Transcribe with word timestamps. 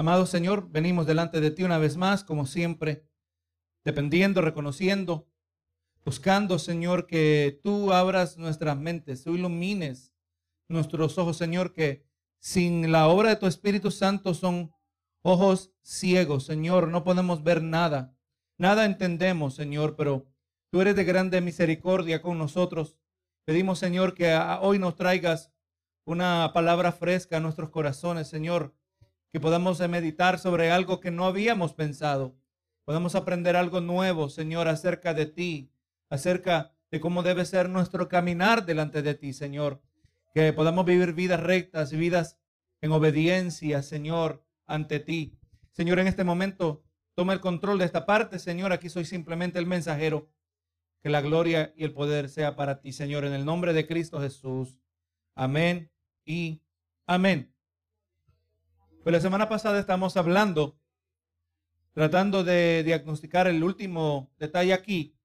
Amado 0.00 0.24
Señor, 0.24 0.70
venimos 0.70 1.06
delante 1.06 1.42
de 1.42 1.50
ti 1.50 1.62
una 1.62 1.76
vez 1.76 1.98
más, 1.98 2.24
como 2.24 2.46
siempre, 2.46 3.04
dependiendo, 3.84 4.40
reconociendo, 4.40 5.28
buscando, 6.06 6.58
Señor, 6.58 7.06
que 7.06 7.60
tú 7.62 7.92
abras 7.92 8.38
nuestras 8.38 8.78
mentes, 8.78 9.24
tú 9.24 9.34
ilumines 9.34 10.14
nuestros 10.70 11.18
ojos, 11.18 11.36
Señor, 11.36 11.74
que 11.74 12.06
sin 12.38 12.90
la 12.90 13.08
obra 13.08 13.28
de 13.28 13.36
tu 13.36 13.46
Espíritu 13.46 13.90
Santo 13.90 14.32
son 14.32 14.72
ojos 15.20 15.70
ciegos, 15.82 16.46
Señor, 16.46 16.88
no 16.88 17.04
podemos 17.04 17.44
ver 17.44 17.62
nada, 17.62 18.16
nada 18.56 18.86
entendemos, 18.86 19.54
Señor, 19.54 19.96
pero 19.96 20.26
tú 20.70 20.80
eres 20.80 20.96
de 20.96 21.04
grande 21.04 21.42
misericordia 21.42 22.22
con 22.22 22.38
nosotros. 22.38 22.96
Pedimos, 23.44 23.78
Señor, 23.78 24.14
que 24.14 24.34
hoy 24.62 24.78
nos 24.78 24.96
traigas 24.96 25.52
una 26.06 26.52
palabra 26.54 26.90
fresca 26.90 27.36
a 27.36 27.40
nuestros 27.40 27.68
corazones, 27.68 28.28
Señor, 28.28 28.79
que 29.32 29.40
podamos 29.40 29.80
meditar 29.88 30.38
sobre 30.38 30.70
algo 30.70 31.00
que 31.00 31.10
no 31.10 31.24
habíamos 31.24 31.72
pensado. 31.74 32.36
Podamos 32.84 33.14
aprender 33.14 33.56
algo 33.56 33.80
nuevo, 33.80 34.28
Señor, 34.28 34.66
acerca 34.66 35.14
de 35.14 35.26
ti, 35.26 35.70
acerca 36.08 36.74
de 36.90 37.00
cómo 37.00 37.22
debe 37.22 37.44
ser 37.44 37.68
nuestro 37.68 38.08
caminar 38.08 38.66
delante 38.66 39.02
de 39.02 39.14
ti, 39.14 39.32
Señor. 39.32 39.80
Que 40.34 40.52
podamos 40.52 40.84
vivir 40.84 41.12
vidas 41.12 41.40
rectas, 41.40 41.92
vidas 41.92 42.38
en 42.80 42.92
obediencia, 42.92 43.82
Señor, 43.82 44.44
ante 44.66 44.98
ti. 44.98 45.38
Señor, 45.72 46.00
en 46.00 46.08
este 46.08 46.24
momento, 46.24 46.82
toma 47.14 47.32
el 47.32 47.40
control 47.40 47.78
de 47.78 47.84
esta 47.84 48.06
parte, 48.06 48.38
Señor. 48.38 48.72
Aquí 48.72 48.88
soy 48.88 49.04
simplemente 49.04 49.58
el 49.58 49.66
mensajero. 49.66 50.28
Que 51.02 51.10
la 51.10 51.20
gloria 51.20 51.72
y 51.76 51.84
el 51.84 51.92
poder 51.92 52.28
sea 52.28 52.56
para 52.56 52.80
ti, 52.80 52.92
Señor, 52.92 53.24
en 53.24 53.32
el 53.32 53.44
nombre 53.44 53.72
de 53.72 53.86
Cristo 53.86 54.20
Jesús. 54.20 54.76
Amén 55.34 55.90
y 56.24 56.60
amén. 57.06 57.54
Pues 59.02 59.14
la 59.14 59.20
semana 59.20 59.48
pasada 59.48 59.80
estamos 59.80 60.18
hablando, 60.18 60.78
tratando 61.94 62.44
de 62.44 62.82
diagnosticar 62.84 63.46
el 63.46 63.64
último 63.64 64.30
detalle 64.38 64.74
aquí, 64.74 65.16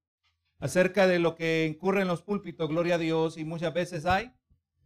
acerca 0.58 1.06
de 1.06 1.18
lo 1.18 1.34
que 1.34 1.66
incurre 1.66 2.00
en 2.00 2.08
los 2.08 2.22
púlpitos, 2.22 2.70
gloria 2.70 2.94
a 2.94 2.98
Dios, 2.98 3.36
y 3.36 3.44
muchas 3.44 3.74
veces 3.74 4.06
hay 4.06 4.32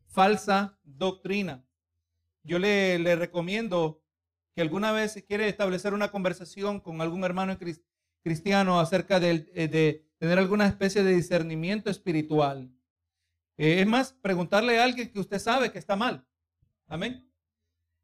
falsa 0.08 0.77
doctrina. 0.82 1.64
Yo 2.42 2.58
le, 2.58 2.98
recomiendo 3.14 4.02
que 4.56 4.62
alguna 4.62 4.91
vez 4.91 5.25
quiere 5.28 5.48
establecer 5.48 5.94
una 5.94 6.10
conversación 6.10 6.80
con 6.80 7.00
algún 7.00 7.22
hermano 7.22 7.56
cristiano 8.25 8.80
acerca 8.80 9.20
de, 9.20 9.48
eh, 9.54 9.69
de 9.69 10.04
tener 10.19 10.41
alguna 10.41 10.66
especie 10.66 11.04
de 11.04 11.14
discernimiento 11.14 11.91
espiritual. 11.91 12.69
Eh, 13.56 13.82
es 13.82 13.86
más, 13.86 14.14
preguntarle 14.14 14.80
a 14.80 14.84
alguien 14.84 15.12
que 15.12 15.20
usted 15.20 15.38
sabe 15.38 15.70
que 15.70 15.78
está 15.78 15.94
mal. 15.94 16.27
Amén. 16.88 17.29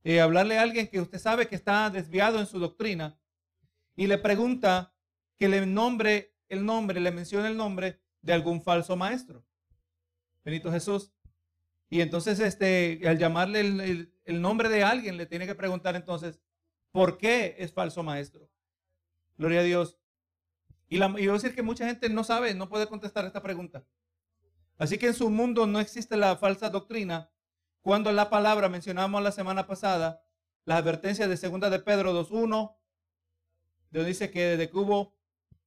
Eh, 0.08 0.20
hablarle 0.20 0.56
a 0.56 0.62
alguien 0.62 0.86
que 0.86 1.00
usted 1.00 1.18
sabe 1.18 1.48
que 1.48 1.56
está 1.56 1.90
desviado 1.90 2.38
en 2.38 2.46
su 2.46 2.60
doctrina 2.60 3.18
y 3.96 4.06
le 4.06 4.18
pregunta 4.18 4.94
que 5.36 5.48
le 5.48 5.66
nombre 5.66 6.32
el 6.48 6.64
nombre, 6.64 7.00
le 7.00 7.10
mencione 7.10 7.48
el 7.48 7.56
nombre 7.56 8.00
de 8.22 8.32
algún 8.32 8.62
falso 8.62 8.94
maestro. 8.94 9.44
Benito 10.44 10.70
Jesús. 10.70 11.12
Y 11.90 12.02
entonces, 12.02 12.38
este, 12.38 13.00
al 13.04 13.18
llamarle 13.18 13.58
el, 13.62 14.40
nombre 14.40 14.68
de 14.68 14.84
alguien, 14.84 15.16
le 15.16 15.26
tiene 15.26 15.44
que 15.44 15.56
preguntar 15.56 15.96
entonces, 15.96 16.40
¿por 16.92 17.18
qué 17.18 17.56
es 17.58 17.72
falso 17.72 18.04
maestro? 18.04 18.48
Gloria 19.36 19.58
a 19.58 19.64
Dios. 19.64 19.98
Y, 20.88 20.98
la, 20.98 21.06
y 21.06 21.26
voy 21.26 21.30
a 21.30 21.32
decir 21.32 21.52
que 21.52 21.62
mucha 21.62 21.84
gente 21.84 22.08
no 22.10 22.22
sabe, 22.22 22.54
no 22.54 22.68
puede 22.68 22.86
contestar 22.86 23.24
esta 23.24 23.42
pregunta. 23.42 23.84
Así 24.78 24.98
que 24.98 25.08
en 25.08 25.14
su 25.14 25.30
mundo 25.30 25.66
no 25.66 25.80
existe 25.80 26.16
la 26.16 26.36
falsa 26.36 26.70
doctrina. 26.70 27.28
Cuando 27.86 28.10
la 28.10 28.30
palabra 28.30 28.68
mencionamos 28.68 29.22
la 29.22 29.30
semana 29.30 29.68
pasada, 29.68 30.20
la 30.64 30.76
advertencia 30.76 31.28
de 31.28 31.36
segunda 31.36 31.70
de 31.70 31.78
Pedro 31.78 32.12
2.1, 32.20 32.74
donde 33.92 34.08
dice 34.08 34.32
que 34.32 34.42
desde 34.42 34.68
que 34.68 34.76
hubo 34.76 35.14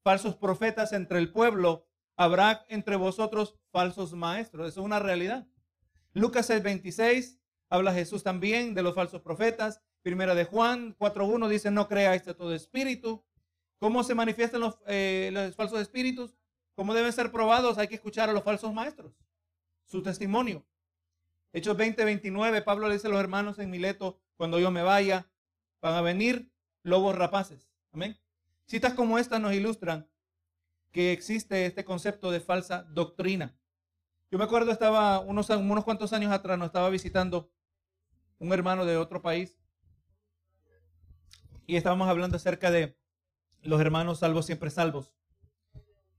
falsos 0.03 0.36
profetas 0.36 0.92
entre 0.92 1.20
el 1.20 1.31
pueblo, 1.31 1.88
habrá 2.17 2.66
entre 2.67 2.98
vosotros 2.98 3.55
falsos 3.71 4.11
maestros. 4.11 4.67
Eso 4.67 4.82
es 4.82 4.86
una 4.86 4.99
realidad. 4.99 5.48
Lucas 6.11 6.49
6.26 6.49 7.39
habla 7.70 7.93
Jesús 7.93 8.22
también 8.22 8.73
de 8.73 8.83
los 8.83 8.95
falsos 8.95 9.22
profetas. 9.22 9.82
Primera 10.02 10.36
de 10.36 10.43
Juan 10.43 10.98
4.1 10.98 11.48
dice, 11.48 11.72
no 11.72 11.88
creáis 11.88 12.27
a 12.27 12.33
todo 12.33 12.54
espíritu. 12.54 13.23
¿Cómo 13.77 14.04
se 14.04 14.14
manifiestan 14.14 14.60
los, 14.60 14.77
eh, 14.88 15.30
los 15.32 15.55
falsos 15.55 15.80
espíritus? 15.80 16.36
¿Cómo 16.76 16.93
deben 16.93 17.14
ser 17.14 17.32
probados? 17.32 17.77
Hay 17.77 17.88
que 17.88 17.95
escuchar 17.95 18.30
a 18.30 18.33
los 18.33 18.43
falsos 18.43 18.73
maestros, 18.73 19.14
su 19.86 20.04
testimonio. 20.04 20.66
Hechos 21.52 21.76
20, 21.76 22.05
29, 22.05 22.61
Pablo 22.61 22.87
le 22.87 22.93
dice 22.93 23.08
a 23.08 23.10
los 23.10 23.20
hermanos 23.20 23.58
en 23.60 23.70
Mileto, 23.70 24.21
cuando 24.36 24.60
yo 24.60 24.71
me 24.71 24.83
vaya, 24.83 25.30
van 25.82 25.95
a 25.95 26.02
venir 26.02 26.52
lobos 26.83 27.15
rapaces. 27.15 27.71
Amén. 27.92 28.20
Citas 28.65 28.93
como 28.93 29.17
esta 29.17 29.39
nos 29.39 29.54
ilustran 29.54 30.08
que 30.92 31.11
existe 31.11 31.65
este 31.65 31.83
concepto 31.83 32.32
de 32.32 32.39
falsa 32.39 32.83
doctrina. 32.83 33.58
Yo 34.32 34.37
me 34.37 34.43
acuerdo, 34.43 34.71
estaba 34.71 35.20
unos, 35.20 35.49
unos 35.49 35.83
cuantos 35.83 36.14
años 36.14 36.32
atrás, 36.32 36.58
nos 36.58 36.67
estaba 36.67 36.89
visitando 36.89 37.52
un 38.37 38.54
hermano 38.54 38.86
de 38.86 38.98
otro 38.98 39.21
país 39.21 39.60
y 41.66 41.76
estábamos 41.76 42.08
hablando 42.10 42.37
acerca 42.37 42.71
de 42.71 42.98
los 43.61 43.81
hermanos 43.81 44.20
salvos 44.20 44.45
siempre 44.45 44.70
salvos. 44.70 45.14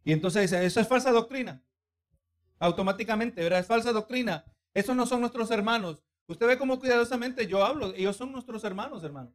Y 0.05 0.13
entonces 0.13 0.43
dice, 0.43 0.65
eso 0.65 0.81
es 0.81 0.89
falsa 0.89 1.13
doctrina. 1.13 1.63
Automáticamente, 2.59 3.43
¿verdad? 3.43 3.61
Es 3.61 3.67
falsa 3.67 3.93
doctrina. 3.93 4.45
Esos 4.75 4.97
no 4.97 5.07
son 5.07 5.21
nuestros 5.21 5.51
hermanos. 5.51 6.03
Usted 6.27 6.47
ve 6.47 6.59
cómo 6.59 6.79
cuidadosamente 6.79 7.47
yo 7.47 7.65
hablo. 7.65 7.93
Ellos 7.95 8.17
son 8.17 8.33
nuestros 8.33 8.63
hermanos, 8.65 9.03
hermano. 9.03 9.33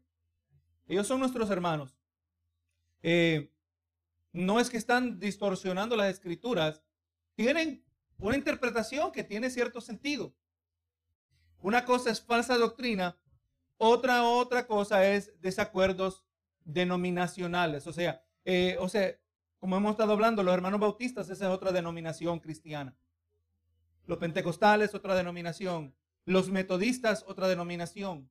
Ellos 0.87 1.07
son 1.07 1.19
nuestros 1.19 1.49
hermanos. 1.49 1.97
Eh, 3.01 3.51
no 4.31 4.59
es 4.59 4.69
que 4.69 4.77
están 4.77 5.19
distorsionando 5.19 5.95
las 5.95 6.13
escrituras. 6.13 6.83
Tienen 7.35 7.83
una 8.17 8.37
interpretación 8.37 9.11
que 9.11 9.23
tiene 9.23 9.49
cierto 9.49 9.81
sentido. 9.81 10.33
Una 11.59 11.83
cosa 11.83 12.11
es 12.11 12.21
falsa 12.21 12.57
doctrina, 12.57 13.17
otra 13.77 14.23
otra 14.23 14.67
cosa 14.67 15.05
es 15.05 15.33
desacuerdos 15.41 16.23
denominacionales. 16.63 17.87
O 17.87 17.93
sea, 17.93 18.23
eh, 18.45 18.77
o 18.79 18.87
sea, 18.87 19.17
como 19.57 19.77
hemos 19.77 19.91
estado 19.91 20.13
hablando, 20.13 20.43
los 20.43 20.53
hermanos 20.53 20.79
bautistas, 20.79 21.29
esa 21.29 21.45
es 21.45 21.51
otra 21.51 21.71
denominación 21.71 22.39
cristiana. 22.39 22.95
Los 24.07 24.17
pentecostales, 24.17 24.93
otra 24.93 25.15
denominación. 25.15 25.95
Los 26.25 26.49
metodistas, 26.49 27.23
otra 27.27 27.47
denominación. 27.47 28.29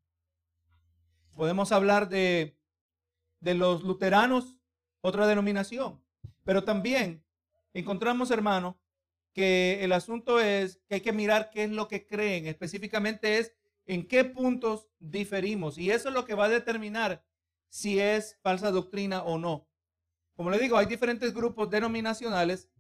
Podemos 1.34 1.72
hablar 1.72 2.08
de, 2.08 2.58
de 3.40 3.54
los 3.54 3.82
luteranos, 3.82 4.58
otra 5.00 5.26
denominación. 5.26 6.02
Pero 6.44 6.64
también 6.64 7.24
encontramos, 7.72 8.30
hermano, 8.30 8.80
que 9.32 9.82
el 9.82 9.92
asunto 9.92 10.40
es 10.40 10.80
que 10.88 10.96
hay 10.96 11.00
que 11.00 11.12
mirar 11.12 11.50
qué 11.50 11.64
es 11.64 11.70
lo 11.70 11.88
que 11.88 12.06
creen. 12.06 12.46
Específicamente 12.46 13.38
es 13.38 13.52
en 13.86 14.06
qué 14.06 14.24
puntos 14.24 14.88
diferimos. 14.98 15.76
Y 15.76 15.90
eso 15.90 16.08
es 16.08 16.14
lo 16.14 16.24
que 16.24 16.34
va 16.34 16.46
a 16.46 16.48
determinar 16.48 17.24
si 17.68 17.98
es 17.98 18.38
falsa 18.42 18.70
doctrina 18.70 19.24
o 19.24 19.38
no. 19.38 19.68
Como 20.36 20.50
le 20.50 20.58
digo, 20.58 20.76
hay 20.76 20.86
diferentes 20.86 21.34
grupos 21.34 21.70
denominacionales 21.70 22.70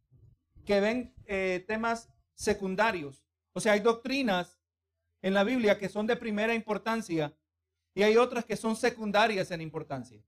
que 0.64 0.80
ven 0.80 1.14
eh, 1.26 1.64
temas 1.66 2.13
secundarios. 2.34 3.24
O 3.52 3.60
sea, 3.60 3.72
hay 3.72 3.80
doctrinas 3.80 4.58
en 5.22 5.34
la 5.34 5.44
Biblia 5.44 5.78
que 5.78 5.88
son 5.88 6.06
de 6.06 6.16
primera 6.16 6.54
importancia 6.54 7.34
y 7.94 8.02
hay 8.02 8.16
otras 8.16 8.44
que 8.44 8.56
son 8.56 8.76
secundarias 8.76 9.50
en 9.50 9.60
importancia. 9.60 10.22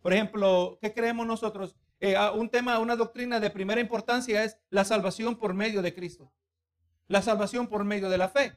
Por 0.00 0.12
ejemplo, 0.12 0.78
¿qué 0.80 0.92
creemos 0.92 1.26
nosotros? 1.26 1.74
Eh, 2.00 2.16
un 2.34 2.48
tema, 2.48 2.78
una 2.78 2.96
doctrina 2.96 3.40
de 3.40 3.50
primera 3.50 3.80
importancia 3.80 4.44
es 4.44 4.58
la 4.70 4.84
salvación 4.84 5.36
por 5.36 5.54
medio 5.54 5.82
de 5.82 5.94
Cristo. 5.94 6.30
La 7.08 7.22
salvación 7.22 7.66
por 7.66 7.84
medio 7.84 8.08
de 8.08 8.18
la 8.18 8.28
fe. 8.28 8.56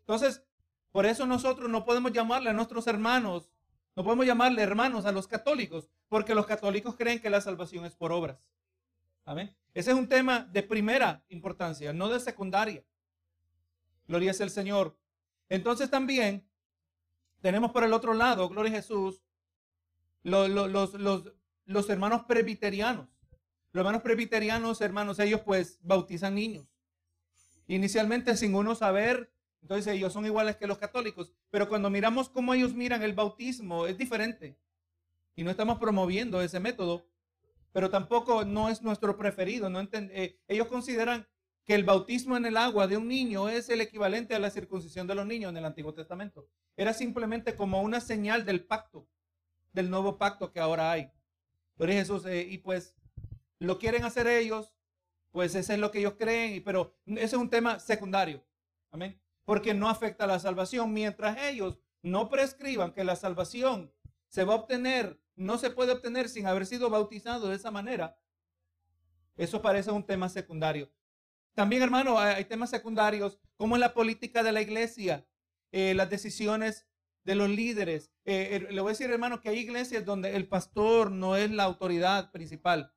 Entonces, 0.00 0.42
por 0.90 1.06
eso 1.06 1.26
nosotros 1.26 1.70
no 1.70 1.84
podemos 1.84 2.12
llamarle 2.12 2.50
a 2.50 2.54
nuestros 2.54 2.86
hermanos 2.86 3.52
no 3.94 4.04
podemos 4.04 4.24
llamarle 4.24 4.62
hermanos 4.62 5.04
a 5.04 5.12
los 5.12 5.26
católicos, 5.26 5.88
porque 6.08 6.34
los 6.34 6.46
católicos 6.46 6.96
creen 6.96 7.20
que 7.20 7.28
la 7.28 7.40
salvación 7.40 7.84
es 7.84 7.94
por 7.94 8.12
obras. 8.12 8.48
Ese 9.74 9.90
es 9.90 9.96
un 9.96 10.08
tema 10.08 10.40
de 10.40 10.62
primera 10.62 11.24
importancia, 11.28 11.92
no 11.92 12.08
de 12.08 12.20
secundaria. 12.20 12.84
Gloria 14.06 14.32
es 14.32 14.40
el 14.40 14.50
Señor. 14.50 14.98
Entonces 15.48 15.90
también 15.90 16.46
tenemos 17.40 17.72
por 17.72 17.84
el 17.84 17.92
otro 17.92 18.14
lado, 18.14 18.48
gloria 18.48 18.72
a 18.72 18.76
Jesús, 18.76 19.22
los, 20.22 20.48
los 21.64 21.90
hermanos 21.90 22.24
presbiterianos. 22.24 23.08
Los 23.72 23.80
hermanos 23.80 24.02
presbiterianos, 24.02 24.80
hermanos, 24.80 25.18
ellos 25.18 25.40
pues 25.40 25.78
bautizan 25.82 26.34
niños. 26.34 26.66
Inicialmente 27.66 28.36
sin 28.36 28.54
uno 28.54 28.74
saber 28.74 29.32
entonces 29.62 29.94
ellos 29.94 30.12
son 30.12 30.26
iguales 30.26 30.56
que 30.56 30.66
los 30.66 30.78
católicos, 30.78 31.32
pero 31.50 31.68
cuando 31.68 31.88
miramos 31.88 32.28
cómo 32.28 32.52
ellos 32.52 32.74
miran 32.74 33.02
el 33.02 33.14
bautismo 33.14 33.86
es 33.86 33.96
diferente. 33.96 34.58
Y 35.36 35.44
no 35.44 35.50
estamos 35.50 35.78
promoviendo 35.78 36.42
ese 36.42 36.60
método, 36.60 37.06
pero 37.72 37.90
tampoco 37.90 38.44
no 38.44 38.68
es 38.68 38.82
nuestro 38.82 39.16
preferido. 39.16 39.70
Eh, 39.92 40.38
ellos 40.46 40.68
consideran 40.68 41.26
que 41.64 41.74
el 41.74 41.84
bautismo 41.84 42.36
en 42.36 42.46
el 42.46 42.56
agua 42.56 42.86
de 42.86 42.96
un 42.96 43.08
niño 43.08 43.48
es 43.48 43.68
el 43.68 43.80
equivalente 43.80 44.34
a 44.34 44.38
la 44.38 44.50
circuncisión 44.50 45.06
de 45.06 45.14
los 45.14 45.26
niños 45.26 45.50
en 45.50 45.56
el 45.56 45.64
Antiguo 45.64 45.94
Testamento. 45.94 46.48
Era 46.76 46.92
simplemente 46.92 47.56
como 47.56 47.82
una 47.82 48.00
señal 48.00 48.44
del 48.44 48.64
pacto, 48.64 49.08
del 49.72 49.90
nuevo 49.90 50.18
pacto 50.18 50.52
que 50.52 50.60
ahora 50.60 50.90
hay. 50.90 51.10
Pero 51.76 51.92
Jesús, 51.92 52.26
eh, 52.26 52.46
y 52.48 52.58
pues 52.58 52.94
lo 53.58 53.78
quieren 53.78 54.04
hacer 54.04 54.26
ellos, 54.26 54.72
pues 55.30 55.54
ese 55.54 55.74
es 55.74 55.80
lo 55.80 55.90
que 55.90 56.00
ellos 56.00 56.14
creen, 56.18 56.62
pero 56.64 56.94
ese 57.06 57.24
es 57.24 57.32
un 57.34 57.48
tema 57.48 57.78
secundario. 57.78 58.44
Amén. 58.90 59.18
Porque 59.44 59.72
no 59.72 59.88
afecta 59.88 60.24
a 60.24 60.26
la 60.26 60.38
salvación. 60.38 60.92
Mientras 60.92 61.38
ellos 61.38 61.78
no 62.02 62.28
prescriban 62.28 62.92
que 62.92 63.04
la 63.04 63.16
salvación 63.16 63.92
se 64.28 64.44
va 64.44 64.54
a 64.54 64.56
obtener, 64.56 65.21
no 65.36 65.58
se 65.58 65.70
puede 65.70 65.92
obtener 65.92 66.28
sin 66.28 66.46
haber 66.46 66.66
sido 66.66 66.90
bautizado 66.90 67.48
de 67.48 67.56
esa 67.56 67.70
manera, 67.70 68.18
eso 69.36 69.62
parece 69.62 69.90
un 69.90 70.04
tema 70.04 70.28
secundario. 70.28 70.90
También, 71.54 71.82
hermano, 71.82 72.18
hay 72.18 72.44
temas 72.44 72.70
secundarios 72.70 73.38
como 73.56 73.76
la 73.76 73.94
política 73.94 74.42
de 74.42 74.52
la 74.52 74.62
iglesia, 74.62 75.26
eh, 75.70 75.94
las 75.94 76.08
decisiones 76.10 76.86
de 77.24 77.34
los 77.34 77.48
líderes. 77.48 78.10
Eh, 78.24 78.66
le 78.70 78.80
voy 78.80 78.90
a 78.90 78.92
decir, 78.92 79.10
hermano, 79.10 79.40
que 79.40 79.48
hay 79.48 79.58
iglesias 79.58 80.04
donde 80.04 80.36
el 80.36 80.48
pastor 80.48 81.10
no 81.10 81.36
es 81.36 81.50
la 81.50 81.64
autoridad 81.64 82.30
principal. 82.30 82.92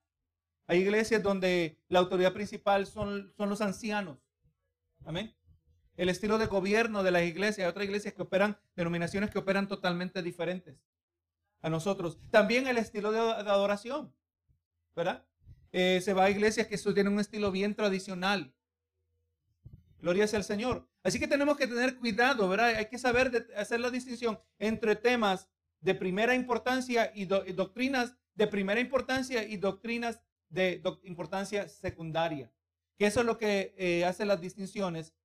Hay 0.68 0.80
iglesias 0.80 1.22
donde 1.22 1.80
la 1.90 2.00
autoridad 2.00 2.34
principal 2.34 2.88
son, 2.88 3.34
son 3.38 3.50
los 3.50 3.62
ancianos. 3.62 4.20
Amén. 5.06 5.36
El 5.96 6.10
estilo 6.10 6.38
de 6.38 6.48
gobierno 6.48 7.04
de 7.04 7.12
las 7.12 7.24
iglesias. 7.24 7.66
Hay 7.66 7.70
otras 7.70 7.86
iglesias 7.86 8.14
que 8.14 8.22
operan, 8.22 8.58
denominaciones 8.76 9.30
que 9.30 9.38
operan 9.38 9.68
totalmente 9.68 10.22
diferentes 10.24 10.78
a 11.66 11.70
nosotros. 11.72 12.20
También 12.30 12.68
el 12.68 12.78
estilo 12.78 13.12
de, 13.12 13.20
adoración. 13.20 14.14
¿Verdad? 14.96 15.26
Eh, 15.72 16.00
se 16.04 16.14
va 16.14 16.26
a 16.26 16.30
iglesias 16.30 16.68
que 16.68 16.78
tienen 16.78 17.12
un 17.12 17.20
estilo 17.20 17.52
bien 17.52 17.74
tradicional. 17.74 18.54
Gloria 20.00 20.28
sea 20.28 20.38
al 20.38 20.46
Señor. 20.46 20.88
Así 21.04 21.20
que 21.20 21.28
tenemos 21.28 21.58
que 21.58 21.66
tener 21.66 21.98
cuidado, 21.98 22.48
¿verdad? 22.48 22.76
Hay 22.76 22.86
que 22.86 23.00
saber 23.00 23.48
hacer 23.58 23.80
la 23.80 23.90
distinción 23.90 24.40
entre 24.60 24.96
temas 24.96 25.50
de 25.82 25.96
primera 25.96 26.36
importancia 26.36 27.12
y, 27.16 27.26
doctrinas 27.26 28.16
de 28.36 28.46
primera 28.46 28.80
importancia 28.80 29.44
y 29.44 29.58
doctrinas 29.58 30.22
de 30.50 30.84
importancia 31.04 31.68
secundaria. 31.68 32.52
Que 33.00 33.08
eso 33.08 33.22
es 33.22 33.26
lo 33.26 33.40
que 33.40 33.74
eh, 33.78 34.06
hace 34.06 34.26
las 34.26 34.40
distinciones 34.40 35.16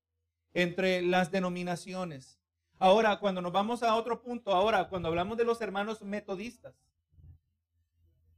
entre 0.54 1.02
las 1.02 1.30
denominaciones. 1.30 2.39
Ahora, 2.82 3.20
cuando 3.20 3.42
nos 3.42 3.52
vamos 3.52 3.82
a 3.82 3.94
otro 3.94 4.22
punto, 4.22 4.52
ahora, 4.52 4.88
cuando 4.88 5.08
hablamos 5.08 5.36
de 5.36 5.44
los 5.44 5.60
hermanos 5.60 6.00
metodistas, 6.00 6.74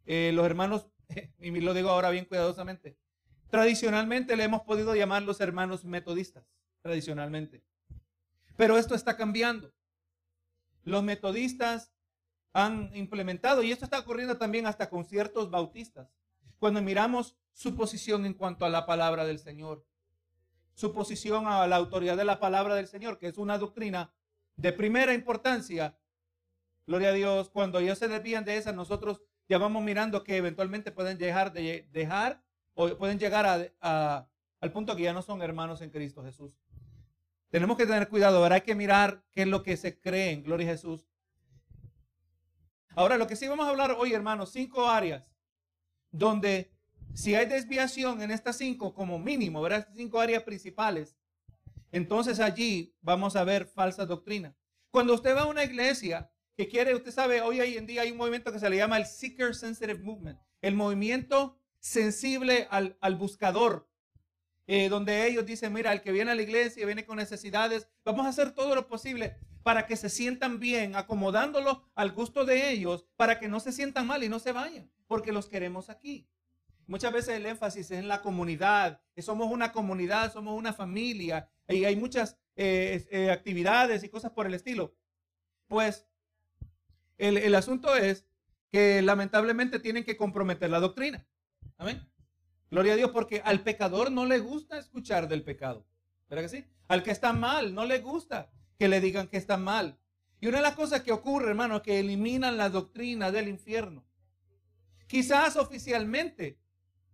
eh, 0.05 0.33
los 0.35 0.45
hermanos, 0.45 0.89
y 1.39 1.61
lo 1.61 1.73
digo 1.73 1.91
ahora 1.91 2.11
bien 2.11 2.25
cuidadosamente, 2.25 2.99
tradicionalmente 3.51 4.37
le 4.37 4.43
hemos 4.43 4.63
podido 4.63 4.97
llamar 4.97 5.23
los 5.23 5.41
hermanos 5.41 5.85
metodistas 5.85 6.45
tradicionalmente. 6.81 7.63
Pero 8.57 8.79
esto 8.79 8.97
está 8.97 9.17
cambiando. 9.17 9.73
Los 10.83 11.05
metodistas 11.05 11.93
han 12.53 12.91
implementado, 12.97 13.63
y 13.63 13.71
esto 13.71 13.85
está 13.85 14.01
ocurriendo 14.01 14.39
también 14.39 14.67
hasta 14.67 14.91
con 14.91 15.05
ciertos 15.05 15.51
bautistas, 15.51 16.09
cuando 16.59 16.83
miramos 16.83 17.37
su 17.53 17.77
posición 17.77 18.27
en 18.27 18.35
cuanto 18.35 18.65
a 18.65 18.71
la 18.71 18.87
palabra 18.87 19.25
del 19.25 19.39
Señor, 19.39 19.87
su 20.75 20.93
posición 20.93 21.47
a 21.47 21.65
la 21.69 21.77
autoridad 21.77 22.17
de 22.17 22.25
la 22.25 22.41
palabra 22.41 22.75
del 22.75 22.89
Señor, 22.89 23.21
que 23.21 23.29
es 23.29 23.39
una 23.39 23.57
doctrina 23.57 24.13
de 24.57 24.73
primera 24.73 25.15
importancia. 25.15 25.99
Gloria 26.87 27.09
a 27.09 27.13
Dios, 27.13 27.51
cuando 27.51 27.79
ellos 27.79 27.99
se 27.99 28.09
desvían 28.09 28.45
de 28.45 28.57
esa, 28.57 28.73
nosotros 28.73 29.23
ya 29.49 29.59
vamos 29.59 29.83
mirando 29.83 30.25
que 30.25 30.37
eventualmente 30.37 30.93
pueden 30.93 31.19
dejar 31.19 31.53
de 31.53 31.89
dejar 31.93 32.43
o 32.75 32.97
pueden 32.97 33.19
llegar 33.19 33.73
a, 33.81 34.29
al 34.61 34.73
punto 34.73 34.97
que 34.97 35.03
ya 35.03 35.13
no 35.13 35.23
son 35.23 35.43
hermanos 35.43 35.81
en 35.81 35.91
Cristo 35.91 36.25
Jesús. 36.25 36.59
Tenemos 37.51 37.77
que 37.77 37.87
tener 37.87 38.09
cuidado, 38.09 38.39
ahora 38.39 38.57
hay 38.57 38.61
que 38.63 38.75
mirar 38.75 39.25
qué 39.31 39.43
es 39.43 39.49
lo 39.49 39.63
que 39.63 39.77
se 39.77 40.01
cree 40.01 40.31
en 40.31 40.43
Gloria 40.43 40.69
a 40.69 40.71
Jesús. 40.73 41.07
Ahora, 42.95 43.17
lo 43.17 43.27
que 43.27 43.37
sí 43.37 43.49
vamos 43.49 43.67
a 43.67 43.71
hablar 43.71 43.97
hoy, 43.99 44.13
hermanos, 44.13 44.53
cinco 44.53 44.89
áreas 44.89 45.25
donde 46.11 46.73
si 47.15 47.35
hay 47.35 47.47
desviación 47.47 48.23
en 48.23 48.31
estas 48.31 48.57
cinco, 48.57 48.95
como 48.95 49.19
mínimo, 49.19 49.61
¿verdad? 49.61 49.89
Cinco 49.95 50.21
áreas 50.21 50.43
principales, 50.43 51.17
entonces 51.93 52.41
allí 52.41 52.97
vamos 53.01 53.37
a 53.37 53.45
ver 53.45 53.67
falsa 53.67 54.07
doctrina. 54.07 54.57
Cuando 54.91 55.15
usted 55.15 55.37
va 55.37 55.43
a 55.43 55.47
una 55.47 55.65
iglesia 55.65 56.31
que 56.57 56.69
quiere, 56.69 56.95
usted 56.95 57.13
sabe, 57.13 57.41
hoy 57.41 57.61
en 57.61 57.87
día 57.87 58.03
hay 58.03 58.11
un 58.11 58.19
movimiento 58.19 58.53
que 58.53 58.59
se 58.59 58.69
le 58.69 58.77
llama 58.77 58.97
el 58.97 59.07
Seeker 59.07 59.55
Sensitive 59.55 60.01
Movement, 60.03 60.39
el 60.61 60.75
movimiento 60.75 61.59
sensible 61.79 62.67
al, 62.71 62.97
al 63.01 63.17
buscador, 63.17 63.89
eh, 64.67 64.89
donde 64.89 65.27
ellos 65.27 65.45
dicen, 65.45 65.73
mira, 65.73 65.93
el 65.93 66.03
que 66.03 66.13
viene 66.13 66.31
a 66.31 66.35
la 66.35 66.43
iglesia 66.43 66.87
viene 66.87 67.05
con 67.05 67.17
necesidades, 67.17 67.89
vamos 68.05 68.27
a 68.27 68.31
hacer 68.31 68.53
todo 68.53 68.75
lo 68.75 68.89
posible 68.89 69.37
para 69.63 69.87
que 69.87 69.97
se 69.97 70.09
sientan 70.09 70.61
bien, 70.61 70.97
acomodándolo 70.97 71.91
al 71.95 72.13
gusto 72.13 72.45
de 72.45 72.71
ellos, 72.71 73.07
para 73.17 73.39
que 73.39 73.49
no 73.49 73.61
se 73.61 73.73
sientan 73.73 74.07
mal 74.07 74.23
y 74.25 74.29
no 74.29 74.39
se 74.39 74.53
vayan, 74.53 74.91
porque 75.07 75.33
los 75.33 75.49
queremos 75.49 75.89
aquí. 75.91 76.29
Muchas 76.87 77.13
veces 77.13 77.37
el 77.37 77.47
énfasis 77.47 77.91
es 77.91 77.99
en 77.99 78.09
la 78.09 78.23
comunidad, 78.23 79.01
que 79.15 79.23
somos 79.23 79.51
una 79.51 79.73
comunidad, 79.73 80.33
somos 80.33 80.59
una 80.59 80.73
familia, 80.73 81.49
y 81.73 81.85
hay 81.85 81.97
muchas 81.97 82.39
eh, 82.57 83.07
eh, 83.11 83.31
actividades 83.31 84.05
y 84.05 84.09
cosas 84.09 84.33
por 84.33 84.47
el 84.47 84.55
estilo. 84.55 84.95
Pues 85.67 86.07
el, 87.19 87.39
el 87.39 87.55
asunto 87.55 87.97
es 87.97 88.27
que 88.71 89.03
lamentablemente 89.03 89.79
tienen 89.79 90.05
que 90.05 90.17
comprometer 90.17 90.71
la 90.71 90.81
doctrina. 90.81 91.27
Amén. 91.77 92.09
Gloria 92.71 92.95
a 92.95 92.97
Dios, 92.97 93.11
porque 93.11 93.43
al 93.45 93.63
pecador 93.63 94.11
no 94.11 94.25
le 94.25 94.39
gusta 94.39 94.79
escuchar 94.79 95.29
del 95.29 95.45
pecado. 95.45 95.87
¿Verdad 96.31 96.45
que 96.45 96.49
sí? 96.49 96.65
Al 96.89 97.03
que 97.03 97.11
está 97.11 97.35
mal, 97.35 97.75
no 97.75 97.85
le 97.85 97.99
gusta 97.99 98.51
que 98.79 98.89
le 98.89 99.01
digan 99.01 99.29
que 99.29 99.37
está 99.37 99.59
mal. 99.59 99.99
Y 100.41 100.47
una 100.47 100.57
de 100.57 100.63
las 100.63 100.75
cosas 100.75 101.03
que 101.03 101.13
ocurre, 101.13 101.51
hermano, 101.51 101.77
es 101.77 101.83
que 101.83 102.01
eliminan 102.01 102.57
la 102.57 102.71
doctrina 102.71 103.31
del 103.31 103.49
infierno. 103.49 104.05
Quizás 105.07 105.57
oficialmente, 105.57 106.59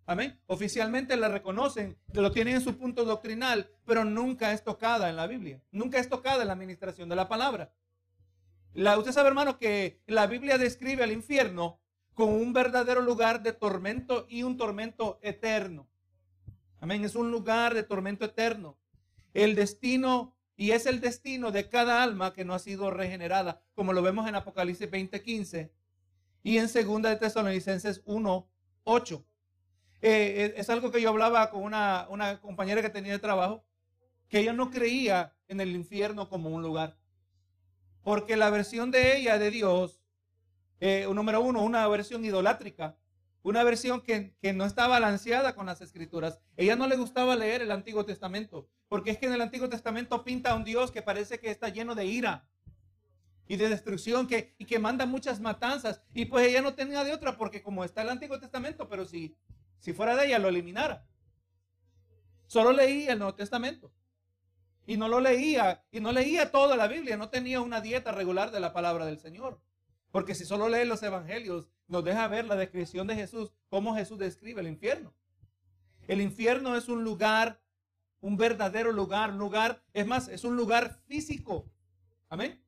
amén, 0.08 0.40
oficialmente 0.46 1.18
la 1.18 1.28
reconocen, 1.28 1.98
lo 2.14 2.32
tienen 2.32 2.54
en 2.54 2.60
su 2.62 2.78
punto 2.78 3.04
doctrinal, 3.04 3.70
pero 3.84 4.06
nunca 4.06 4.54
es 4.54 4.64
tocada 4.64 5.10
en 5.10 5.16
la 5.16 5.26
Biblia. 5.26 5.62
Nunca 5.70 5.98
es 5.98 6.08
tocada 6.08 6.40
en 6.40 6.48
la 6.48 6.54
administración 6.54 7.10
de 7.10 7.16
la 7.16 7.28
palabra. 7.28 7.74
La, 8.72 8.96
usted 8.96 9.12
sabe, 9.12 9.28
hermano, 9.28 9.58
que 9.58 10.00
la 10.06 10.26
Biblia 10.26 10.56
describe 10.56 11.04
al 11.04 11.12
infierno 11.12 11.78
con 12.14 12.30
un 12.30 12.54
verdadero 12.54 13.02
lugar 13.02 13.42
de 13.42 13.52
tormento 13.52 14.26
y 14.30 14.44
un 14.44 14.56
tormento 14.56 15.18
eterno. 15.20 15.86
Amén, 16.80 17.04
es 17.04 17.14
un 17.14 17.30
lugar 17.30 17.74
de 17.74 17.82
tormento 17.82 18.24
eterno. 18.24 18.78
El 19.34 19.54
destino, 19.54 20.34
y 20.56 20.70
es 20.70 20.86
el 20.86 21.00
destino 21.02 21.50
de 21.50 21.68
cada 21.68 22.02
alma 22.02 22.32
que 22.32 22.46
no 22.46 22.54
ha 22.54 22.58
sido 22.58 22.90
regenerada, 22.90 23.62
como 23.74 23.92
lo 23.92 24.00
vemos 24.00 24.26
en 24.26 24.36
Apocalipsis 24.36 24.90
20:15 24.90 25.70
y 26.42 26.56
en 26.56 26.66
2 26.66 27.02
de 27.02 27.16
Tesalonicenses 27.16 28.02
1:8. 28.06 29.27
Eh, 30.00 30.54
es 30.56 30.70
algo 30.70 30.90
que 30.90 31.00
yo 31.00 31.08
hablaba 31.08 31.50
con 31.50 31.62
una, 31.62 32.06
una 32.10 32.40
compañera 32.40 32.82
que 32.82 32.90
tenía 32.90 33.12
de 33.12 33.18
trabajo, 33.18 33.64
que 34.28 34.40
ella 34.40 34.52
no 34.52 34.70
creía 34.70 35.34
en 35.48 35.60
el 35.60 35.74
infierno 35.74 36.28
como 36.28 36.50
un 36.50 36.62
lugar. 36.62 36.96
Porque 38.02 38.36
la 38.36 38.50
versión 38.50 38.90
de 38.90 39.16
ella 39.16 39.38
de 39.38 39.50
Dios 39.50 39.98
eh, 40.80 41.06
número 41.12 41.40
uno, 41.40 41.62
una 41.62 41.86
versión 41.88 42.24
idolátrica, 42.24 42.96
una 43.42 43.64
versión 43.64 44.00
que, 44.00 44.34
no 44.54 44.64
está 44.64 44.86
balanceada 44.86 45.54
con 45.54 45.66
las 45.66 45.80
escrituras. 45.80 46.38
Ella 46.56 46.76
no 46.76 46.86
le 46.86 46.96
gustaba 46.96 47.34
leer 47.34 47.62
el 47.62 47.72
Antiguo 47.72 48.04
Testamento, 48.04 48.68
porque 48.88 49.10
es 49.10 49.18
que 49.18 49.26
en 49.26 49.32
el 49.32 49.40
Antiguo 49.40 49.68
Testamento 49.68 50.24
pinta 50.24 50.52
a 50.52 50.54
un 50.54 50.64
Dios 50.64 50.90
que 50.90 51.02
parece 51.02 51.38
que 51.38 51.50
está 51.50 51.68
lleno 51.68 51.94
de 51.94 52.06
ira 52.06 52.48
y 53.48 53.56
de 53.56 53.68
destrucción 53.68 54.26
que, 54.26 54.54
y 54.58 54.66
que 54.66 54.78
manda 54.78 55.06
muchas 55.06 55.40
matanzas. 55.40 56.02
Y 56.14 56.26
pues 56.26 56.46
ella 56.46 56.62
no 56.62 56.74
tenía 56.74 57.02
de 57.02 57.12
otra, 57.12 57.36
porque 57.36 57.62
como 57.62 57.84
está 57.84 58.02
el 58.02 58.10
Antiguo 58.10 58.38
Testamento, 58.38 58.88
pero 58.88 59.04
si, 59.04 59.36
si 59.78 59.92
fuera 59.92 60.16
de 60.16 60.26
ella 60.26 60.38
lo 60.38 60.48
eliminara. 60.48 61.06
Solo 62.46 62.72
leía 62.72 63.12
el 63.12 63.18
Nuevo 63.18 63.34
Testamento. 63.34 63.92
Y 64.86 64.96
no 64.96 65.08
lo 65.08 65.20
leía, 65.20 65.84
y 65.90 66.00
no 66.00 66.12
leía 66.12 66.50
toda 66.50 66.74
la 66.74 66.88
Biblia, 66.88 67.18
no 67.18 67.28
tenía 67.28 67.60
una 67.60 67.82
dieta 67.82 68.10
regular 68.10 68.50
de 68.50 68.60
la 68.60 68.72
palabra 68.72 69.04
del 69.04 69.18
Señor. 69.18 69.60
Porque 70.10 70.34
si 70.34 70.46
solo 70.46 70.70
lee 70.70 70.86
los 70.86 71.02
evangelios, 71.02 71.68
nos 71.86 72.04
deja 72.04 72.26
ver 72.28 72.46
la 72.46 72.56
descripción 72.56 73.06
de 73.06 73.14
Jesús, 73.14 73.52
cómo 73.68 73.94
Jesús 73.94 74.18
describe 74.18 74.62
el 74.62 74.66
infierno. 74.66 75.14
El 76.06 76.22
infierno 76.22 76.74
es 76.74 76.88
un 76.88 77.04
lugar, 77.04 77.60
un 78.20 78.38
verdadero 78.38 78.92
lugar, 78.92 79.34
lugar, 79.34 79.84
es 79.92 80.06
más, 80.06 80.28
es 80.28 80.42
un 80.42 80.56
lugar 80.56 80.98
físico. 81.06 81.70
Amén. 82.30 82.64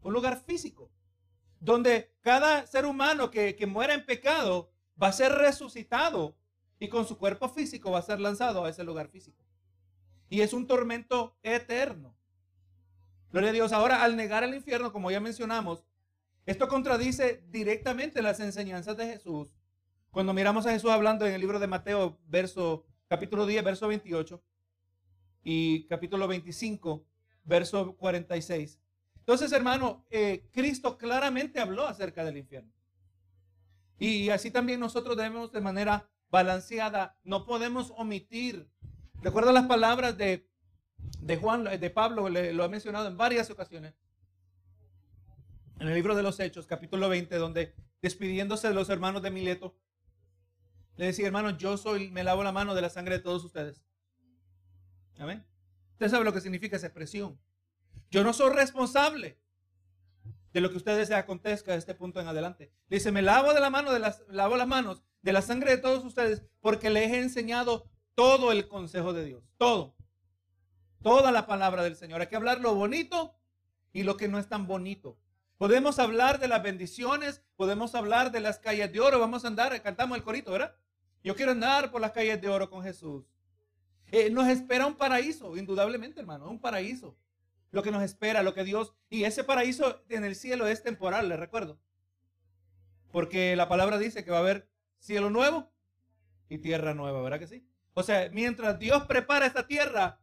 Un 0.00 0.14
lugar 0.14 0.40
físico. 0.40 0.90
Donde 1.60 2.16
cada 2.22 2.66
ser 2.66 2.86
humano 2.86 3.30
que, 3.30 3.54
que 3.54 3.66
muera 3.66 3.92
en 3.92 4.06
pecado 4.06 4.71
va 5.02 5.08
a 5.08 5.12
ser 5.12 5.32
resucitado 5.32 6.36
y 6.78 6.88
con 6.88 7.06
su 7.06 7.18
cuerpo 7.18 7.48
físico 7.48 7.90
va 7.90 7.98
a 7.98 8.02
ser 8.02 8.20
lanzado 8.20 8.64
a 8.64 8.68
ese 8.68 8.84
lugar 8.84 9.08
físico. 9.08 9.44
Y 10.28 10.40
es 10.40 10.52
un 10.52 10.66
tormento 10.66 11.36
eterno. 11.42 12.16
Gloria 13.30 13.50
a 13.50 13.52
Dios. 13.52 13.72
Ahora, 13.72 14.02
al 14.02 14.16
negar 14.16 14.44
el 14.44 14.54
infierno, 14.54 14.92
como 14.92 15.10
ya 15.10 15.20
mencionamos, 15.20 15.84
esto 16.46 16.68
contradice 16.68 17.44
directamente 17.48 18.22
las 18.22 18.40
enseñanzas 18.40 18.96
de 18.96 19.06
Jesús. 19.06 19.54
Cuando 20.10 20.34
miramos 20.34 20.66
a 20.66 20.72
Jesús 20.72 20.90
hablando 20.90 21.26
en 21.26 21.32
el 21.32 21.40
libro 21.40 21.58
de 21.58 21.66
Mateo, 21.66 22.18
verso 22.26 22.84
capítulo 23.08 23.46
10, 23.46 23.64
verso 23.64 23.88
28 23.88 24.42
y 25.44 25.86
capítulo 25.86 26.28
25, 26.28 27.04
verso 27.44 27.96
46. 27.96 28.78
Entonces, 29.18 29.52
hermano, 29.52 30.04
eh, 30.10 30.48
Cristo 30.52 30.98
claramente 30.98 31.60
habló 31.60 31.86
acerca 31.86 32.24
del 32.24 32.36
infierno. 32.36 32.72
Y 34.02 34.30
así 34.30 34.50
también 34.50 34.80
nosotros 34.80 35.16
debemos 35.16 35.52
de 35.52 35.60
manera 35.60 36.10
balanceada, 36.28 37.20
no 37.22 37.46
podemos 37.46 37.92
omitir. 37.96 38.68
Recuerda 39.22 39.52
las 39.52 39.68
palabras 39.68 40.18
de, 40.18 40.50
de 41.20 41.36
Juan, 41.36 41.62
de 41.62 41.90
Pablo, 41.90 42.28
lo 42.28 42.64
ha 42.64 42.68
mencionado 42.68 43.06
en 43.06 43.16
varias 43.16 43.48
ocasiones. 43.50 43.94
En 45.78 45.86
el 45.86 45.94
libro 45.94 46.16
de 46.16 46.24
los 46.24 46.40
Hechos, 46.40 46.66
capítulo 46.66 47.08
20, 47.08 47.36
donde 47.36 47.76
despidiéndose 48.00 48.66
de 48.66 48.74
los 48.74 48.90
hermanos 48.90 49.22
de 49.22 49.30
Mileto, 49.30 49.78
le 50.96 51.06
decía, 51.06 51.28
hermano, 51.28 51.56
yo 51.56 51.76
soy, 51.76 52.10
me 52.10 52.24
lavo 52.24 52.42
la 52.42 52.50
mano 52.50 52.74
de 52.74 52.82
la 52.82 52.90
sangre 52.90 53.18
de 53.18 53.22
todos 53.22 53.44
ustedes. 53.44 53.84
Amén. 55.16 55.46
Usted 55.92 56.08
sabe 56.08 56.24
lo 56.24 56.32
que 56.32 56.40
significa 56.40 56.74
esa 56.74 56.88
expresión. 56.88 57.38
Yo 58.10 58.24
no 58.24 58.32
soy 58.32 58.52
responsable 58.52 59.38
de 60.52 60.60
lo 60.60 60.70
que 60.70 60.76
ustedes 60.76 61.08
se 61.08 61.14
acontezca 61.14 61.72
de 61.72 61.78
este 61.78 61.94
punto 61.94 62.20
en 62.20 62.28
adelante. 62.28 62.70
dice, 62.88 63.10
me 63.10 63.22
lavo 63.22 63.54
de 63.54 63.60
la 63.60 63.70
mano 63.70 63.92
de 63.92 63.98
las, 63.98 64.22
lavo 64.28 64.56
las 64.56 64.68
manos 64.68 65.02
de 65.22 65.32
la 65.32 65.42
sangre 65.42 65.70
de 65.70 65.78
todos 65.78 66.04
ustedes 66.04 66.42
porque 66.60 66.90
les 66.90 67.10
he 67.10 67.18
enseñado 67.18 67.88
todo 68.14 68.52
el 68.52 68.68
consejo 68.68 69.12
de 69.12 69.24
Dios. 69.24 69.44
Todo. 69.56 69.94
Toda 71.02 71.32
la 71.32 71.46
palabra 71.46 71.82
del 71.82 71.96
Señor. 71.96 72.20
Hay 72.20 72.26
que 72.26 72.36
hablar 72.36 72.60
lo 72.60 72.74
bonito 72.74 73.34
y 73.92 74.02
lo 74.02 74.16
que 74.16 74.28
no 74.28 74.38
es 74.38 74.48
tan 74.48 74.66
bonito. 74.66 75.18
Podemos 75.56 75.98
hablar 75.98 76.40
de 76.40 76.48
las 76.48 76.62
bendiciones, 76.62 77.42
podemos 77.56 77.94
hablar 77.94 78.32
de 78.32 78.40
las 78.40 78.58
calles 78.58 78.92
de 78.92 79.00
oro. 79.00 79.20
Vamos 79.20 79.44
a 79.44 79.48
andar, 79.48 79.80
cantamos 79.82 80.18
el 80.18 80.24
corito, 80.24 80.52
¿verdad? 80.52 80.74
Yo 81.22 81.36
quiero 81.36 81.52
andar 81.52 81.90
por 81.90 82.00
las 82.00 82.10
calles 82.10 82.40
de 82.40 82.48
oro 82.48 82.68
con 82.68 82.82
Jesús. 82.82 83.24
Eh, 84.10 84.28
nos 84.30 84.48
espera 84.48 84.86
un 84.86 84.94
paraíso, 84.94 85.56
indudablemente, 85.56 86.20
hermano, 86.20 86.50
un 86.50 86.60
paraíso. 86.60 87.16
Lo 87.72 87.82
que 87.82 87.90
nos 87.90 88.02
espera, 88.02 88.42
lo 88.42 88.54
que 88.54 88.64
Dios... 88.64 88.94
Y 89.10 89.24
ese 89.24 89.42
paraíso 89.42 90.04
en 90.08 90.24
el 90.24 90.36
cielo 90.36 90.68
es 90.68 90.82
temporal, 90.82 91.28
le 91.28 91.36
recuerdo. 91.36 91.80
Porque 93.10 93.56
la 93.56 93.68
palabra 93.68 93.98
dice 93.98 94.24
que 94.24 94.30
va 94.30 94.36
a 94.36 94.40
haber 94.40 94.70
cielo 94.98 95.30
nuevo 95.30 95.72
y 96.48 96.58
tierra 96.58 96.94
nueva, 96.94 97.20
¿verdad 97.22 97.40
que 97.40 97.46
sí? 97.46 97.66
O 97.94 98.02
sea, 98.02 98.30
mientras 98.30 98.78
Dios 98.78 99.04
prepara 99.06 99.46
esta 99.46 99.66
tierra, 99.66 100.20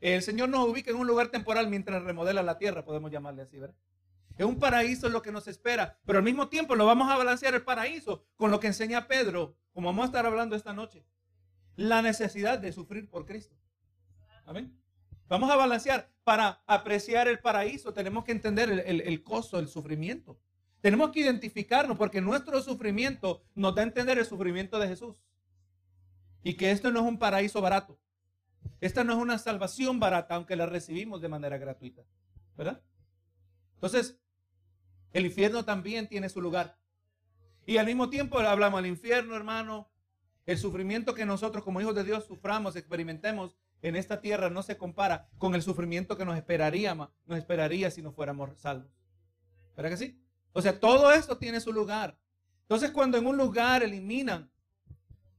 el 0.00 0.22
Señor 0.22 0.48
nos 0.48 0.68
ubica 0.68 0.90
en 0.90 0.96
un 0.96 1.06
lugar 1.06 1.28
temporal 1.28 1.68
mientras 1.68 2.02
remodela 2.02 2.42
la 2.42 2.58
tierra, 2.58 2.84
podemos 2.84 3.10
llamarle 3.10 3.42
así, 3.42 3.58
¿verdad? 3.58 3.76
Es 4.38 4.46
un 4.46 4.58
paraíso 4.58 5.10
lo 5.10 5.20
que 5.20 5.32
nos 5.32 5.48
espera, 5.48 5.98
pero 6.06 6.18
al 6.18 6.24
mismo 6.24 6.48
tiempo 6.48 6.74
lo 6.74 6.86
vamos 6.86 7.10
a 7.10 7.16
balancear 7.18 7.54
el 7.54 7.62
paraíso 7.62 8.24
con 8.36 8.50
lo 8.50 8.60
que 8.60 8.68
enseña 8.68 9.06
Pedro, 9.06 9.56
como 9.72 9.88
vamos 9.88 10.04
a 10.04 10.06
estar 10.06 10.24
hablando 10.24 10.56
esta 10.56 10.72
noche. 10.72 11.04
La 11.76 12.00
necesidad 12.00 12.58
de 12.58 12.72
sufrir 12.72 13.10
por 13.10 13.26
Cristo. 13.26 13.54
Amén. 14.46 14.79
Vamos 15.30 15.48
a 15.48 15.54
balancear 15.54 16.10
para 16.24 16.60
apreciar 16.66 17.28
el 17.28 17.38
paraíso. 17.38 17.94
Tenemos 17.94 18.24
que 18.24 18.32
entender 18.32 18.68
el, 18.84 19.00
el 19.00 19.22
costo 19.22 19.58
del 19.58 19.68
sufrimiento. 19.68 20.40
Tenemos 20.80 21.10
que 21.10 21.20
identificarnos 21.20 21.96
porque 21.96 22.20
nuestro 22.20 22.60
sufrimiento 22.60 23.44
nos 23.54 23.76
da 23.76 23.82
a 23.82 23.84
entender 23.84 24.18
el 24.18 24.26
sufrimiento 24.26 24.80
de 24.80 24.88
Jesús. 24.88 25.22
Y 26.42 26.54
que 26.54 26.72
esto 26.72 26.90
no 26.90 26.98
es 26.98 27.06
un 27.06 27.16
paraíso 27.16 27.60
barato. 27.60 27.96
Esta 28.80 29.04
no 29.04 29.12
es 29.12 29.20
una 29.20 29.38
salvación 29.38 30.00
barata, 30.00 30.34
aunque 30.34 30.56
la 30.56 30.66
recibimos 30.66 31.20
de 31.20 31.28
manera 31.28 31.58
gratuita. 31.58 32.02
¿Verdad? 32.56 32.82
Entonces, 33.74 34.18
el 35.12 35.26
infierno 35.26 35.64
también 35.64 36.08
tiene 36.08 36.28
su 36.28 36.40
lugar. 36.40 36.76
Y 37.66 37.76
al 37.76 37.86
mismo 37.86 38.10
tiempo 38.10 38.40
hablamos 38.40 38.82
del 38.82 38.90
infierno, 38.90 39.36
hermano. 39.36 39.92
El 40.44 40.58
sufrimiento 40.58 41.14
que 41.14 41.24
nosotros 41.24 41.62
como 41.62 41.80
hijos 41.80 41.94
de 41.94 42.02
Dios 42.02 42.24
suframos, 42.24 42.74
experimentemos 42.74 43.56
en 43.82 43.96
esta 43.96 44.20
tierra 44.20 44.50
no 44.50 44.62
se 44.62 44.76
compara 44.76 45.28
con 45.38 45.54
el 45.54 45.62
sufrimiento 45.62 46.16
que 46.16 46.24
nos 46.24 46.36
esperaría, 46.36 46.94
nos 46.94 47.38
esperaría 47.38 47.90
si 47.90 48.02
no 48.02 48.12
fuéramos 48.12 48.58
salvos. 48.58 48.90
¿Verdad 49.76 49.90
que 49.90 49.96
sí? 49.96 50.22
O 50.52 50.60
sea, 50.60 50.78
todo 50.78 51.12
esto 51.12 51.38
tiene 51.38 51.60
su 51.60 51.72
lugar. 51.72 52.18
Entonces, 52.62 52.90
cuando 52.90 53.18
en 53.18 53.26
un 53.26 53.36
lugar 53.36 53.82
eliminan 53.82 54.50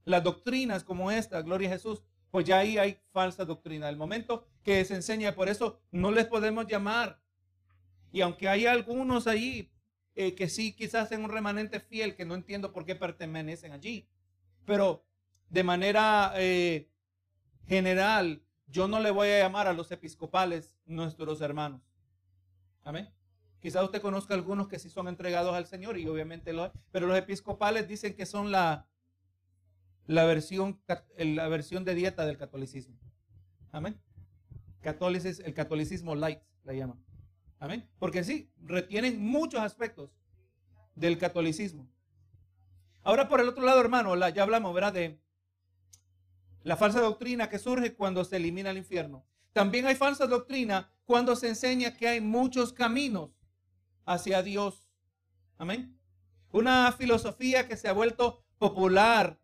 las 0.04 0.22
doctrinas 0.22 0.84
como 0.84 1.10
esta, 1.10 1.42
gloria 1.42 1.68
a 1.68 1.72
Jesús, 1.72 2.02
pues 2.30 2.46
ya 2.46 2.58
ahí 2.58 2.78
hay 2.78 2.98
falsa 3.12 3.44
doctrina. 3.44 3.88
El 3.88 3.96
momento 3.96 4.48
que 4.62 4.84
se 4.84 4.94
enseña, 4.94 5.34
por 5.34 5.48
eso 5.48 5.80
no 5.90 6.10
les 6.10 6.26
podemos 6.26 6.66
llamar. 6.66 7.20
Y 8.10 8.20
aunque 8.20 8.48
hay 8.48 8.66
algunos 8.66 9.26
ahí 9.26 9.70
eh, 10.14 10.34
que 10.34 10.48
sí, 10.48 10.74
quizás 10.74 11.12
en 11.12 11.24
un 11.24 11.30
remanente 11.30 11.80
fiel, 11.80 12.14
que 12.14 12.24
no 12.24 12.34
entiendo 12.34 12.72
por 12.72 12.84
qué 12.84 12.94
pertenecen 12.94 13.72
allí, 13.72 14.08
pero 14.66 15.04
de 15.48 15.62
manera 15.62 16.32
eh, 16.36 16.91
general, 17.66 18.42
yo 18.66 18.88
no 18.88 19.00
le 19.00 19.10
voy 19.10 19.28
a 19.28 19.38
llamar 19.38 19.66
a 19.66 19.72
los 19.72 19.90
episcopales 19.90 20.74
nuestros 20.86 21.40
hermanos. 21.40 21.82
Amén. 22.84 23.08
Quizás 23.60 23.84
usted 23.84 24.02
conozca 24.02 24.34
algunos 24.34 24.66
que 24.66 24.78
sí 24.78 24.90
son 24.90 25.06
entregados 25.06 25.54
al 25.54 25.66
Señor 25.66 25.96
y 25.96 26.08
obviamente 26.08 26.52
lo 26.52 26.72
pero 26.90 27.06
los 27.06 27.16
episcopales 27.16 27.86
dicen 27.86 28.14
que 28.16 28.26
son 28.26 28.50
la, 28.50 28.88
la, 30.06 30.24
versión, 30.24 30.80
la 31.16 31.48
versión 31.48 31.84
de 31.84 31.94
dieta 31.94 32.26
del 32.26 32.38
catolicismo. 32.38 32.98
Amén. 33.70 34.00
el 34.82 35.54
catolicismo 35.54 36.14
light, 36.16 36.40
la 36.64 36.72
llaman. 36.72 36.98
Amén. 37.60 37.88
Porque 38.00 38.24
sí, 38.24 38.50
retienen 38.60 39.24
muchos 39.24 39.60
aspectos 39.60 40.10
del 40.96 41.18
catolicismo. 41.18 41.88
Ahora 43.04 43.28
por 43.28 43.40
el 43.40 43.48
otro 43.48 43.64
lado, 43.64 43.80
hermano, 43.80 44.16
ya 44.30 44.42
hablamos, 44.42 44.74
¿verdad? 44.74 44.92
De 44.92 45.20
la 46.64 46.76
falsa 46.76 47.00
doctrina 47.00 47.48
que 47.48 47.58
surge 47.58 47.94
cuando 47.94 48.24
se 48.24 48.36
elimina 48.36 48.70
el 48.70 48.78
infierno. 48.78 49.24
También 49.52 49.86
hay 49.86 49.94
falsa 49.94 50.26
doctrina 50.26 50.90
cuando 51.04 51.36
se 51.36 51.48
enseña 51.48 51.96
que 51.96 52.08
hay 52.08 52.20
muchos 52.20 52.72
caminos 52.72 53.30
hacia 54.04 54.42
Dios. 54.42 54.88
Amén. 55.58 55.98
Una 56.52 56.92
filosofía 56.92 57.66
que 57.66 57.76
se 57.76 57.88
ha 57.88 57.92
vuelto 57.92 58.44
popular 58.58 59.38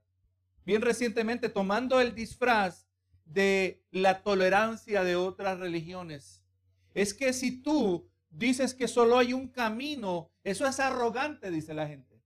bien 0.65 0.83
recientemente 0.83 1.49
tomando 1.49 2.01
el 2.01 2.15
disfraz 2.15 2.87
de 3.25 3.83
la 3.91 4.23
tolerancia 4.23 5.05
de 5.05 5.17
otras 5.17 5.59
religiones. 5.59 6.43
Es 6.95 7.15
que 7.15 7.33
si 7.33 7.63
tú 7.63 8.11
dices 8.31 8.75
que 8.75 8.89
solo 8.89 9.19
hay 9.19 9.33
un 9.33 9.49
camino, 9.49 10.31
eso 10.45 10.67
es 10.67 10.81
arrogante, 10.81 11.51
dice 11.51 11.75
la 11.75 11.87
gente. 11.87 12.23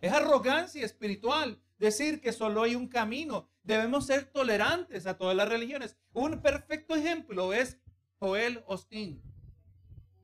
Es 0.00 0.12
arrogancia 0.12 0.84
espiritual 0.84 1.62
decir 1.78 2.20
que 2.20 2.32
solo 2.32 2.62
hay 2.62 2.74
un 2.74 2.88
camino. 2.88 3.48
Debemos 3.62 4.06
ser 4.06 4.24
tolerantes 4.24 5.06
a 5.06 5.16
todas 5.16 5.36
las 5.36 5.48
religiones. 5.48 5.96
Un 6.12 6.40
perfecto 6.42 6.94
ejemplo 6.94 7.52
es 7.52 7.78
Joel 8.18 8.64
Austin. 8.68 9.22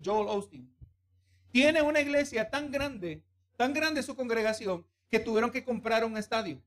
Joel 0.04 0.28
Austin 0.28 0.74
tiene 1.50 1.82
una 1.82 2.00
iglesia 2.00 2.50
tan 2.50 2.70
grande, 2.70 3.24
tan 3.56 3.72
grande 3.72 4.02
su 4.02 4.14
congregación, 4.14 4.86
que 5.08 5.18
tuvieron 5.18 5.50
que 5.50 5.64
comprar 5.64 6.04
un 6.04 6.16
estadio. 6.16 6.62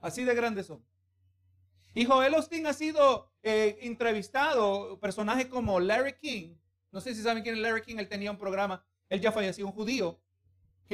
Así 0.00 0.24
de 0.24 0.34
grandes 0.34 0.66
son. 0.66 0.84
Y 1.94 2.04
Joel 2.04 2.34
Austin 2.34 2.66
ha 2.66 2.72
sido 2.72 3.30
eh, 3.42 3.78
entrevistado, 3.82 4.98
personajes 4.98 5.46
como 5.46 5.78
Larry 5.78 6.14
King. 6.14 6.56
No 6.90 7.00
sé 7.00 7.14
si 7.14 7.22
saben 7.22 7.42
quién 7.42 7.54
es 7.54 7.60
Larry 7.60 7.82
King, 7.82 7.96
él 7.98 8.08
tenía 8.08 8.30
un 8.30 8.38
programa, 8.38 8.84
él 9.08 9.20
ya 9.20 9.30
falleció, 9.30 9.66
un 9.66 9.72
judío, 9.72 10.20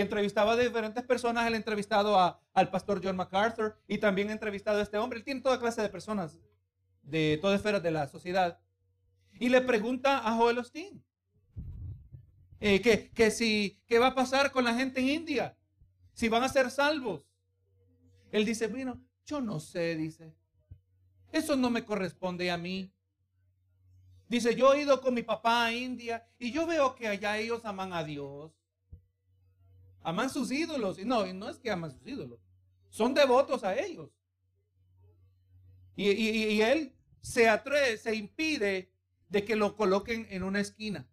entrevistaba 0.01 0.53
a 0.53 0.57
diferentes 0.57 1.05
personas. 1.05 1.47
Él 1.47 1.55
ha 1.55 1.57
entrevistado 1.57 2.41
al 2.53 2.71
pastor 2.71 3.01
John 3.03 3.17
MacArthur 3.17 3.77
y 3.87 3.99
también 3.99 4.29
ha 4.31 4.33
entrevistado 4.33 4.79
a 4.79 4.83
este 4.83 4.99
hombre. 4.99 5.19
Él 5.19 5.25
tiene 5.25 5.41
toda 5.41 5.59
clase 5.59 5.83
de 5.83 5.89
personas 5.89 6.39
de 7.03 7.39
todas 7.41 7.57
esferas 7.57 7.83
de 7.83 7.91
la 7.91 8.07
sociedad. 8.07 8.61
Y 9.41 9.49
le 9.49 9.61
pregunta 9.61 10.19
a 10.27 10.35
Joel 10.35 10.59
Austin, 10.59 11.03
eh, 12.61 12.81
que, 12.81 13.11
que 13.11 13.31
si, 13.31 13.81
¿qué 13.87 13.99
va 13.99 14.09
a 14.09 14.15
pasar 14.15 14.51
con 14.51 14.65
la 14.65 14.75
gente 14.75 15.01
en 15.01 15.09
India? 15.09 15.57
Si 16.13 16.29
van 16.29 16.43
a 16.43 16.49
ser 16.49 16.71
salvos. 16.71 17.27
Él 18.33 18.45
dice, 18.45 18.67
bueno, 18.67 19.01
yo 19.25 19.41
no 19.41 19.61
sé, 19.61 19.97
dice. 19.97 20.35
Eso 21.31 21.57
no 21.57 21.71
me 21.71 21.85
corresponde 21.85 22.51
a 22.51 22.59
mí. 22.59 22.93
Dice, 24.29 24.55
yo 24.55 24.75
he 24.75 24.83
ido 24.83 25.01
con 25.01 25.15
mi 25.15 25.23
papá 25.23 25.67
a 25.67 25.73
India 25.73 26.27
y 26.39 26.53
yo 26.53 26.67
veo 26.67 26.95
que 26.95 27.09
allá 27.09 27.39
ellos 27.39 27.65
aman 27.65 27.93
a 27.93 28.05
Dios. 28.05 28.58
Aman 30.03 30.31
sus 30.31 30.51
ídolos. 30.51 30.99
Y 30.99 31.05
no, 31.05 31.27
no 31.33 31.49
es 31.49 31.59
que 31.59 31.71
aman 31.71 31.91
sus 31.91 32.07
ídolos. 32.07 32.39
Son 32.89 33.15
devotos 33.15 33.65
a 33.65 33.77
ellos. 33.79 34.11
Y, 35.97 36.11
y 36.11 36.63
él 36.63 36.95
se 37.21 37.49
atreve, 37.49 37.97
se 37.97 38.15
impide 38.15 38.93
de 39.29 39.45
que 39.45 39.57
lo 39.57 39.77
coloquen 39.77 40.27
en 40.31 40.43
una 40.43 40.61
esquina. 40.61 41.09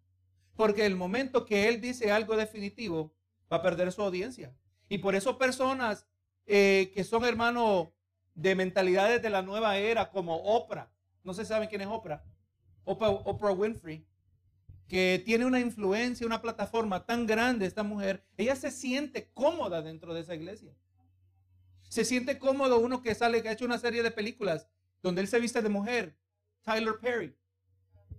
Porque 0.54 0.86
el 0.86 0.96
momento 0.96 1.44
que 1.44 1.68
él 1.68 1.80
dice 1.80 2.10
algo 2.12 2.36
definitivo, 2.36 3.14
va 3.52 3.58
a 3.58 3.62
perder 3.62 3.92
su 3.92 4.02
audiencia. 4.02 4.54
Y 4.88 4.98
por 4.98 5.14
eso 5.14 5.38
personas 5.38 6.06
eh, 6.46 6.92
que 6.94 7.04
son 7.04 7.24
hermanos 7.24 7.88
de 8.34 8.54
mentalidades 8.54 9.22
de 9.22 9.30
la 9.30 9.42
nueva 9.42 9.78
era, 9.78 10.10
como 10.10 10.36
Oprah, 10.36 10.90
no 11.24 11.34
se 11.34 11.44
saben 11.44 11.68
quién 11.68 11.80
es 11.80 11.88
Oprah, 11.88 12.24
Oprah, 12.84 13.10
Oprah 13.10 13.52
Winfrey, 13.52 14.06
que 14.88 15.20
tiene 15.24 15.44
una 15.44 15.60
influencia, 15.60 16.26
una 16.26 16.42
plataforma 16.42 17.04
tan 17.06 17.26
grande 17.26 17.66
esta 17.66 17.82
mujer, 17.82 18.24
ella 18.36 18.54
se 18.56 18.70
siente 18.70 19.30
cómoda 19.32 19.82
dentro 19.82 20.14
de 20.14 20.20
esa 20.20 20.34
iglesia. 20.34 20.72
Se 21.88 22.04
siente 22.04 22.38
cómodo 22.38 22.78
uno 22.78 23.02
que 23.02 23.14
sale, 23.14 23.42
que 23.42 23.48
ha 23.48 23.52
hecho 23.52 23.64
una 23.64 23.78
serie 23.78 24.02
de 24.02 24.10
películas 24.10 24.68
donde 25.02 25.20
él 25.20 25.28
se 25.28 25.40
viste 25.40 25.62
de 25.62 25.68
mujer. 25.68 26.16
Tyler 26.62 26.98
Perry. 27.00 27.36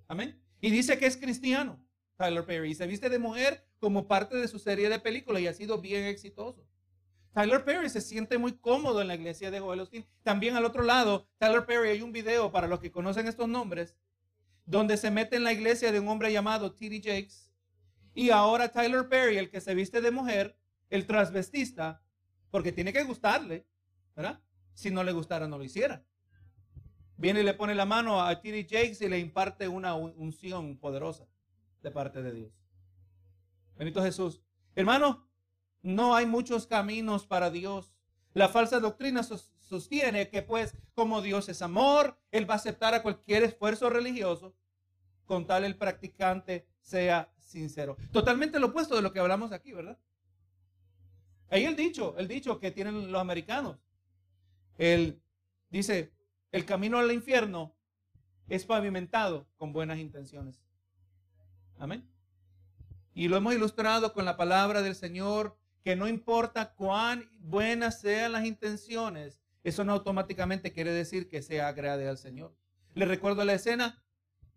Amén. 0.07 0.41
Y 0.61 0.71
dice 0.71 0.97
que 0.97 1.05
es 1.05 1.17
cristiano. 1.17 1.79
Tyler 2.15 2.45
Perry. 2.45 2.71
Y 2.71 2.75
se 2.75 2.87
viste 2.87 3.09
de 3.09 3.19
mujer 3.19 3.65
como 3.79 4.07
parte 4.07 4.37
de 4.37 4.47
su 4.47 4.59
serie 4.59 4.89
de 4.89 4.99
películas 4.99 5.41
y 5.41 5.47
ha 5.47 5.53
sido 5.53 5.79
bien 5.79 6.05
exitoso. 6.05 6.65
Tyler 7.33 7.63
Perry 7.63 7.89
se 7.89 8.01
siente 8.01 8.37
muy 8.37 8.53
cómodo 8.53 9.01
en 9.01 9.07
la 9.07 9.15
iglesia 9.15 9.51
de 9.51 9.59
Joel 9.59 9.81
Osteen. 9.81 10.07
También 10.23 10.55
al 10.55 10.65
otro 10.65 10.81
lado, 10.81 11.29
Tyler 11.37 11.65
Perry, 11.65 11.89
hay 11.89 12.01
un 12.01 12.11
video 12.11 12.51
para 12.51 12.67
los 12.67 12.79
que 12.79 12.91
conocen 12.91 13.27
estos 13.27 13.47
nombres, 13.47 13.95
donde 14.67 14.97
se 14.97 15.09
mete 15.09 15.37
en 15.37 15.45
la 15.45 15.53
iglesia 15.53 15.91
de 15.91 15.99
un 15.99 16.09
hombre 16.09 16.31
llamado 16.31 16.73
T.D. 16.73 17.01
Jakes. 17.01 17.49
Y 18.13 18.29
ahora 18.29 18.69
Tyler 18.69 19.07
Perry, 19.07 19.37
el 19.37 19.49
que 19.49 19.61
se 19.61 19.73
viste 19.73 20.01
de 20.01 20.11
mujer, 20.11 20.57
el 20.89 21.07
transvestista, 21.07 22.03
porque 22.51 22.73
tiene 22.73 22.91
que 22.91 23.03
gustarle, 23.03 23.65
¿verdad? 24.15 24.41
Si 24.73 24.91
no 24.91 25.03
le 25.03 25.13
gustara, 25.13 25.47
no 25.47 25.57
lo 25.57 25.63
hiciera. 25.63 26.05
Viene 27.15 27.39
y 27.39 27.43
le 27.43 27.53
pone 27.53 27.75
la 27.75 27.85
mano 27.85 28.21
a 28.21 28.41
T.D. 28.41 28.67
Jakes 28.69 29.01
y 29.01 29.07
le 29.07 29.19
imparte 29.19 29.69
una 29.69 29.95
unción 29.95 30.77
poderosa 30.77 31.25
de 31.81 31.89
parte 31.89 32.21
de 32.21 32.33
Dios. 32.33 32.51
Benito 33.77 34.03
Jesús. 34.03 34.41
Hermano, 34.75 35.29
no 35.81 36.13
hay 36.13 36.25
muchos 36.25 36.67
caminos 36.67 37.25
para 37.25 37.49
Dios. 37.49 37.95
La 38.33 38.49
falsa 38.49 38.81
doctrina 38.81 39.23
sostiene 39.67 40.29
que 40.29 40.41
pues 40.41 40.75
como 40.93 41.21
Dios 41.21 41.49
es 41.49 41.61
amor, 41.61 42.19
Él 42.31 42.49
va 42.49 42.55
a 42.55 42.57
aceptar 42.57 42.93
a 42.93 43.03
cualquier 43.03 43.43
esfuerzo 43.43 43.89
religioso 43.89 44.55
con 45.25 45.45
tal 45.45 45.65
el 45.65 45.77
practicante 45.77 46.65
sea 46.81 47.31
sincero. 47.37 47.97
Totalmente 48.11 48.59
lo 48.59 48.67
opuesto 48.67 48.95
de 48.95 49.01
lo 49.01 49.11
que 49.11 49.19
hablamos 49.19 49.51
aquí, 49.51 49.73
¿verdad? 49.73 49.97
Ahí 51.49 51.65
el 51.65 51.75
dicho, 51.75 52.15
el 52.17 52.27
dicho 52.27 52.59
que 52.59 52.71
tienen 52.71 53.11
los 53.11 53.21
americanos. 53.21 53.77
Él 54.77 55.21
dice, 55.69 56.13
el 56.51 56.65
camino 56.65 56.97
al 56.97 57.11
infierno 57.11 57.75
es 58.49 58.65
pavimentado 58.65 59.47
con 59.57 59.73
buenas 59.73 59.99
intenciones. 59.99 60.61
Amén. 61.77 62.07
Y 63.13 63.27
lo 63.27 63.37
hemos 63.37 63.53
ilustrado 63.53 64.13
con 64.13 64.25
la 64.25 64.37
palabra 64.37 64.81
del 64.81 64.95
Señor, 64.95 65.57
que 65.83 65.95
no 65.95 66.07
importa 66.07 66.73
cuán 66.73 67.29
buenas 67.39 68.01
sean 68.01 68.33
las 68.33 68.45
intenciones, 68.45 69.39
eso 69.67 69.83
no 69.83 69.91
automáticamente 69.91 70.71
quiere 70.71 70.91
decir 70.91 71.27
que 71.27 71.41
sea 71.41 71.67
agrade 71.67 72.07
al 72.07 72.17
Señor. 72.17 72.55
Le 72.93 73.05
recuerdo 73.05 73.43
la 73.43 73.51
escena, 73.51 74.01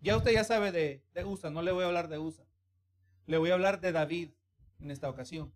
ya 0.00 0.16
usted 0.16 0.30
ya 0.30 0.44
sabe 0.44 0.70
de, 0.70 1.04
de 1.12 1.24
USA, 1.24 1.50
no 1.50 1.62
le 1.62 1.72
voy 1.72 1.82
a 1.82 1.88
hablar 1.88 2.06
de 2.08 2.18
USA, 2.18 2.46
le 3.26 3.36
voy 3.36 3.50
a 3.50 3.54
hablar 3.54 3.80
de 3.80 3.90
David 3.90 4.30
en 4.78 4.92
esta 4.92 5.10
ocasión. 5.10 5.52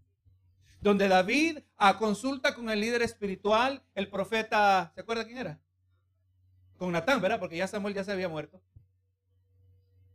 Donde 0.80 1.06
David 1.06 1.61
a 1.76 1.99
consulta 1.99 2.56
con 2.56 2.68
el 2.68 2.80
líder 2.80 3.02
espiritual, 3.02 3.84
el 3.94 4.11
profeta, 4.11 4.90
¿se 4.92 5.02
acuerda 5.02 5.25
quién 5.25 5.38
era? 5.38 5.61
Con 6.76 6.90
Natán, 6.90 7.23
¿verdad? 7.23 7.38
Porque 7.38 7.56
ya 7.56 7.68
Samuel 7.68 7.94
ya 7.94 8.02
se 8.02 8.11
había 8.11 8.28
muerto. 8.28 8.61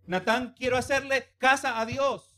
Natán, 0.05 0.53
quiero 0.53 0.75
hacerle 0.75 1.34
casa 1.38 1.79
a 1.79 1.86
Dios. 1.86 2.28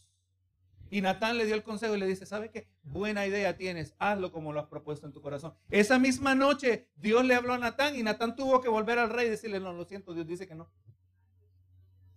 Y 0.92 1.00
Natán 1.00 1.38
le 1.38 1.46
dio 1.46 1.56
el 1.56 1.64
consejo 1.64 1.96
y 1.96 2.00
le 2.00 2.06
dice, 2.06 2.26
¿sabe 2.26 2.52
qué? 2.52 2.68
Buena 2.84 3.26
idea 3.26 3.56
tienes, 3.56 3.96
hazlo 3.98 4.34
como 4.34 4.52
lo 4.52 4.60
has 4.60 4.68
propuesto 4.68 5.08
en 5.08 5.14
tu 5.14 5.22
corazón. 5.22 5.54
Esa 5.70 5.98
misma 5.98 6.36
noche 6.36 6.90
Dios 6.98 7.24
le 7.24 7.34
habló 7.34 7.54
a 7.54 7.58
Natán 7.58 7.96
y 7.96 8.04
Natán 8.04 8.36
tuvo 8.36 8.60
que 8.60 8.68
volver 8.68 9.00
al 9.00 9.10
rey 9.10 9.28
y 9.28 9.30
decirle, 9.30 9.62
no, 9.62 9.72
lo 9.72 9.86
siento, 9.86 10.14
Dios 10.14 10.28
dice 10.28 10.46
que 10.46 10.54
no. 10.54 10.70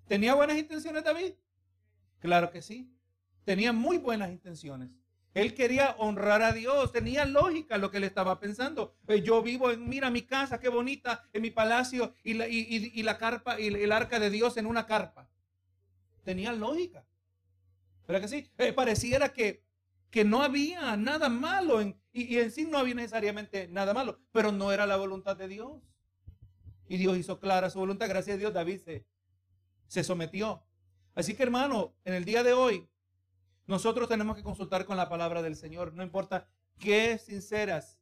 ¿Tenía 0.08 0.34
buenas 0.34 0.58
intenciones 0.58 1.04
David? 1.04 1.34
Claro 2.18 2.50
que 2.50 2.62
sí. 2.62 2.92
Tenía 3.44 3.72
muy 3.72 3.98
buenas 3.98 4.32
intenciones. 4.32 4.90
Él 5.34 5.54
quería 5.54 5.94
honrar 5.98 6.42
a 6.42 6.52
Dios, 6.52 6.90
tenía 6.90 7.26
lógica 7.26 7.78
lo 7.78 7.92
que 7.92 8.00
le 8.00 8.06
estaba 8.06 8.40
pensando. 8.40 8.96
Eh, 9.06 9.22
yo 9.22 9.40
vivo 9.40 9.70
en, 9.70 9.88
mira 9.88 10.10
mi 10.10 10.22
casa, 10.22 10.58
qué 10.58 10.68
bonita, 10.68 11.22
en 11.32 11.42
mi 11.42 11.52
palacio 11.52 12.12
y 12.24 12.34
la, 12.34 12.48
y 12.48 13.02
la 13.04 13.18
carpa 13.18 13.60
y 13.60 13.68
el 13.68 13.92
arca 13.92 14.18
de 14.18 14.30
Dios 14.30 14.56
en 14.56 14.66
una 14.66 14.84
carpa. 14.84 15.28
Tenía 16.24 16.52
lógica. 16.52 17.04
¿Verdad 18.06 18.22
que 18.22 18.28
sí? 18.28 18.50
Eh, 18.58 18.72
pareciera 18.72 19.32
que, 19.32 19.64
que 20.10 20.24
no 20.24 20.42
había 20.42 20.96
nada 20.96 21.28
malo 21.28 21.80
en, 21.80 21.98
y, 22.12 22.38
en 22.38 22.50
sí 22.50 22.64
no 22.64 22.78
había 22.78 22.94
necesariamente 22.94 23.68
nada 23.68 23.92
malo, 23.92 24.20
pero 24.30 24.52
no 24.52 24.72
era 24.72 24.86
la 24.86 24.96
voluntad 24.96 25.36
de 25.36 25.48
Dios. 25.48 25.82
Y 26.86 26.96
Dios 26.96 27.16
hizo 27.16 27.40
clara 27.40 27.70
su 27.70 27.78
voluntad. 27.78 28.08
Gracias 28.08 28.36
a 28.36 28.38
Dios 28.38 28.52
David 28.52 28.80
se, 28.84 29.06
se 29.88 30.04
sometió. 30.04 30.62
Así 31.14 31.34
que 31.34 31.42
hermano, 31.42 31.94
en 32.04 32.14
el 32.14 32.24
día 32.24 32.42
de 32.42 32.52
hoy, 32.52 32.88
nosotros 33.66 34.08
tenemos 34.08 34.36
que 34.36 34.42
consultar 34.42 34.84
con 34.84 34.96
la 34.96 35.08
palabra 35.08 35.42
del 35.42 35.56
Señor. 35.56 35.94
No 35.94 36.02
importa 36.02 36.48
qué 36.78 37.18
sinceras 37.18 37.98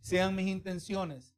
sean 0.00 0.34
mis 0.34 0.48
intenciones. 0.48 1.36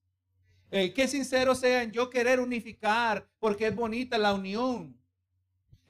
Eh, 0.70 0.92
qué 0.92 1.06
sinceros 1.08 1.58
sean 1.58 1.92
yo 1.92 2.10
querer 2.10 2.40
unificar, 2.40 3.28
porque 3.38 3.66
es 3.66 3.74
bonita 3.74 4.18
la 4.18 4.34
unión. 4.34 4.98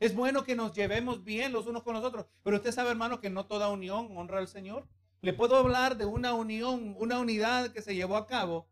Es 0.04 0.14
bueno 0.14 0.44
que 0.44 0.54
nos 0.54 0.74
llevemos 0.74 1.24
bien 1.24 1.50
los 1.50 1.66
unos 1.66 1.82
con 1.82 1.94
los 1.94 2.04
otros, 2.04 2.26
pero 2.42 2.58
usted 2.58 2.72
sabe, 2.72 2.90
hermano, 2.90 3.22
que 3.22 3.30
no 3.30 3.46
toda 3.46 3.70
unión 3.70 4.14
honra 4.18 4.36
al 4.36 4.48
Señor. 4.48 4.86
Le 5.22 5.32
puedo 5.32 5.56
hablar 5.56 5.96
de 5.96 6.04
una 6.04 6.34
unión, 6.34 6.94
una 6.98 7.18
unidad 7.18 7.72
que 7.72 7.80
se 7.80 7.94
llevó 7.94 8.18
a 8.18 8.26
cabo 8.26 8.68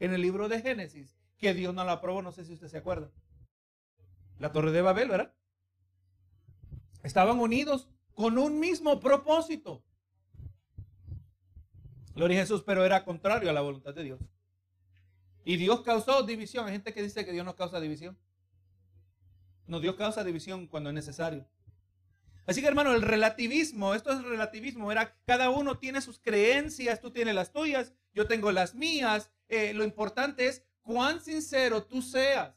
en 0.00 0.14
el 0.14 0.22
libro 0.22 0.48
de 0.48 0.62
Génesis, 0.62 1.18
que 1.36 1.52
Dios 1.52 1.74
no 1.74 1.84
la 1.84 1.92
aprobó, 1.92 2.22
no 2.22 2.32
sé 2.32 2.46
si 2.46 2.54
usted 2.54 2.68
se 2.68 2.78
acuerda. 2.78 3.10
La 4.38 4.50
torre 4.50 4.72
de 4.72 4.80
Babel, 4.80 5.10
¿verdad? 5.10 5.34
Estaban 7.02 7.38
unidos 7.38 7.90
con 8.14 8.38
un 8.38 8.58
mismo 8.58 8.98
propósito. 8.98 9.84
Gloria 12.14 12.38
a 12.38 12.40
Jesús, 12.40 12.62
pero 12.64 12.86
era 12.86 13.04
contrario 13.04 13.50
a 13.50 13.52
la 13.52 13.60
voluntad 13.60 13.92
de 13.92 14.04
Dios. 14.04 14.20
Y 15.44 15.58
Dios 15.58 15.82
causó 15.82 16.22
división. 16.22 16.64
Hay 16.64 16.72
gente 16.72 16.94
que 16.94 17.02
dice 17.02 17.26
que 17.26 17.32
Dios 17.32 17.44
no 17.44 17.56
causa 17.56 17.78
división. 17.78 18.16
No, 19.72 19.80
Dios 19.80 19.96
causa 19.96 20.22
división 20.22 20.66
cuando 20.66 20.90
es 20.90 20.94
necesario. 20.94 21.48
Así 22.44 22.60
que 22.60 22.66
hermano, 22.66 22.94
el 22.94 23.00
relativismo, 23.00 23.94
esto 23.94 24.12
es 24.12 24.22
relativismo, 24.22 24.92
era 24.92 25.16
cada 25.24 25.48
uno 25.48 25.78
tiene 25.78 26.02
sus 26.02 26.18
creencias, 26.18 27.00
tú 27.00 27.10
tienes 27.10 27.34
las 27.34 27.52
tuyas, 27.52 27.94
yo 28.12 28.26
tengo 28.26 28.52
las 28.52 28.74
mías. 28.74 29.30
Eh, 29.48 29.72
lo 29.72 29.82
importante 29.82 30.46
es 30.46 30.62
cuán 30.82 31.22
sincero 31.22 31.84
tú 31.84 32.02
seas 32.02 32.52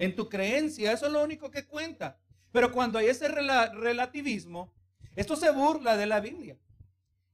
en 0.00 0.16
tu 0.16 0.28
creencia, 0.28 0.90
eso 0.90 1.06
es 1.06 1.12
lo 1.12 1.22
único 1.22 1.52
que 1.52 1.66
cuenta. 1.66 2.18
Pero 2.50 2.72
cuando 2.72 2.98
hay 2.98 3.06
ese 3.06 3.28
relativismo, 3.28 4.74
esto 5.14 5.36
se 5.36 5.52
burla 5.52 5.96
de 5.96 6.06
la 6.06 6.18
Biblia 6.18 6.58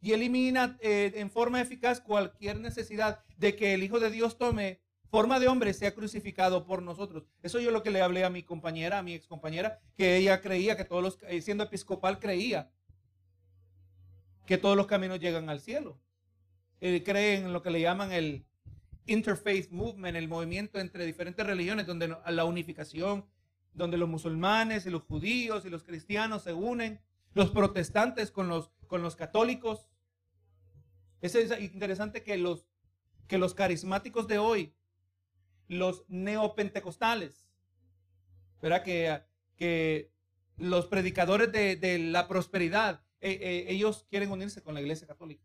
y 0.03 0.13
elimina 0.13 0.77
eh, 0.83 1.11
en 1.15 1.31
forma 1.31 1.63
eficaz 1.63 2.03
cualquier 2.03 2.61
necesidad 2.61 3.25
de 3.39 3.57
que 3.57 3.73
el 3.73 3.83
Hijo 3.83 3.99
de 3.99 4.11
Dios 4.11 4.37
tome 4.37 4.84
forma 5.15 5.39
de 5.39 5.47
hombre 5.47 5.73
sea 5.75 5.95
crucificado 5.95 6.67
por 6.67 6.83
nosotros. 6.83 7.23
Eso 7.41 7.61
yo 7.61 7.71
lo 7.71 7.85
que 7.85 7.93
le 7.93 8.03
hablé 8.03 8.25
a 8.25 8.31
mi 8.31 8.43
compañera, 8.43 8.99
a 8.99 9.03
mi 9.05 9.15
ex 9.15 9.29
compañera, 9.29 9.79
que 9.97 10.17
ella 10.17 10.41
creía 10.41 10.77
que 10.77 10.85
todos 10.85 11.05
los, 11.05 11.19
eh, 11.29 11.41
siendo 11.41 11.63
episcopal, 11.63 12.19
creía 12.19 12.73
que 14.45 14.59
todos 14.59 14.77
los 14.77 14.89
caminos 14.89 15.21
llegan 15.21 15.49
al 15.49 15.61
cielo. 15.61 16.01
Él 16.81 17.05
cree 17.05 17.37
en 17.37 17.53
lo 17.53 17.63
que 17.63 17.71
le 17.71 17.81
llaman 17.81 18.11
el 18.11 18.45
interfaith 19.07 19.71
movement, 19.71 20.17
el 20.17 20.27
movimiento 20.27 20.81
entre 20.81 21.07
diferentes 21.07 21.47
religiones, 21.47 21.87
donde 21.87 22.17
la 22.27 22.45
unificación, 22.45 23.25
donde 23.73 23.97
los 23.99 24.09
musulmanes 24.09 24.85
y 24.85 24.91
los 24.91 25.03
judíos 25.03 25.65
y 25.65 25.71
los 25.71 25.85
cristianos 25.85 26.43
se 26.43 26.55
unen, 26.55 27.01
los 27.35 27.53
protestantes 27.53 28.33
con 28.33 28.49
los, 28.49 28.73
con 28.89 29.01
los 29.03 29.15
católicos. 29.15 29.89
Es 31.21 31.37
interesante 31.61 32.25
que 32.25 32.37
los, 32.37 32.67
que 33.29 33.39
los 33.39 33.55
carismáticos 33.55 34.27
de 34.27 34.39
hoy 34.39 34.75
los 35.69 36.05
neopentecostales, 36.09 37.49
¿verdad? 38.61 38.83
Que, 38.83 40.13
los 40.57 40.87
predicadores 40.87 41.51
de, 41.51 41.99
la 41.99 42.29
prosperidad, 42.29 43.03
eh, 43.21 43.39
eh, 43.41 43.65
ellos 43.69 44.07
quieren 44.09 44.31
unirse 44.31 44.63
con 44.63 44.75
la 44.75 44.81
iglesia 44.81 45.07
católica. 45.07 45.45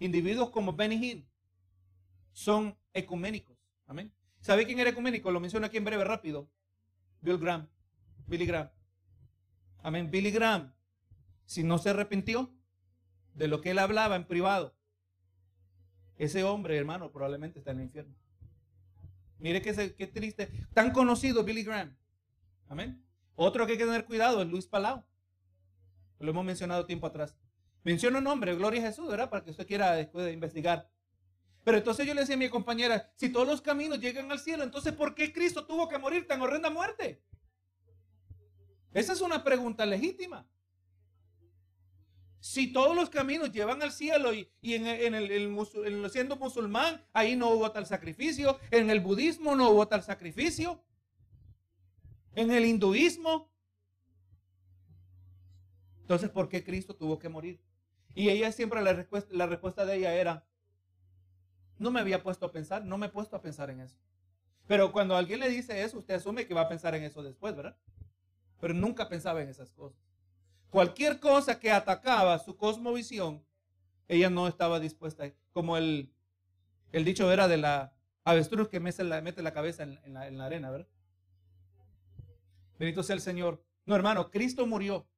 Individuos 0.00 0.50
como 0.50 0.74
Benny 0.74 0.96
Hinn 0.96 1.28
son 2.32 2.76
ecuménicos. 2.92 3.56
Amén. 3.86 4.12
¿Sabe 4.40 4.66
quién 4.66 4.78
era 4.78 4.90
ecuménico? 4.90 5.30
Lo 5.30 5.40
menciono 5.40 5.66
aquí 5.66 5.78
en 5.78 5.84
breve, 5.84 6.04
rápido. 6.04 6.50
Bill 7.20 7.38
Graham. 7.38 7.68
Billy 8.26 8.46
Graham. 8.46 8.70
Amén. 9.82 10.10
Billy 10.10 10.30
Graham, 10.30 10.74
si 11.46 11.64
no 11.64 11.78
se 11.78 11.90
arrepintió 11.90 12.54
de 13.34 13.48
lo 13.48 13.60
que 13.60 13.70
él 13.70 13.78
hablaba 13.78 14.16
en 14.16 14.26
privado, 14.26 14.76
ese 16.16 16.44
hombre, 16.44 16.76
hermano, 16.76 17.10
probablemente 17.10 17.58
está 17.58 17.70
en 17.70 17.78
el 17.78 17.84
infierno. 17.84 18.14
Mire 19.38 19.62
qué, 19.62 20.06
triste. 20.06 20.50
Tan 20.74 20.90
conocido 20.90 21.44
Billy 21.44 21.62
Graham. 21.62 21.96
Amén. 22.68 23.02
Otro 23.34 23.66
que 23.66 23.72
hay 23.72 23.78
que 23.78 23.84
tener 23.84 24.04
cuidado 24.04 24.42
es 24.42 24.48
Luis 24.48 24.66
Palau. 24.66 25.04
Lo 26.18 26.30
hemos 26.30 26.44
mencionado 26.44 26.86
tiempo 26.86 27.06
atrás. 27.06 27.36
Menciono 27.84 28.20
nombre, 28.20 28.54
Gloria 28.56 28.82
a 28.82 28.86
Jesús, 28.86 29.08
¿verdad? 29.08 29.30
Para 29.30 29.44
que 29.44 29.50
usted 29.50 29.66
quiera 29.66 29.92
después 29.92 30.32
investigar. 30.32 30.90
Pero 31.64 31.78
entonces 31.78 32.06
yo 32.06 32.14
le 32.14 32.22
decía 32.22 32.34
a 32.34 32.38
mi 32.38 32.48
compañera, 32.48 33.12
si 33.14 33.28
todos 33.30 33.46
los 33.46 33.60
caminos 33.60 34.00
llegan 34.00 34.30
al 34.32 34.40
cielo, 34.40 34.64
entonces 34.64 34.92
¿por 34.92 35.14
qué 35.14 35.32
Cristo 35.32 35.66
tuvo 35.66 35.88
que 35.88 35.98
morir 35.98 36.26
tan 36.26 36.40
horrenda 36.40 36.70
muerte? 36.70 37.22
Esa 38.92 39.12
es 39.12 39.20
una 39.20 39.44
pregunta 39.44 39.86
legítima. 39.86 40.46
Si 42.40 42.72
todos 42.72 42.94
los 42.94 43.10
caminos 43.10 43.50
llevan 43.50 43.82
al 43.82 43.90
cielo 43.90 44.32
y, 44.32 44.48
en, 44.62 45.14
el, 45.14 46.10
siendo 46.10 46.36
musulmán, 46.36 47.04
ahí 47.12 47.34
no 47.34 47.50
hubo 47.50 47.70
tal 47.72 47.86
sacrificio, 47.86 48.58
en 48.70 48.90
el 48.90 49.00
budismo 49.00 49.56
no 49.56 49.70
hubo 49.70 49.88
tal 49.88 50.02
sacrificio, 50.04 50.84
en 52.34 52.52
el 52.52 52.64
hinduismo. 52.64 53.50
Entonces, 56.02 56.30
¿por 56.30 56.48
qué 56.48 56.62
Cristo 56.62 56.94
tuvo 56.94 57.18
que 57.18 57.28
morir? 57.28 57.60
Y 58.14 58.30
ella 58.30 58.52
siempre 58.52 58.82
la 58.82 58.92
respuesta, 58.92 59.34
la 59.34 59.46
respuesta 59.46 59.84
de 59.84 59.96
ella 59.96 60.14
era, 60.14 60.46
no 61.78 61.90
me 61.90 62.00
había 62.00 62.22
puesto 62.22 62.46
a 62.46 62.52
pensar, 62.52 62.84
no 62.84 62.98
me 62.98 63.06
he 63.06 63.10
puesto 63.10 63.36
a 63.36 63.42
pensar 63.42 63.68
en 63.70 63.80
eso. 63.80 63.98
Pero 64.66 64.92
cuando 64.92 65.16
alguien 65.16 65.40
le 65.40 65.48
dice 65.48 65.82
eso, 65.82 65.98
usted 65.98 66.14
asume 66.14 66.46
que 66.46 66.54
va 66.54 66.62
a 66.62 66.68
pensar 66.68 66.94
en 66.94 67.02
eso 67.02 67.22
después, 67.22 67.56
¿verdad? 67.56 67.76
Pero 68.60 68.74
nunca 68.74 69.08
pensaba 69.08 69.42
en 69.42 69.48
esas 69.48 69.72
cosas. 69.72 70.07
Cualquier 70.70 71.18
cosa 71.18 71.58
que 71.58 71.70
atacaba 71.70 72.38
su 72.38 72.56
cosmovisión, 72.56 73.44
ella 74.06 74.28
no 74.28 74.46
estaba 74.46 74.80
dispuesta. 74.80 75.32
Como 75.52 75.76
el, 75.76 76.12
el 76.92 77.04
dicho 77.04 77.32
era 77.32 77.48
de 77.48 77.56
la 77.56 77.94
avestruz 78.24 78.68
que 78.68 78.80
mete 78.80 79.02
la, 79.04 79.20
mete 79.22 79.42
la 79.42 79.54
cabeza 79.54 79.82
en, 79.82 80.12
la, 80.12 80.28
en 80.28 80.36
la 80.36 80.44
arena, 80.44 80.70
¿verdad? 80.70 80.88
Bendito 82.78 83.02
sea 83.02 83.14
el 83.14 83.22
Señor. 83.22 83.64
No, 83.86 83.96
hermano, 83.96 84.30
Cristo 84.30 84.66
murió. 84.66 85.08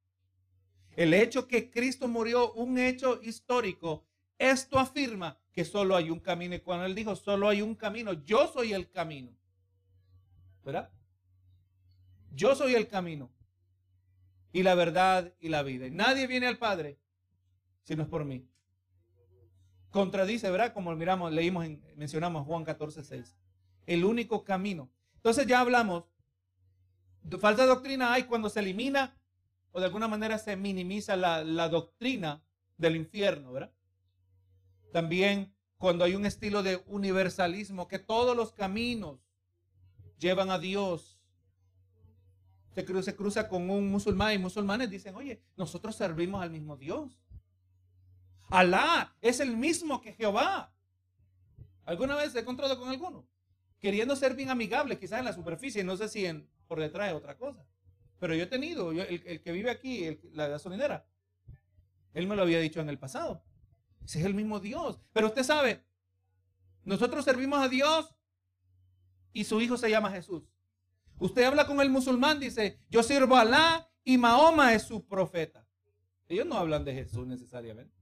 El 0.95 1.13
hecho 1.13 1.47
que 1.47 1.69
Cristo 1.69 2.07
murió, 2.07 2.53
un 2.53 2.77
hecho 2.77 3.21
histórico, 3.21 4.05
esto 4.37 4.79
afirma 4.79 5.37
que 5.51 5.65
solo 5.65 5.95
hay 5.95 6.09
un 6.09 6.19
camino. 6.19 6.55
Y 6.55 6.59
cuando 6.59 6.85
él 6.85 6.95
dijo, 6.95 7.15
solo 7.15 7.49
hay 7.49 7.61
un 7.61 7.75
camino, 7.75 8.13
yo 8.13 8.47
soy 8.47 8.73
el 8.73 8.89
camino. 8.89 9.35
¿Verdad? 10.63 10.91
Yo 12.33 12.55
soy 12.55 12.75
el 12.75 12.87
camino 12.87 13.29
y 14.51 14.63
la 14.63 14.75
verdad 14.75 15.33
y 15.39 15.49
la 15.49 15.63
vida. 15.63 15.87
Y 15.87 15.91
nadie 15.91 16.27
viene 16.27 16.47
al 16.47 16.57
Padre 16.57 16.99
si 17.83 17.95
no 17.95 18.03
es 18.03 18.09
por 18.09 18.25
mí. 18.25 18.47
Contradice, 19.89 20.49
¿verdad? 20.49 20.73
Como 20.73 20.95
miramos, 20.95 21.31
leímos, 21.31 21.65
en, 21.65 21.81
mencionamos 21.95 22.45
Juan 22.45 22.63
14, 22.63 23.03
6. 23.03 23.35
El 23.85 24.05
único 24.05 24.43
camino. 24.43 24.89
Entonces 25.15 25.45
ya 25.47 25.59
hablamos, 25.59 26.05
falsa 27.39 27.65
doctrina 27.65 28.13
hay 28.13 28.23
cuando 28.23 28.49
se 28.49 28.59
elimina 28.59 29.17
o 29.71 29.79
de 29.79 29.85
alguna 29.85 30.07
manera 30.07 30.37
se 30.37 30.55
minimiza 30.55 31.15
la, 31.15 31.43
la 31.43 31.69
doctrina 31.69 32.43
del 32.77 32.95
infierno, 32.95 33.51
¿verdad? 33.51 33.73
También 34.91 35.53
cuando 35.77 36.03
hay 36.03 36.15
un 36.15 36.25
estilo 36.25 36.61
de 36.63 36.83
universalismo, 36.87 37.87
que 37.87 37.99
todos 37.99 38.35
los 38.35 38.53
caminos 38.53 39.19
llevan 40.19 40.51
a 40.51 40.59
Dios 40.59 41.10
se 42.73 43.15
cruza, 43.15 43.49
con 43.49 43.69
un 43.69 43.89
musulmán 43.89 44.33
y 44.33 44.37
musulmanes 44.37 44.89
dicen, 44.89 45.15
oye, 45.15 45.41
nosotros 45.57 45.95
servimos 45.95 46.41
al 46.41 46.51
mismo 46.51 46.77
Dios. 46.77 47.19
Alá 48.49 49.15
es 49.21 49.39
el 49.39 49.57
mismo 49.57 50.01
que 50.01 50.13
Jehová. 50.13 50.73
¿Alguna 51.85 52.15
vez 52.15 52.33
he 52.35 52.39
encontrado 52.39 52.79
con 52.79 52.89
alguno? 52.89 53.27
Queriendo 53.79 54.15
ser 54.15 54.35
bien 54.35 54.49
amigable, 54.49 54.97
quizás 54.97 55.19
en 55.19 55.25
la 55.25 55.33
superficie, 55.33 55.83
no 55.83 55.97
sé 55.97 56.07
si 56.07 56.25
en, 56.25 56.47
por 56.67 56.79
detrás 56.79 57.09
es 57.09 57.15
otra 57.15 57.37
cosa. 57.37 57.65
Pero 58.19 58.35
yo 58.35 58.43
he 58.43 58.47
tenido, 58.47 58.91
el, 58.91 59.41
que 59.41 59.51
vive 59.51 59.71
aquí, 59.71 60.19
la 60.33 60.47
gasolinera, 60.47 61.05
él 62.13 62.27
me 62.27 62.35
lo 62.35 62.43
había 62.43 62.59
dicho 62.59 62.79
en 62.79 62.89
el 62.89 62.99
pasado. 62.99 63.43
Ese 64.05 64.19
es 64.19 64.25
el 64.25 64.33
mismo 64.33 64.59
Dios. 64.59 64.99
Pero 65.11 65.27
usted 65.27 65.43
sabe, 65.43 65.83
nosotros 66.83 67.25
servimos 67.25 67.59
a 67.59 67.67
Dios 67.67 68.15
y 69.33 69.43
su 69.43 69.59
hijo 69.59 69.77
se 69.77 69.89
llama 69.89 70.11
Jesús. 70.11 70.50
Usted 71.21 71.43
habla 71.43 71.67
con 71.67 71.79
el 71.79 71.91
musulmán, 71.91 72.39
dice, 72.39 72.79
yo 72.89 73.03
sirvo 73.03 73.35
a 73.35 73.41
Alá 73.41 73.91
y 74.03 74.17
Mahoma 74.17 74.73
es 74.73 74.81
su 74.81 75.05
profeta. 75.05 75.67
Ellos 76.27 76.47
no 76.47 76.57
hablan 76.57 76.83
de 76.83 76.95
Jesús 76.95 77.27
necesariamente. 77.27 77.95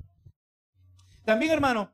También, 1.25 1.51
hermano, 1.51 1.93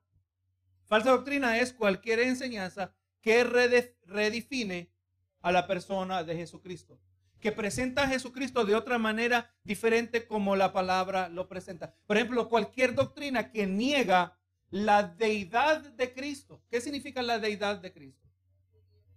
falsa 0.83 1.09
doctrina 1.09 1.57
es 1.57 1.73
cualquier 1.73 2.19
enseñanza 2.19 2.93
que 3.21 3.43
redefine 3.43 4.93
a 5.41 5.51
la 5.51 5.65
persona 5.65 6.23
de 6.23 6.35
Jesucristo, 6.35 6.99
que 7.39 7.51
presenta 7.51 8.03
a 8.03 8.07
Jesucristo 8.07 8.63
de 8.63 8.75
otra 8.75 8.99
manera 8.99 9.51
diferente 9.63 10.27
como 10.27 10.55
la 10.55 10.73
palabra 10.73 11.27
lo 11.29 11.47
presenta. 11.47 11.95
Por 12.05 12.17
ejemplo, 12.17 12.49
cualquier 12.49 12.93
doctrina 12.93 13.51
que 13.51 13.65
niega 13.65 14.38
la 14.69 15.01
deidad 15.01 15.81
de 15.81 16.13
Cristo. 16.13 16.61
¿Qué 16.69 16.81
significa 16.81 17.23
la 17.23 17.39
deidad 17.39 17.79
de 17.79 17.91
Cristo? 17.91 18.24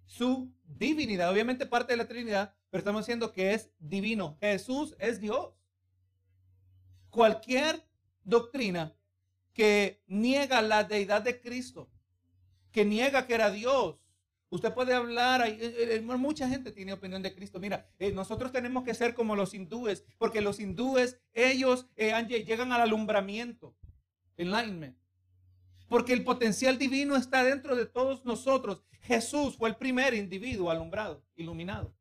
Su 0.08 0.52
divinidad. 0.64 1.30
Obviamente 1.30 1.66
parte 1.66 1.92
de 1.92 1.98
la 1.98 2.08
Trinidad, 2.08 2.54
pero 2.70 2.80
estamos 2.80 3.02
diciendo 3.02 3.32
que 3.32 3.54
es 3.54 3.70
divino. 3.78 4.36
Jesús 4.40 4.96
es 4.98 5.20
Dios. 5.20 5.54
Cualquier 7.10 7.86
doctrina 8.24 8.96
que 9.52 10.02
niega 10.06 10.62
la 10.62 10.84
deidad 10.84 11.22
de 11.22 11.40
Cristo, 11.40 11.90
que 12.72 12.84
niega 12.84 13.26
que 13.26 13.34
era 13.34 13.50
Dios, 13.50 14.00
Usted 14.50 14.72
puede 14.72 14.94
hablar, 14.94 15.46
eh, 15.46 15.58
eh, 15.60 16.00
mucha 16.00 16.48
gente 16.48 16.72
tiene 16.72 16.94
opinión 16.94 17.22
de 17.22 17.34
Cristo. 17.34 17.60
Mira, 17.60 17.86
eh, 17.98 18.12
nosotros 18.12 18.50
tenemos 18.50 18.82
que 18.82 18.94
ser 18.94 19.14
como 19.14 19.36
los 19.36 19.52
hindúes, 19.52 20.06
porque 20.16 20.40
los 20.40 20.58
hindúes, 20.58 21.20
ellos 21.34 21.86
llegan 21.96 22.72
al 22.72 22.80
alumbramiento, 22.80 23.76
enlightenment. 24.38 24.96
Porque 25.88 26.12
el 26.12 26.24
potencial 26.24 26.78
divino 26.78 27.16
está 27.16 27.42
dentro 27.42 27.74
de 27.74 27.86
todos 27.86 28.24
nosotros. 28.24 28.82
Jesús 29.00 29.56
fue 29.56 29.70
el 29.70 29.76
primer 29.76 30.14
individuo 30.14 30.70
alumbrado, 30.70 31.24
iluminado. 31.34 31.94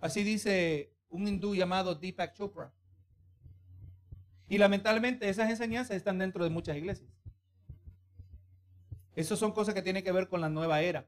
Así 0.00 0.22
dice 0.22 0.92
un 1.08 1.26
hindú 1.26 1.54
llamado 1.54 1.94
Deepak 1.94 2.34
Chopra. 2.34 2.72
Y 4.48 4.58
lamentablemente 4.58 5.28
esas 5.28 5.48
enseñanzas 5.48 5.96
están 5.96 6.18
dentro 6.18 6.44
de 6.44 6.50
muchas 6.50 6.76
iglesias. 6.76 7.08
Esas 9.14 9.38
son 9.38 9.52
cosas 9.52 9.74
que 9.74 9.82
tienen 9.82 10.02
que 10.02 10.12
ver 10.12 10.28
con 10.28 10.40
la 10.40 10.48
nueva 10.48 10.82
era. 10.82 11.06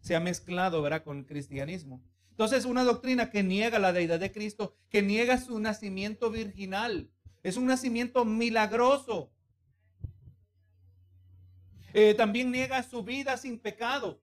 Se 0.00 0.14
ha 0.14 0.20
mezclado, 0.20 0.80
¿verdad?, 0.80 1.04
con 1.04 1.18
el 1.18 1.26
cristianismo. 1.26 2.02
Entonces, 2.30 2.64
una 2.64 2.84
doctrina 2.84 3.30
que 3.30 3.42
niega 3.42 3.78
la 3.78 3.92
deidad 3.92 4.18
de 4.18 4.32
Cristo, 4.32 4.74
que 4.88 5.02
niega 5.02 5.38
su 5.38 5.58
nacimiento 5.58 6.30
virginal. 6.30 7.10
Es 7.42 7.58
un 7.58 7.66
nacimiento 7.66 8.24
milagroso. 8.24 9.30
Eh, 11.92 12.14
también 12.14 12.50
niega 12.50 12.82
su 12.82 13.02
vida 13.02 13.36
sin 13.36 13.58
pecado. 13.58 14.22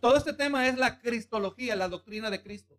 Todo 0.00 0.16
este 0.16 0.32
tema 0.32 0.68
es 0.68 0.76
la 0.76 0.98
cristología, 1.00 1.76
la 1.76 1.88
doctrina 1.88 2.30
de 2.30 2.42
Cristo. 2.42 2.78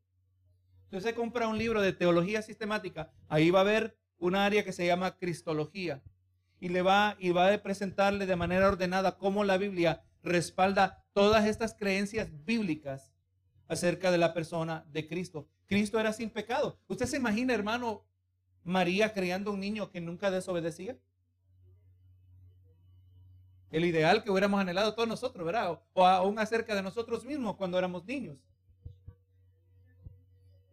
Entonces 0.85 1.09
se 1.11 1.15
compra 1.15 1.47
un 1.47 1.57
libro 1.57 1.81
de 1.81 1.91
teología 1.91 2.41
sistemática, 2.41 3.11
ahí 3.27 3.51
va 3.51 3.59
a 3.59 3.63
haber 3.63 3.97
un 4.19 4.35
área 4.35 4.63
que 4.63 4.71
se 4.71 4.85
llama 4.85 5.17
cristología 5.17 6.01
y 6.59 6.69
le 6.69 6.81
va 6.81 7.17
y 7.19 7.31
va 7.31 7.53
a 7.53 7.57
presentarle 7.61 8.25
de 8.25 8.35
manera 8.35 8.67
ordenada 8.67 9.17
cómo 9.17 9.43
la 9.43 9.57
Biblia 9.57 10.03
respalda 10.23 11.03
todas 11.13 11.45
estas 11.45 11.73
creencias 11.73 12.29
bíblicas 12.45 13.11
acerca 13.67 14.11
de 14.11 14.17
la 14.17 14.33
persona 14.33 14.85
de 14.89 15.07
Cristo. 15.07 15.49
Cristo 15.65 15.99
era 15.99 16.13
sin 16.13 16.29
pecado. 16.29 16.79
¿Usted 16.87 17.05
se 17.05 17.17
imagina, 17.17 17.53
hermano, 17.53 18.05
María 18.63 19.13
creando 19.13 19.51
un 19.51 19.59
niño 19.59 19.91
que 19.91 19.99
nunca 19.99 20.31
desobedecía? 20.31 20.97
El 23.71 23.85
ideal 23.85 24.23
que 24.23 24.31
hubiéramos 24.31 24.59
anhelado 24.59 24.93
todos 24.93 25.09
nosotros, 25.09 25.45
¿verdad? 25.45 25.79
O, 25.93 26.05
aún 26.05 26.39
acerca 26.39 26.75
de 26.75 26.81
nosotros 26.81 27.25
mismos 27.25 27.55
cuando 27.57 27.77
éramos 27.77 28.05
niños. 28.05 28.37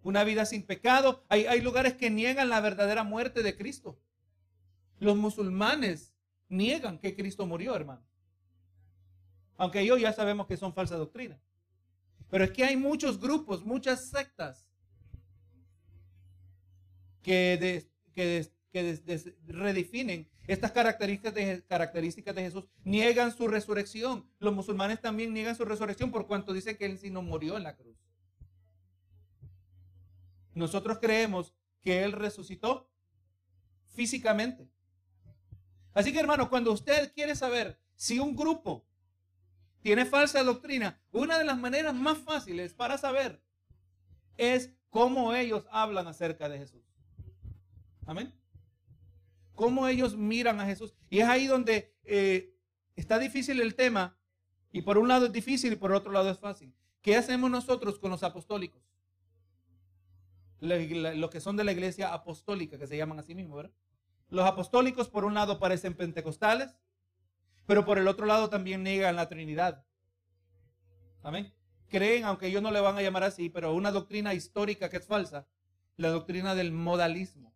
Una 0.03 0.23
vida 0.23 0.45
sin 0.45 0.65
pecado. 0.65 1.25
Hay, 1.29 1.47
hay 1.47 1.61
lugares 1.61 1.95
que 1.95 2.11
niegan 2.11 2.49
la 2.49 2.61
verdadera 2.61 3.05
muerte 3.05 3.43
de 3.43 3.57
Cristo. 3.57 3.99
Los 5.01 5.17
musulmanes 5.17 6.15
niegan 6.49 6.99
que 6.99 7.17
Cristo 7.17 7.47
murió, 7.47 7.75
hermano. 7.75 8.03
Aunque 9.57 9.81
ellos 9.81 10.01
ya 10.01 10.13
sabemos 10.13 10.47
que 10.47 10.57
son 10.57 10.75
falsa 10.75 10.97
doctrina. 10.97 11.41
Pero 12.31 12.45
es 12.45 12.51
que 12.51 12.65
hay 12.65 12.77
muchos 12.77 13.19
grupos, 13.19 13.65
muchas 13.65 14.09
sectas 14.09 14.69
que, 17.23 17.87
que, 18.15 18.51
que 18.71 19.37
redefinen 19.47 20.29
estas 20.47 20.73
características 20.73 21.35
de, 21.35 21.65
características 21.67 22.35
de 22.35 22.43
Jesús 22.43 22.65
niegan 22.85 23.35
su 23.35 23.49
resurrección. 23.49 24.29
Los 24.39 24.55
musulmanes 24.55 25.01
también 25.01 25.33
niegan 25.33 25.57
su 25.57 25.65
resurrección 25.65 26.11
por 26.11 26.27
cuanto 26.27 26.53
dice 26.53 26.77
que 26.77 26.87
Él 26.87 26.99
sí 26.99 27.11
no 27.11 27.23
murió 27.23 27.57
en 27.57 27.63
la 27.63 27.77
cruz. 27.77 27.97
Nosotros 30.53 30.99
creemos 31.01 31.55
que 31.81 32.05
Él 32.05 32.13
resucitó 32.13 32.91
físicamente. 33.95 34.69
Así 35.95 36.13
que 36.13 36.21
hermano, 36.21 36.51
cuando 36.51 36.73
usted 36.73 37.13
quiere 37.15 37.35
saber 37.37 37.81
si 37.95 38.19
un 38.19 38.37
grupo 38.37 38.85
tiene 39.81 40.05
falsa 40.05 40.43
doctrina, 40.43 41.01
una 41.13 41.39
de 41.39 41.45
las 41.45 41.59
maneras 41.59 41.95
más 41.95 42.19
fáciles 42.19 42.75
para 42.75 42.99
saber 42.99 43.43
es 44.37 44.73
cómo 44.91 45.35
ellos 45.35 45.67
hablan 45.71 46.07
acerca 46.07 46.49
de 46.49 46.59
Jesús. 46.59 46.83
Amén 48.07 48.44
cómo 49.55 49.89
ellos 49.89 50.17
miran 50.17 50.61
a 50.61 50.67
Jesús. 50.67 50.95
Y 51.11 51.21
es 51.21 51.29
ahí 51.29 51.47
donde 51.47 51.95
eh, 52.05 52.55
está 52.97 53.19
difícil 53.19 53.61
el 53.61 53.75
tema. 53.75 54.17
Y 54.73 54.83
por 54.83 54.99
un 54.99 55.09
lado 55.09 55.27
es 55.27 55.33
difícil 55.33 55.73
y 55.73 55.77
por 55.77 55.93
otro 55.93 56.13
lado 56.13 56.31
es 56.31 56.39
fácil. 56.39 56.75
¿Qué 57.01 57.17
hacemos 57.17 57.51
nosotros 57.51 57.99
con 57.99 58.11
los 58.11 58.23
apostólicos? 58.23 58.83
Los 60.61 61.31
que 61.31 61.41
son 61.41 61.57
de 61.57 61.65
la 61.65 61.73
iglesia 61.73 62.13
apostólica, 62.13 62.79
que 62.79 62.87
se 62.87 62.97
llaman 62.97 63.19
así 63.19 63.35
mismo, 63.35 63.57
¿verdad? 63.57 63.73
Los 64.31 64.47
apostólicos, 64.47 65.09
por 65.09 65.25
un 65.25 65.35
lado, 65.35 65.59
parecen 65.59 65.95
pentecostales, 65.95 66.79
pero 67.67 67.85
por 67.85 67.99
el 67.99 68.09
otro 68.09 68.27
lado 68.27 68.49
también 68.49 68.83
niegan 68.83 69.17
la 69.17 69.29
Trinidad. 69.29 69.85
Amén. 71.23 71.55
Creen, 71.89 72.25
aunque 72.25 72.47
ellos 72.47 72.63
no 72.63 72.71
le 72.71 72.81
van 72.81 72.97
a 72.97 73.03
llamar 73.03 73.23
así, 73.23 73.51
pero 73.51 73.75
una 73.75 73.93
doctrina 73.93 74.35
histórica 74.35 74.89
que 74.89 74.97
es 74.97 75.07
falsa, 75.07 75.47
la 75.97 76.09
doctrina 76.09 76.55
del 76.55 76.73
modalismo. 76.73 77.54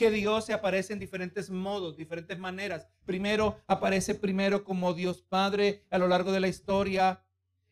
Que 0.00 0.10
Dios 0.10 0.46
se 0.46 0.54
aparece 0.54 0.94
en 0.94 0.98
diferentes 0.98 1.50
modos, 1.50 1.98
diferentes 1.98 2.38
maneras. 2.38 2.88
Primero 3.04 3.60
aparece 3.66 4.14
primero 4.14 4.64
como 4.64 4.94
Dios 4.94 5.20
Padre 5.20 5.84
a 5.90 5.98
lo 5.98 6.08
largo 6.08 6.32
de 6.32 6.40
la 6.40 6.48
historia. 6.48 7.22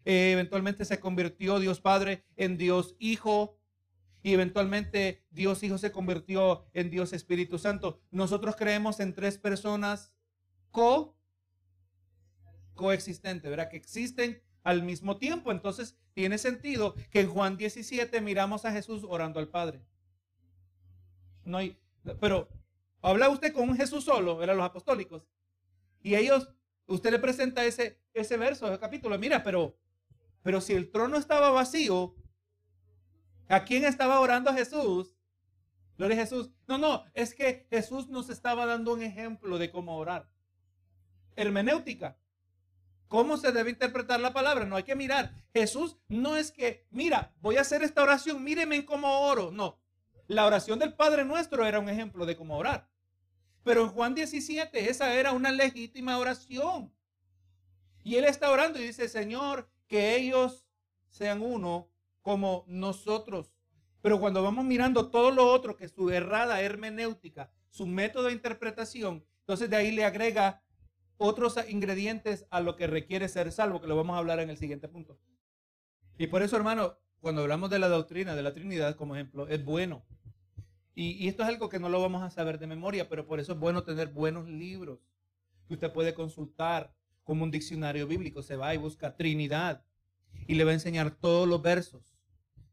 Eh, 0.05 0.33
eventualmente 0.33 0.85
se 0.85 1.01
convirtió 1.01 1.59
Dios 1.59 1.81
Padre 1.81 2.27
en 2.37 2.59
Dios 2.59 2.97
Hijo. 2.99 3.59
Y 4.23 4.35
eventualmente 4.35 5.25
Dios 5.31 5.63
Hijo 5.63 5.79
se 5.79 5.91
convirtió 5.91 6.67
en 6.75 6.91
Dios 6.91 7.15
Espíritu 7.15 7.59
Santo. 7.59 8.03
Nosotros 8.11 8.57
creemos 8.57 9.01
en 9.01 9.15
tres 9.15 9.39
personas 9.39 10.13
co 10.71 11.17
coexistentes, 12.75 13.49
¿verdad? 13.49 13.71
Que 13.71 13.79
existen 13.79 14.43
al 14.65 14.83
mismo 14.83 15.17
tiempo. 15.17 15.51
Entonces 15.51 15.97
tiene 16.13 16.37
sentido 16.37 16.95
que 17.11 17.21
en 17.21 17.31
Juan 17.31 17.57
17 17.57 18.21
miramos 18.21 18.67
a 18.67 18.73
Jesús 18.73 19.07
orando 19.09 19.41
al 19.41 19.49
Padre. 19.49 19.81
No 21.47 21.57
hay, 21.57 21.79
pero 22.17 22.49
habla 23.03 23.29
usted 23.29 23.53
con 23.53 23.69
un 23.69 23.77
Jesús 23.77 24.05
solo, 24.05 24.43
eran 24.43 24.57
los 24.57 24.67
apostólicos. 24.67 25.27
Y 26.03 26.15
ellos, 26.15 26.49
usted 26.87 27.11
le 27.11 27.19
presenta 27.19 27.65
ese, 27.65 28.01
ese 28.15 28.37
verso, 28.37 28.69
ese 28.69 28.79
capítulo. 28.79 29.19
Mira, 29.19 29.43
pero, 29.43 29.77
pero 30.43 30.61
si 30.61 30.75
el 30.75 30.91
trono 30.91 31.17
estaba 31.17 31.51
vacío, 31.51 32.15
¿a 33.49 33.65
quién 33.65 33.85
estaba 33.85 34.21
orando 34.21 34.53
Jesús? 34.53 35.17
Gloria 35.97 36.17
a 36.17 36.21
Jesús. 36.21 36.51
No, 36.69 36.79
no, 36.79 37.05
es 37.15 37.35
que 37.35 37.67
Jesús 37.71 38.09
nos 38.09 38.31
estaba 38.31 38.67
dando 38.67 38.95
un 38.95 39.03
ejemplo 39.03 39.59
de 39.59 39.71
cómo 39.71 39.97
orar. 39.97 40.31
Hermenéutica. 41.35 42.17
¿Cómo 43.09 43.39
se 43.39 43.53
debe 43.53 43.71
interpretar 43.71 44.21
la 44.21 44.33
palabra? 44.33 44.67
No 44.67 44.77
hay 44.77 44.83
que 44.83 44.95
mirar. 44.95 45.35
Jesús 45.53 45.97
no 46.09 46.37
es 46.37 46.53
que, 46.53 46.87
mira, 46.91 47.35
voy 47.41 47.57
a 47.57 47.63
hacer 47.63 47.83
esta 47.83 48.03
oración, 48.03 48.45
míreme 48.45 48.77
en 48.77 48.85
cómo 48.85 49.23
oro. 49.23 49.51
No. 49.51 49.81
La 50.29 50.45
oración 50.45 50.79
del 50.79 50.93
Padre 50.93 51.25
nuestro 51.25 51.65
era 51.65 51.81
un 51.81 51.89
ejemplo 51.89 52.27
de 52.27 52.37
cómo 52.37 52.59
orar. 52.59 52.89
Pero 53.65 53.83
en 53.83 53.89
Juan 53.89 54.15
17, 54.15 54.91
esa 54.91 55.15
era 55.15 55.33
una 55.33 55.51
legítima 55.51 56.19
oración. 56.19 56.95
Y 58.05 58.17
él 58.17 58.27
está 58.27 58.51
orando 58.51 58.79
y 58.79 58.85
dice, 58.85 59.09
Señor, 59.09 59.71
que 59.87 60.17
ellos 60.17 60.67
sean 61.09 61.41
uno 61.41 61.91
como 62.21 62.65
nosotros. 62.69 63.55
Pero 64.03 64.21
cuando 64.21 64.43
vamos 64.43 64.67
mirando 64.67 65.11
todo 65.11 65.31
lo 65.31 65.51
otro, 65.51 65.77
que 65.77 65.89
su 65.89 66.11
errada 66.11 66.61
hermenéutica, 66.61 67.51
su 67.71 67.87
método 67.87 68.25
de 68.25 68.35
interpretación, 68.35 69.25
entonces 69.41 69.71
de 69.71 69.77
ahí 69.77 69.93
le 69.93 70.05
agrega 70.05 70.63
otros 71.17 71.57
ingredientes 71.69 72.47
a 72.51 72.61
lo 72.61 72.77
que 72.77 72.87
requiere 72.87 73.29
ser 73.29 73.51
salvo, 73.51 73.81
que 73.81 73.89
lo 73.89 73.97
vamos 73.97 74.15
a 74.15 74.19
hablar 74.19 74.41
en 74.41 74.51
el 74.51 74.59
siguiente 74.59 74.89
punto. 74.89 75.19
Y 76.19 76.27
por 76.27 76.43
eso, 76.43 76.57
hermano, 76.57 76.99
cuando 77.21 77.43
hablamos 77.43 77.71
de 77.71 77.79
la 77.79 77.89
doctrina 77.89 78.37
de 78.37 78.43
la 78.43 78.53
Trinidad, 78.53 78.95
como 78.95 79.17
ejemplo, 79.17 79.49
es 79.49 79.65
bueno. 79.65 80.05
Y, 81.01 81.29
esto 81.29 81.45
es 81.45 81.49
algo 81.49 81.69
que 81.69 81.79
no 81.79 81.89
lo 81.89 82.01
vamos 82.01 82.25
a 82.25 82.31
saber 82.31 82.59
de 82.59 82.67
memoria, 82.67 83.09
pero 83.09 83.25
por 83.25 83.39
eso 83.39 83.53
es 83.53 83.59
bueno 83.61 83.85
tener 83.85 84.09
buenos 84.09 84.49
libros 84.49 84.99
que 85.69 85.75
usted 85.75 85.93
puede 85.93 86.13
consultar 86.13 86.93
como 87.23 87.45
un 87.45 87.53
diccionario 87.53 88.09
bíblico. 88.09 88.43
Se 88.43 88.57
va 88.57 88.75
y 88.75 88.79
busca 88.79 89.15
Trinidad 89.15 89.85
y 90.49 90.57
le 90.57 90.65
va 90.65 90.73
a 90.73 90.75
enseñar 90.75 91.13
todos 91.13 91.47
los 91.47 91.63
versos 91.63 92.19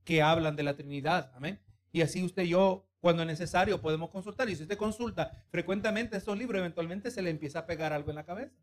que 0.04 0.24
hablan 0.24 0.56
de 0.56 0.64
la 0.64 0.76
Trinidad. 0.76 1.32
Amén. 1.36 1.62
Y 1.92 2.02
así 2.02 2.24
usted 2.24 2.46
y 2.46 2.50
yo 2.50 2.88
cuando 3.00 3.22
es 3.22 3.28
necesario 3.28 3.80
podemos 3.80 4.10
consultar. 4.10 4.50
Y 4.50 4.56
si 4.56 4.64
usted 4.64 4.76
consulta 4.76 5.46
frecuentemente 5.52 6.18
estos 6.18 6.36
libros, 6.36 6.58
eventualmente 6.58 7.12
se 7.12 7.22
le 7.22 7.30
empieza 7.30 7.60
a 7.60 7.66
pegar 7.68 7.94
algo 7.94 8.10
en 8.10 8.16
la 8.16 8.26
cabeza. 8.26 8.56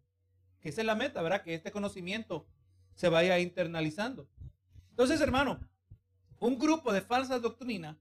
Que 0.59 0.71
esa 0.71 0.81
es 0.81 0.87
la 0.89 0.97
meta, 0.97 1.23
¿verdad? 1.23 1.43
Que 1.43 1.55
este 1.55 1.71
conocimiento 1.71 2.49
se 2.97 3.09
vaya 3.09 3.39
internalizando. 3.39 4.29
Entonces, 4.91 5.21
hermano, 5.21 5.61
un 6.41 6.59
grupo 6.59 6.93
de 6.93 7.01
falsas 7.01 7.41
doctrinas 7.41 7.97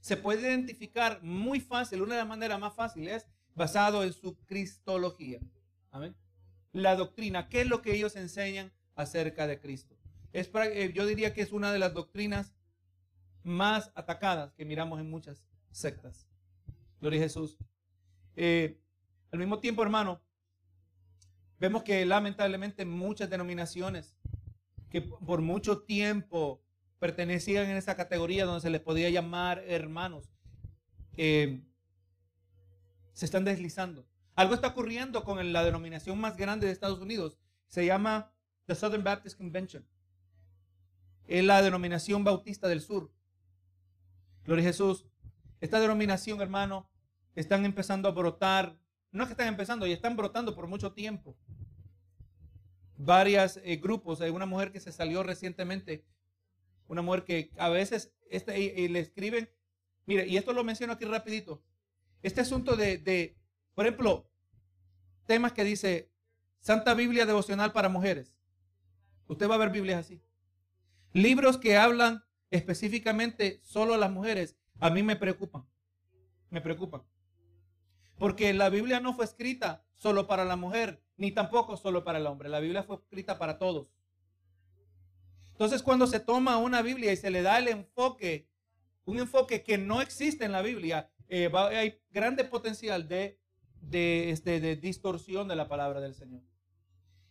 se 0.00 0.16
puede 0.16 0.42
identificar 0.42 1.22
muy 1.22 1.60
fácil, 1.60 2.02
una 2.02 2.14
de 2.14 2.20
las 2.20 2.28
maneras 2.28 2.58
más 2.58 2.74
fáciles 2.74 3.22
es 3.22 3.26
basado 3.54 4.02
en 4.04 4.12
su 4.12 4.36
cristología. 4.46 5.40
Amén. 5.90 6.14
La 6.72 6.96
doctrina, 6.96 7.48
¿qué 7.48 7.62
es 7.62 7.66
lo 7.66 7.82
que 7.82 7.94
ellos 7.94 8.16
enseñan 8.16 8.72
acerca 8.94 9.46
de 9.46 9.60
Cristo? 9.60 9.96
Es, 10.32 10.50
eh, 10.54 10.92
yo 10.94 11.06
diría 11.06 11.34
que 11.34 11.42
es 11.42 11.52
una 11.52 11.72
de 11.72 11.78
las 11.78 11.92
doctrinas 11.92 12.54
más 13.42 13.90
atacadas 13.94 14.52
que 14.54 14.64
miramos 14.64 15.00
en 15.00 15.10
muchas 15.10 15.42
sectas. 15.72 16.26
Gloria 17.00 17.20
a 17.20 17.22
Jesús. 17.24 17.58
Eh, 18.36 18.78
al 19.32 19.38
mismo 19.38 19.58
tiempo, 19.58 19.82
hermano, 19.82 20.20
vemos 21.58 21.82
que 21.82 22.04
lamentablemente 22.06 22.84
muchas 22.84 23.28
denominaciones 23.28 24.16
que 24.90 25.02
por 25.02 25.40
mucho 25.40 25.82
tiempo 25.82 26.62
pertenecían 27.00 27.68
en 27.68 27.76
esa 27.76 27.96
categoría 27.96 28.44
donde 28.44 28.60
se 28.60 28.70
les 28.70 28.80
podía 28.80 29.10
llamar 29.10 29.64
hermanos, 29.66 30.30
eh, 31.16 31.64
se 33.12 33.24
están 33.24 33.44
deslizando. 33.44 34.06
Algo 34.36 34.54
está 34.54 34.68
ocurriendo 34.68 35.24
con 35.24 35.52
la 35.52 35.64
denominación 35.64 36.20
más 36.20 36.36
grande 36.36 36.66
de 36.66 36.72
Estados 36.72 37.00
Unidos. 37.00 37.38
Se 37.66 37.84
llama 37.84 38.32
The 38.66 38.74
Southern 38.74 39.02
Baptist 39.02 39.36
Convention. 39.36 39.86
Es 41.26 41.44
la 41.44 41.62
denominación 41.62 42.22
bautista 42.22 42.68
del 42.68 42.80
sur. 42.80 43.12
Gloria 44.44 44.64
a 44.64 44.68
Jesús. 44.68 45.06
Esta 45.60 45.80
denominación, 45.80 46.40
hermano, 46.40 46.88
están 47.34 47.64
empezando 47.64 48.08
a 48.08 48.12
brotar. 48.12 48.78
No 49.10 49.22
es 49.22 49.28
que 49.28 49.32
están 49.32 49.48
empezando, 49.48 49.86
y 49.86 49.92
están 49.92 50.16
brotando 50.16 50.54
por 50.54 50.66
mucho 50.66 50.92
tiempo. 50.92 51.36
Varios 52.96 53.58
eh, 53.62 53.76
grupos. 53.76 54.20
Hay 54.20 54.30
una 54.30 54.46
mujer 54.46 54.70
que 54.70 54.80
se 54.80 54.92
salió 54.92 55.22
recientemente. 55.22 56.04
Una 56.90 57.02
mujer 57.02 57.24
que 57.24 57.52
a 57.56 57.68
veces 57.68 58.12
este, 58.30 58.88
le 58.88 58.98
escriben. 58.98 59.48
Mire, 60.06 60.26
y 60.26 60.36
esto 60.36 60.52
lo 60.52 60.64
menciono 60.64 60.94
aquí 60.94 61.04
rapidito. 61.04 61.62
Este 62.20 62.40
asunto 62.40 62.74
de, 62.74 62.98
de, 62.98 63.38
por 63.76 63.86
ejemplo, 63.86 64.28
temas 65.24 65.52
que 65.52 65.62
dice 65.62 66.10
Santa 66.58 66.94
Biblia 66.94 67.26
devocional 67.26 67.72
para 67.72 67.88
mujeres. 67.88 68.34
Usted 69.28 69.48
va 69.48 69.54
a 69.54 69.58
ver 69.58 69.70
Biblias 69.70 70.00
así. 70.00 70.20
Libros 71.12 71.58
que 71.58 71.76
hablan 71.76 72.24
específicamente 72.50 73.60
solo 73.62 73.94
a 73.94 73.98
las 73.98 74.10
mujeres 74.10 74.56
a 74.80 74.90
mí 74.90 75.04
me 75.04 75.14
preocupan. 75.14 75.64
Me 76.48 76.60
preocupan. 76.60 77.02
Porque 78.18 78.52
la 78.52 78.68
Biblia 78.68 78.98
no 78.98 79.14
fue 79.14 79.26
escrita 79.26 79.86
solo 79.94 80.26
para 80.26 80.44
la 80.44 80.56
mujer, 80.56 81.04
ni 81.16 81.30
tampoco 81.30 81.76
solo 81.76 82.02
para 82.02 82.18
el 82.18 82.26
hombre. 82.26 82.48
La 82.48 82.58
Biblia 82.58 82.82
fue 82.82 82.96
escrita 82.96 83.38
para 83.38 83.58
todos. 83.60 83.92
Entonces, 85.60 85.82
cuando 85.82 86.06
se 86.06 86.20
toma 86.20 86.56
una 86.56 86.80
Biblia 86.80 87.12
y 87.12 87.18
se 87.18 87.28
le 87.28 87.42
da 87.42 87.58
el 87.58 87.68
enfoque, 87.68 88.48
un 89.04 89.18
enfoque 89.18 89.62
que 89.62 89.76
no 89.76 90.00
existe 90.00 90.46
en 90.46 90.52
la 90.52 90.62
Biblia, 90.62 91.10
eh, 91.28 91.52
hay 91.54 92.00
grande 92.10 92.44
potencial 92.44 93.06
de, 93.06 93.38
de, 93.82 94.30
este, 94.30 94.58
de 94.58 94.76
distorsión 94.76 95.48
de 95.48 95.56
la 95.56 95.68
palabra 95.68 96.00
del 96.00 96.14
Señor. 96.14 96.40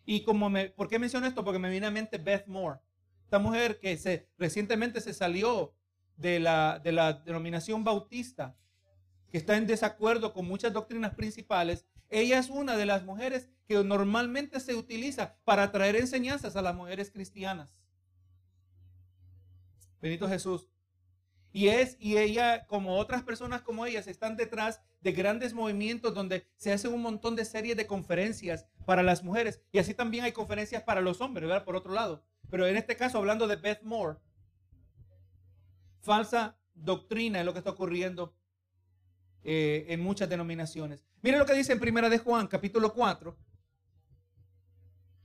Y 0.05 0.21
como 0.21 0.47
me, 0.51 0.69
¿por 0.69 0.87
qué 0.87 0.99
menciono 0.99 1.25
esto? 1.25 1.43
Porque 1.43 1.57
me 1.57 1.71
viene 1.71 1.87
a 1.87 1.89
mente 1.89 2.19
Beth 2.19 2.45
Moore, 2.45 2.81
esta 3.23 3.39
mujer 3.39 3.79
que 3.79 3.97
se, 3.97 4.29
recientemente 4.37 5.01
se 5.01 5.15
salió 5.15 5.73
de 6.15 6.39
la, 6.39 6.79
de 6.83 6.91
la 6.91 7.13
denominación 7.13 7.83
bautista, 7.83 8.55
que 9.31 9.39
está 9.39 9.57
en 9.57 9.65
desacuerdo 9.65 10.33
con 10.33 10.45
muchas 10.45 10.71
doctrinas 10.71 11.15
principales, 11.15 11.87
ella 12.09 12.37
es 12.37 12.51
una 12.51 12.77
de 12.77 12.85
las 12.85 13.03
mujeres 13.03 13.49
que 13.65 13.83
normalmente 13.83 14.59
se 14.59 14.75
utiliza 14.75 15.35
para 15.45 15.71
traer 15.71 15.95
enseñanzas 15.95 16.55
a 16.55 16.61
las 16.61 16.75
mujeres 16.75 17.09
cristianas. 17.09 17.69
Benito 20.01 20.27
Jesús. 20.27 20.67
Y 21.51 21.69
es, 21.69 21.97
y 21.99 22.17
ella, 22.17 22.65
como 22.67 22.97
otras 22.97 23.23
personas 23.23 23.61
como 23.61 23.85
ellas, 23.85 24.07
están 24.07 24.37
detrás 24.37 24.81
de 25.01 25.11
grandes 25.13 25.53
movimientos 25.53 26.13
donde 26.13 26.47
se 26.57 26.71
hacen 26.71 26.93
un 26.93 27.01
montón 27.01 27.35
de 27.35 27.45
series 27.45 27.75
de 27.75 27.87
conferencias 27.87 28.67
para 28.85 29.01
las 29.01 29.23
mujeres. 29.23 29.61
Y 29.71 29.79
así 29.79 29.93
también 29.93 30.25
hay 30.25 30.31
conferencias 30.31 30.83
para 30.83 31.01
los 31.01 31.21
hombres, 31.21 31.47
¿verdad? 31.47 31.65
Por 31.65 31.75
otro 31.75 31.93
lado. 31.93 32.23
Pero 32.51 32.67
en 32.67 32.77
este 32.77 32.95
caso, 32.95 33.17
hablando 33.17 33.47
de 33.47 33.55
Beth 33.55 33.81
Moore, 33.83 34.19
falsa 36.01 36.57
doctrina 36.75 37.39
es 37.39 37.45
lo 37.45 37.53
que 37.53 37.59
está 37.59 37.71
ocurriendo 37.71 38.35
eh, 39.43 39.85
en 39.89 40.01
muchas 40.01 40.29
denominaciones. 40.29 41.03
Mire 41.21 41.37
lo 41.37 41.45
que 41.45 41.53
dice 41.53 41.73
en 41.73 41.79
Primera 41.79 42.09
de 42.09 42.19
Juan, 42.19 42.47
capítulo 42.47 42.93
4, 42.93 43.37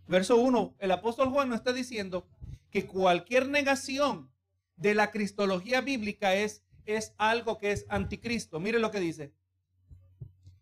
verso 0.07 0.37
1. 0.37 0.77
El 0.79 0.91
apóstol 0.91 1.29
Juan 1.29 1.49
nos 1.49 1.59
está 1.59 1.73
diciendo 1.73 2.27
que 2.71 2.87
cualquier 2.87 3.49
negación 3.49 4.34
de 4.77 4.95
la 4.95 5.11
cristología 5.11 5.81
bíblica 5.81 6.35
es, 6.35 6.65
es 6.87 7.15
algo 7.19 7.59
que 7.59 7.73
es 7.73 7.87
anticristo. 7.89 8.61
Mire 8.61 8.79
lo 8.79 8.91
que 8.91 9.01
dice. 9.01 9.33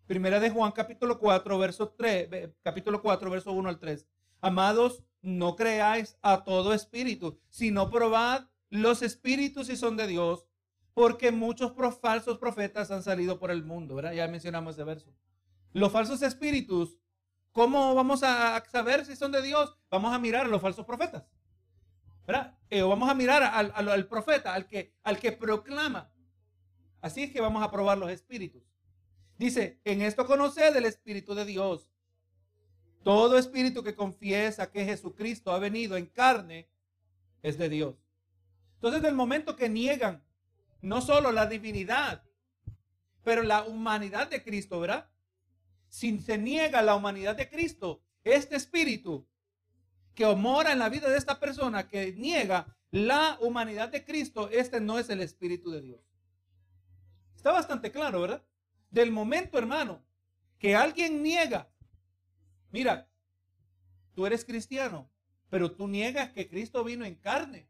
Primera 0.07 0.41
de 0.41 0.51
Juan, 0.51 0.73
capítulo 0.73 1.19
4, 1.19 1.59
verso 1.59 1.89
3, 1.91 2.51
capítulo 2.63 3.01
4, 3.01 3.31
verso 3.31 3.53
1 3.53 3.69
al 3.69 3.79
3. 3.79 4.07
Amados, 4.41 5.05
no 5.23 5.57
creáis 5.57 6.19
a 6.21 6.45
todo 6.45 6.75
espíritu, 6.75 7.39
sino 7.49 7.91
probad 7.91 8.47
los 8.69 9.03
espíritus 9.03 9.69
si 9.69 9.77
son 9.77 9.97
de 9.97 10.07
Dios, 10.07 10.47
Porque 10.95 11.33
muchos 11.33 11.73
falsos 12.03 12.37
profetas 12.37 12.91
han 12.91 13.03
salido 13.03 13.39
por 13.39 13.51
el 13.51 13.65
mundo, 13.65 13.95
¿verdad? 13.95 14.13
Ya 14.13 14.29
mencionamos 14.29 14.75
ese 14.75 14.85
verso. 14.85 15.11
Los 15.73 15.91
falsos 15.91 16.21
espíritus, 16.21 16.99
¿cómo 17.53 17.95
vamos 17.95 18.23
a 18.23 18.63
saber 18.71 19.07
si 19.07 19.17
son 19.17 19.33
de 19.33 19.41
Dios? 19.41 19.75
Vamos 19.91 20.13
a 20.13 20.19
mirar 20.19 20.45
a 20.45 20.49
los 20.49 20.61
falsos 20.61 20.85
profetas. 20.85 21.25
¿Verdad? 22.27 22.57
Eh, 22.71 22.83
vamos 22.83 23.09
a 23.09 23.15
mirar 23.15 23.43
al, 23.43 23.73
al, 23.75 24.07
profeta, 24.07 24.55
al 24.55 24.67
que, 24.67 24.95
al 25.03 25.19
que 25.19 25.33
proclama. 25.33 26.11
Así 27.01 27.25
es 27.25 27.33
que 27.33 27.41
vamos 27.41 27.63
a 27.63 27.71
probar 27.71 27.99
los 27.99 28.11
espíritus. 28.11 28.63
Dice, 29.39 29.81
en 29.85 30.03
esto 30.03 30.25
conoced 30.27 30.77
el 30.77 30.85
Espíritu 30.85 31.35
de 31.35 31.45
Dios. 31.45 31.91
Todo 33.03 33.37
espíritu 33.37 33.83
que 33.83 33.97
confiesa 33.97 34.71
que 34.71 34.85
Jesucristo 34.85 35.51
ha 35.51 35.59
venido 35.59 35.97
en 35.97 36.07
carne 36.07 36.69
es 37.43 37.59
de 37.59 37.69
Dios. 37.69 37.97
Entonces, 38.75 39.03
del 39.03 39.15
momento 39.15 39.57
que 39.57 39.69
niegan 39.69 40.23
no 40.81 41.01
solo 41.01 41.33
la 41.33 41.47
divinidad, 41.47 42.23
pero 43.25 43.43
la 43.43 43.65
humanidad 43.65 44.29
de 44.29 44.43
Cristo, 44.43 44.81
¿verdad? 44.81 45.09
Si 45.89 46.19
se 46.21 46.39
niega 46.39 46.83
la 46.83 46.95
humanidad 46.95 47.37
de 47.37 47.49
Cristo, 47.49 48.03
este 48.25 48.57
espíritu 48.57 49.27
que 50.15 50.27
mora 50.35 50.73
en 50.73 50.79
la 50.79 50.89
vida 50.89 51.09
de 51.09 51.19
esta 51.19 51.41
persona 51.41 51.89
que 51.89 52.13
niega 52.13 52.77
la 52.91 53.39
humanidad 53.41 53.89
de 53.89 54.05
Cristo, 54.05 54.51
este 54.51 54.81
no 54.81 54.99
es 54.99 55.09
el 55.09 55.21
espíritu 55.21 55.71
de 55.71 55.81
Dios. 55.81 56.01
Está 57.35 57.53
bastante 57.53 57.91
claro, 57.91 58.21
¿verdad? 58.21 58.45
Del 58.91 59.11
momento, 59.11 59.59
hermano, 59.59 60.05
que 60.59 60.77
alguien 60.77 61.23
niega, 61.23 61.71
mira, 62.71 63.09
tú 64.15 64.27
eres 64.27 64.45
cristiano, 64.45 65.11
pero 65.49 65.73
tú 65.73 65.89
niegas 65.89 66.33
que 66.33 66.49
Cristo 66.49 66.85
vino 66.85 67.05
en 67.05 67.15
carne. 67.15 67.69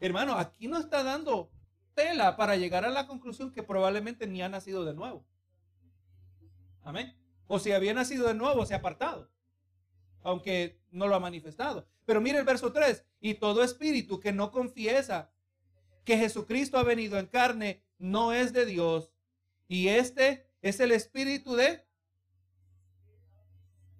Hermano, 0.00 0.34
aquí 0.34 0.68
no 0.68 0.78
está 0.78 1.02
dando 1.02 1.50
tela 1.94 2.36
para 2.36 2.56
llegar 2.56 2.84
a 2.84 2.90
la 2.90 3.06
conclusión 3.06 3.52
que 3.52 3.62
probablemente 3.62 4.26
ni 4.26 4.42
ha 4.42 4.48
nacido 4.48 4.84
de 4.84 4.94
nuevo. 4.94 5.24
Amén. 6.82 7.16
O 7.46 7.58
si 7.58 7.72
había 7.72 7.94
nacido 7.94 8.26
de 8.26 8.34
nuevo, 8.34 8.64
se 8.66 8.74
ha 8.74 8.78
apartado. 8.78 9.30
Aunque 10.24 10.80
no 10.90 11.06
lo 11.06 11.14
ha 11.14 11.20
manifestado. 11.20 11.86
Pero 12.04 12.20
mire 12.20 12.38
el 12.38 12.44
verso 12.44 12.72
3. 12.72 13.04
Y 13.20 13.34
todo 13.34 13.62
espíritu 13.62 14.18
que 14.18 14.32
no 14.32 14.50
confiesa 14.50 15.30
que 16.04 16.18
Jesucristo 16.18 16.78
ha 16.78 16.82
venido 16.82 17.18
en 17.18 17.26
carne 17.26 17.84
no 17.98 18.32
es 18.32 18.52
de 18.52 18.66
Dios. 18.66 19.12
Y 19.68 19.88
este 19.88 20.50
es 20.60 20.80
el 20.80 20.90
espíritu 20.90 21.54
de... 21.54 21.86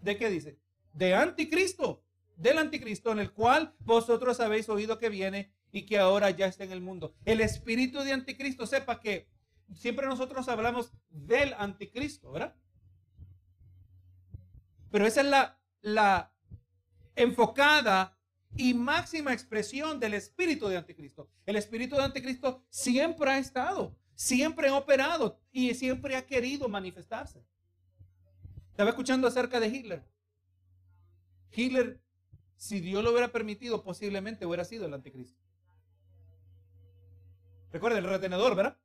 ¿De 0.01 0.17
qué 0.19 0.29
dice? 0.29 0.59
De 0.93 1.15
anticristo. 1.15 2.05
Del 2.37 2.59
anticristo 2.59 3.13
en 3.13 3.21
el 3.21 3.33
cual 3.33 3.75
vosotros 3.79 4.41
habéis 4.41 4.69
oído 4.69 4.99
que 4.99 5.09
viene 5.09 5.53
y 5.73 5.87
que 5.87 5.99
ahora 5.99 6.31
ya 6.31 6.47
está 6.47 6.65
en 6.65 6.73
el 6.73 6.81
mundo. 6.81 7.15
El 7.25 7.41
espíritu 7.41 8.01
de 8.01 8.13
anticristo, 8.13 8.67
sepa 8.67 9.01
que 9.01 9.29
siempre 9.75 10.07
nosotros 10.07 10.49
hablamos 10.49 10.93
del 11.11 11.55
anticristo, 11.55 12.33
¿verdad? 12.33 12.55
Pero 14.91 15.07
esa 15.07 15.23
es 15.23 15.27
la, 15.27 15.61
la 15.85 16.33
enfocada 17.14 18.18
y 18.57 18.73
máxima 18.73 19.35
expresión 19.35 20.01
del 20.01 20.14
espíritu 20.14 20.66
de 20.66 20.79
anticristo. 20.79 21.29
El 21.44 21.57
espíritu 21.57 21.97
de 21.97 22.05
anticristo 22.05 22.64
siempre 22.70 23.31
ha 23.31 23.38
estado, 23.38 23.94
siempre 24.14 24.68
ha 24.68 24.77
operado 24.77 25.38
y 25.53 25.75
siempre 25.75 26.16
ha 26.16 26.27
querido 26.27 26.68
manifestarse. 26.68 27.44
Estaba 28.70 28.90
escuchando 28.90 29.29
acerca 29.29 29.61
de 29.61 29.68
Hitler. 29.68 30.05
Hitler, 31.53 32.01
si 32.57 32.81
Dios 32.81 33.05
lo 33.05 33.11
hubiera 33.11 33.31
permitido, 33.31 33.85
posiblemente 33.85 34.47
hubiera 34.47 34.64
sido 34.64 34.87
el 34.87 34.94
anticristo. 34.94 35.38
Recuerda 37.70 37.99
el 37.99 38.05
retenedor, 38.05 38.57
¿verdad? 38.57 38.79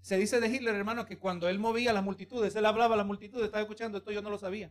Se 0.00 0.16
dice 0.16 0.40
de 0.40 0.48
Hitler, 0.48 0.74
hermano, 0.74 1.04
que 1.04 1.18
cuando 1.18 1.48
él 1.48 1.58
movía 1.58 1.92
las 1.92 2.04
multitudes, 2.04 2.56
él 2.56 2.64
hablaba 2.64 2.94
a 2.94 2.98
las 2.98 3.06
multitudes, 3.06 3.46
estaba 3.46 3.62
escuchando 3.62 3.98
esto, 3.98 4.12
yo 4.12 4.22
no 4.22 4.30
lo 4.30 4.38
sabía. 4.38 4.70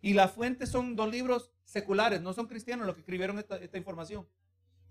Y 0.00 0.14
las 0.14 0.32
fuentes 0.32 0.70
son 0.70 0.96
dos 0.96 1.10
libros 1.10 1.50
seculares, 1.64 2.20
no 2.20 2.32
son 2.32 2.46
cristianos 2.46 2.86
los 2.86 2.94
que 2.94 3.00
escribieron 3.00 3.38
esta, 3.38 3.76
información. 3.76 4.28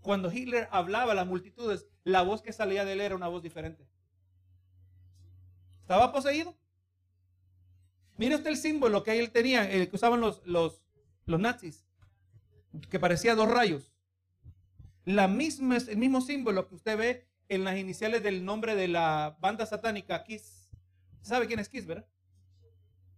Cuando 0.01 0.31
Hitler 0.31 0.67
hablaba 0.71 1.13
a 1.13 1.15
las 1.15 1.27
multitudes, 1.27 1.87
la 2.03 2.21
voz 2.21 2.41
que 2.41 2.53
salía 2.53 2.85
de 2.85 2.93
él 2.93 3.01
era 3.01 3.15
una 3.15 3.27
voz 3.27 3.41
diferente. 3.41 3.87
¿Estaba 5.81 6.11
poseído? 6.11 6.55
Mire 8.17 8.35
usted 8.35 8.49
el 8.49 8.57
símbolo 8.57 9.03
que 9.03 9.19
él 9.19 9.31
tenía, 9.31 9.69
el 9.69 9.89
que 9.89 9.95
usaban 9.95 10.21
los, 10.21 10.45
los, 10.45 10.81
los 11.25 11.39
nazis, 11.39 11.85
que 12.89 12.99
parecía 12.99 13.35
dos 13.35 13.49
rayos 13.49 13.95
la 15.05 15.27
misma, 15.27 15.77
el 15.77 15.97
mismo 15.97 16.19
símbolo 16.19 16.67
que 16.67 16.75
usted 16.75 16.97
ve 16.97 17.27
en 17.47 17.63
las 17.63 17.77
iniciales 17.77 18.23
del 18.23 18.43
nombre 18.43 18.75
de 18.75 18.87
la 18.87 19.37
banda 19.39 19.65
satánica 19.65 20.23
Kiss. 20.23 20.67
¿Sabe 21.21 21.47
quién 21.47 21.59
es 21.59 21.69
Kiss, 21.69 21.85
verdad? 21.85 22.07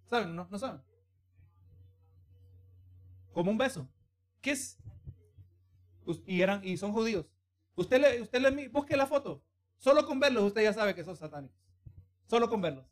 ¿Saben? 0.09 0.35
¿No, 0.35 0.47
no 0.51 0.59
saben? 0.59 0.81
Como 3.37 3.51
un 3.51 3.57
beso. 3.59 3.87
Kiss. 4.41 4.79
Y, 6.25 6.41
eran, 6.41 6.65
y 6.65 6.75
son 6.75 6.91
judíos. 6.91 7.27
Usted 7.75 8.01
le, 8.01 8.21
usted 8.23 8.41
le 8.41 8.67
busque 8.69 8.97
la 8.97 9.05
foto. 9.05 9.43
Solo 9.77 10.07
con 10.07 10.19
verlos 10.19 10.45
usted 10.45 10.63
ya 10.63 10.73
sabe 10.73 10.95
que 10.95 11.03
son 11.03 11.15
satánicos. 11.15 11.55
Solo 12.25 12.49
con 12.49 12.61
verlos. 12.61 12.87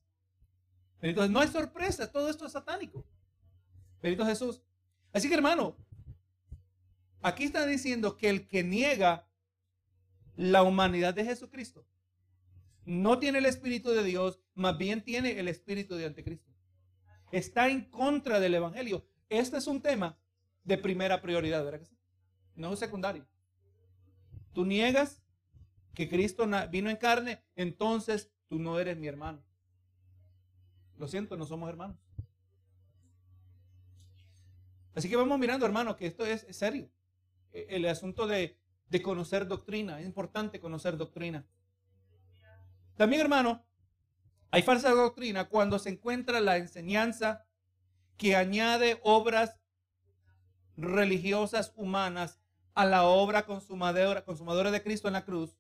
Entonces 1.02 1.32
no 1.32 1.40
hay 1.40 1.48
sorpresa, 1.48 2.12
todo 2.12 2.30
esto 2.30 2.46
es 2.46 2.52
satánico. 2.52 3.04
Bendito 4.04 4.24
Jesús. 4.24 4.62
Así 5.12 5.28
que 5.30 5.34
hermano, 5.34 5.76
Aquí 7.24 7.46
está 7.46 7.66
diciendo 7.66 8.16
que 8.16 8.30
el 8.30 8.46
que 8.46 8.64
niega 8.64 9.28
la 10.36 10.62
humanidad 10.62 11.16
de 11.16 11.26
Jesucristo 11.26 11.88
no 12.86 13.18
tiene 13.18 13.40
el 13.40 13.48
Espíritu 13.48 13.90
de 13.90 14.04
Dios, 14.04 14.40
más 14.54 14.78
bien 14.78 15.04
tiene 15.04 15.40
el 15.40 15.48
Espíritu 15.48 15.96
de 15.96 16.06
Anticristo. 16.06 16.52
Está 17.32 17.68
en 17.68 17.90
contra 17.90 18.40
del 18.40 18.54
Evangelio. 18.54 19.08
Este 19.28 19.58
es 19.58 19.66
un 19.66 19.82
tema 19.82 20.20
de 20.66 20.78
primera 20.78 21.22
prioridad, 21.22 21.64
¿verdad 21.64 21.80
que 21.80 21.86
sí? 21.86 21.98
No 22.56 22.74
es 22.74 22.80
secundario. 22.80 23.26
Tú 24.54 24.66
niegas 24.66 25.24
que 25.94 26.10
Cristo 26.10 26.46
vino 26.70 26.90
en 26.90 26.98
carne, 26.98 27.44
entonces 27.56 28.32
tú 28.48 28.60
no 28.60 28.80
eres 28.80 28.98
mi 28.98 29.08
hermano. 29.08 29.42
Lo 30.98 31.08
siento, 31.08 31.38
no 31.38 31.46
somos 31.46 31.70
hermanos. 31.70 31.98
Así 34.94 35.10
que 35.10 35.16
vamos 35.16 35.40
mirando, 35.40 35.66
hermano, 35.66 35.96
que 35.96 36.08
esto 36.08 36.26
es 36.26 36.46
serio 36.50 36.90
el 37.56 37.86
asunto 37.88 38.28
de, 38.28 38.58
conocer 39.04 39.48
doctrina. 39.48 40.00
Es 40.00 40.06
importante 40.06 40.60
conocer 40.60 40.98
doctrina. 40.98 41.46
También, 42.96 43.22
hermano, 43.22 43.66
hay 44.52 44.62
falsa 44.62 44.92
doctrina 44.92 45.50
cuando 45.50 45.80
se 45.80 45.90
encuentra 45.90 46.40
la 46.40 46.58
enseñanza 46.58 47.46
que 48.18 48.38
añade 48.38 49.00
obras 49.04 49.58
religiosas 50.78 51.74
humanas 51.76 52.40
a 52.74 52.86
la 52.86 53.04
obra 53.04 53.46
consumadora, 53.46 54.26
consumadora 54.26 54.72
de 54.72 54.84
Cristo 54.84 55.08
en 55.08 55.14
la 55.14 55.26
cruz 55.26 55.58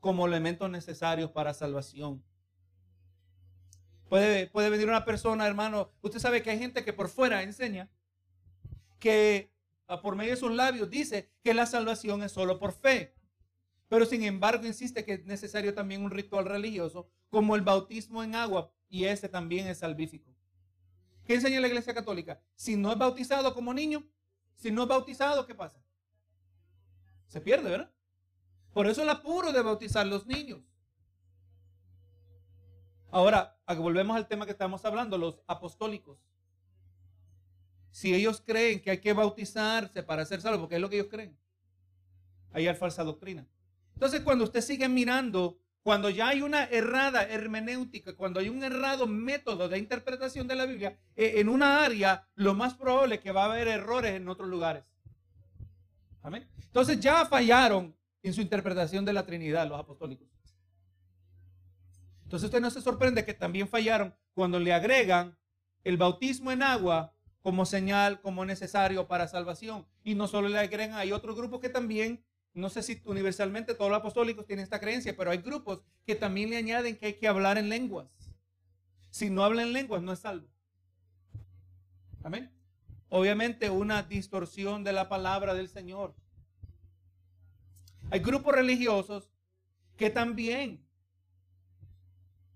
como 0.00 0.26
elementos 0.26 0.70
necesarios 0.70 1.30
para 1.30 1.54
salvación. 1.54 2.22
Puede, 4.08 4.46
puede 4.46 4.70
venir 4.70 4.88
una 4.88 5.04
persona, 5.04 5.46
hermano, 5.46 5.92
usted 6.00 6.18
sabe 6.18 6.42
que 6.42 6.50
hay 6.50 6.58
gente 6.58 6.84
que 6.84 6.92
por 6.92 7.08
fuera 7.08 7.42
enseña 7.42 7.90
que 8.98 9.52
por 10.02 10.16
medio 10.16 10.32
de 10.32 10.36
sus 10.36 10.52
labios 10.52 10.90
dice 10.90 11.30
que 11.42 11.54
la 11.54 11.66
salvación 11.66 12.22
es 12.22 12.32
solo 12.32 12.58
por 12.58 12.72
fe. 12.72 13.14
Pero 13.88 14.04
sin 14.04 14.22
embargo 14.22 14.66
insiste 14.66 15.04
que 15.04 15.14
es 15.14 15.24
necesario 15.24 15.74
también 15.74 16.02
un 16.02 16.10
ritual 16.10 16.44
religioso 16.44 17.10
como 17.30 17.56
el 17.56 17.62
bautismo 17.62 18.22
en 18.22 18.34
agua 18.34 18.70
y 18.88 19.04
ese 19.04 19.28
también 19.28 19.66
es 19.66 19.78
salvífico. 19.78 20.34
¿Qué 21.24 21.34
enseña 21.34 21.60
la 21.60 21.68
Iglesia 21.68 21.94
Católica? 21.94 22.40
Si 22.54 22.76
no 22.76 22.92
es 22.92 22.98
bautizado 22.98 23.54
como 23.54 23.74
niño, 23.74 24.06
si 24.58 24.70
no 24.70 24.82
es 24.82 24.88
bautizado, 24.88 25.46
¿qué 25.46 25.54
pasa? 25.54 25.82
Se 27.28 27.40
pierde, 27.40 27.70
¿verdad? 27.70 27.90
Por 28.74 28.86
eso 28.86 29.02
el 29.02 29.08
apuro 29.08 29.52
de 29.52 29.62
bautizar 29.62 30.06
los 30.06 30.26
niños. 30.26 30.60
Ahora, 33.10 33.58
volvemos 33.78 34.14
al 34.14 34.28
tema 34.28 34.44
que 34.44 34.52
estamos 34.52 34.84
hablando, 34.84 35.16
los 35.16 35.40
apostólicos 35.46 36.18
si 37.90 38.14
ellos 38.14 38.40
creen 38.44 38.80
que 38.80 38.92
hay 38.92 39.00
que 39.00 39.12
bautizarse 39.12 40.02
para 40.02 40.24
ser 40.24 40.40
salvo, 40.40 40.60
porque 40.60 40.76
es 40.76 40.80
lo 40.80 40.88
que 40.88 40.96
ellos 40.96 41.08
creen, 41.10 41.36
ahí 42.52 42.68
hay 42.68 42.74
falsa 42.76 43.02
doctrina. 43.02 43.46
Entonces, 43.94 44.20
cuando 44.20 44.44
usted 44.44 44.60
sigue 44.60 44.88
mirando, 44.88 45.58
cuando 45.82 46.10
ya 46.10 46.28
hay 46.28 46.42
una 46.42 46.64
errada 46.64 47.22
hermenéutica, 47.22 48.14
cuando 48.14 48.40
hay 48.40 48.48
un 48.48 48.62
errado 48.62 49.06
método 49.06 49.68
de 49.68 49.78
interpretación 49.78 50.46
de 50.46 50.54
la 50.56 50.66
Biblia, 50.66 50.98
e, 51.16 51.40
en 51.40 51.48
una 51.48 51.84
área, 51.84 52.28
lo 52.34 52.54
más 52.54 52.74
probable 52.74 53.16
es 53.16 53.20
que 53.20 53.32
va 53.32 53.44
a 53.44 53.52
haber 53.52 53.68
errores 53.68 54.14
en 54.14 54.28
otros 54.28 54.48
lugares. 54.48 54.84
Amén. 56.22 56.48
Entonces 56.58 57.00
ya 57.00 57.24
fallaron 57.26 57.96
en 58.22 58.34
su 58.34 58.40
interpretación 58.40 59.04
de 59.04 59.12
la 59.12 59.24
Trinidad 59.24 59.66
los 59.66 59.78
apostólicos. 59.78 60.28
Entonces 62.24 62.48
usted 62.48 62.60
no 62.60 62.70
se 62.70 62.82
sorprende 62.82 63.24
que 63.24 63.32
también 63.32 63.68
fallaron 63.68 64.14
cuando 64.34 64.60
le 64.60 64.74
agregan 64.74 65.38
el 65.84 65.96
bautismo 65.96 66.52
en 66.52 66.62
agua 66.62 67.14
como 67.40 67.64
señal, 67.64 68.20
como 68.20 68.44
necesario 68.44 69.08
para 69.08 69.28
salvación. 69.28 69.86
Y 70.04 70.14
no 70.14 70.28
solo 70.28 70.48
le 70.48 70.58
agregan, 70.58 70.98
hay 70.98 71.12
otro 71.12 71.34
grupo 71.34 71.60
que 71.60 71.70
también 71.70 72.22
no 72.58 72.68
sé 72.68 72.82
si 72.82 73.00
universalmente 73.04 73.74
todos 73.74 73.90
los 73.90 73.98
apostólicos 73.98 74.46
tienen 74.46 74.64
esta 74.64 74.80
creencia, 74.80 75.16
pero 75.16 75.30
hay 75.30 75.38
grupos 75.38 75.82
que 76.04 76.14
también 76.14 76.50
le 76.50 76.56
añaden 76.56 76.96
que 76.96 77.06
hay 77.06 77.14
que 77.14 77.28
hablar 77.28 77.58
en 77.58 77.68
lenguas. 77.68 78.08
Si 79.10 79.30
no 79.30 79.44
habla 79.44 79.62
en 79.62 79.72
lenguas, 79.72 80.02
no 80.02 80.12
es 80.12 80.18
salvo. 80.18 80.48
Amén. 82.22 82.52
Obviamente 83.08 83.70
una 83.70 84.02
distorsión 84.02 84.84
de 84.84 84.92
la 84.92 85.08
palabra 85.08 85.54
del 85.54 85.68
Señor. 85.68 86.14
Hay 88.10 88.20
grupos 88.20 88.54
religiosos 88.54 89.30
que 89.96 90.10
también 90.10 90.84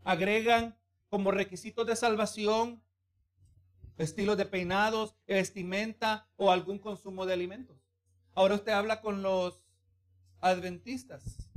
agregan 0.05 0.77
como 1.09 1.31
requisitos 1.31 1.87
de 1.87 1.97
salvación 1.97 2.83
estilos 3.99 4.37
de 4.37 4.47
peinados, 4.47 5.15
vestimenta 5.27 6.29
o 6.37 6.51
algún 6.51 6.79
consumo 6.79 7.27
de 7.27 7.35
alimentos. 7.35 7.77
Ahora 8.35 8.55
usted 8.55 8.73
habla 8.73 9.01
con 9.01 9.23
los 9.23 9.62
adventistas. 10.43 11.49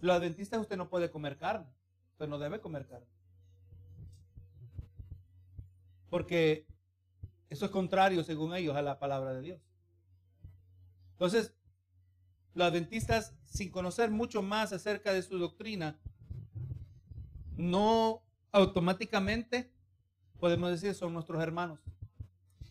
Los 0.00 0.16
adventistas 0.16 0.60
usted 0.60 0.76
no 0.76 0.88
puede 0.88 1.10
comer 1.10 1.36
carne. 1.36 1.66
Usted 2.12 2.26
no 2.26 2.38
debe 2.38 2.60
comer 2.60 2.86
carne. 2.86 3.06
Porque 6.10 6.66
eso 7.50 7.66
es 7.66 7.70
contrario, 7.70 8.24
según 8.24 8.54
ellos, 8.54 8.74
a 8.74 8.82
la 8.82 8.98
palabra 8.98 9.34
de 9.34 9.42
Dios. 9.42 9.60
Entonces, 11.12 11.54
los 12.54 12.66
adventistas, 12.66 13.34
sin 13.44 13.70
conocer 13.70 14.10
mucho 14.10 14.42
más 14.42 14.72
acerca 14.72 15.12
de 15.12 15.22
su 15.22 15.38
doctrina, 15.38 15.98
no 17.56 18.22
automáticamente 18.52 19.70
podemos 20.38 20.70
decir 20.70 20.94
son 20.94 21.12
nuestros 21.12 21.42
hermanos. 21.42 21.80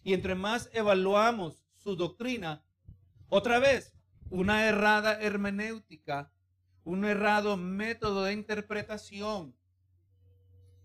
Y 0.04 0.14
entre 0.14 0.36
más 0.36 0.70
evaluamos 0.74 1.66
su 1.78 1.96
doctrina, 1.96 2.64
otra 3.30 3.60
vez, 3.60 3.94
una 4.30 4.66
errada 4.68 5.20
hermenéutica, 5.22 6.32
un 6.84 7.06
errado 7.06 7.58
método 7.58 8.24
de 8.24 8.34
interpretación. 8.34 9.56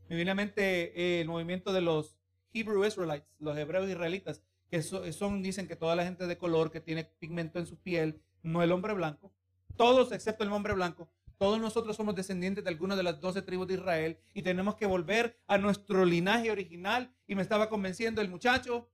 Me 0.08 0.16
viene 0.16 0.30
a 0.32 0.34
mente 0.34 0.92
eh, 1.00 1.20
el 1.20 1.28
movimiento 1.28 1.72
de 1.72 1.80
los 1.80 2.18
Hebrew 2.52 2.84
Israelites, 2.84 3.28
los 3.38 3.56
hebreos 3.56 3.88
israelitas, 3.88 4.42
que 4.70 4.82
son, 4.82 5.42
dicen 5.42 5.66
que 5.66 5.76
toda 5.76 5.96
la 5.96 6.04
gente 6.04 6.26
de 6.26 6.38
color 6.38 6.70
que 6.70 6.80
tiene 6.80 7.04
pigmento 7.04 7.58
en 7.58 7.66
su 7.66 7.76
piel, 7.78 8.20
no 8.42 8.62
el 8.62 8.72
hombre 8.72 8.94
blanco, 8.94 9.32
todos 9.76 10.12
excepto 10.12 10.44
el 10.44 10.52
hombre 10.52 10.74
blanco, 10.74 11.10
todos 11.40 11.58
nosotros 11.58 11.96
somos 11.96 12.14
descendientes 12.14 12.62
de 12.64 12.70
alguna 12.70 12.96
de 12.96 13.02
las 13.02 13.18
doce 13.18 13.40
tribus 13.40 13.66
de 13.66 13.74
Israel 13.74 14.18
y 14.34 14.42
tenemos 14.42 14.74
que 14.74 14.84
volver 14.84 15.40
a 15.46 15.56
nuestro 15.56 16.04
linaje 16.04 16.50
original. 16.50 17.14
Y 17.26 17.34
me 17.34 17.40
estaba 17.40 17.70
convenciendo 17.70 18.20
el 18.20 18.28
muchacho 18.28 18.90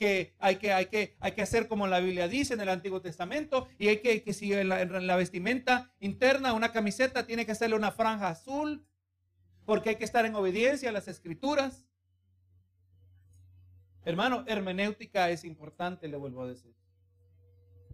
que 0.00 0.34
hay 0.38 0.56
que, 0.56 0.72
hay 0.72 0.86
que, 0.86 1.14
hay 1.20 1.32
que 1.32 1.42
hacer 1.42 1.68
como 1.68 1.86
la 1.86 2.00
Biblia 2.00 2.26
dice 2.26 2.54
en 2.54 2.60
el 2.62 2.70
Antiguo 2.70 3.02
Testamento 3.02 3.68
y 3.78 3.88
hay 3.88 3.98
que, 3.98 4.22
que 4.22 4.32
si 4.32 4.50
en 4.50 4.70
la, 4.70 4.80
en 4.80 5.06
la 5.06 5.14
vestimenta 5.14 5.92
interna, 6.00 6.54
una 6.54 6.72
camiseta, 6.72 7.26
tiene 7.26 7.44
que 7.44 7.52
hacerle 7.52 7.76
una 7.76 7.92
franja 7.92 8.28
azul 8.28 8.86
porque 9.66 9.90
hay 9.90 9.96
que 9.96 10.06
estar 10.06 10.24
en 10.24 10.34
obediencia 10.34 10.88
a 10.88 10.92
las 10.92 11.06
escrituras. 11.06 11.84
Hermano, 14.02 14.42
hermenéutica 14.46 15.28
es 15.28 15.44
importante, 15.44 16.08
le 16.08 16.16
vuelvo 16.16 16.44
a 16.44 16.48
decir. 16.48 16.74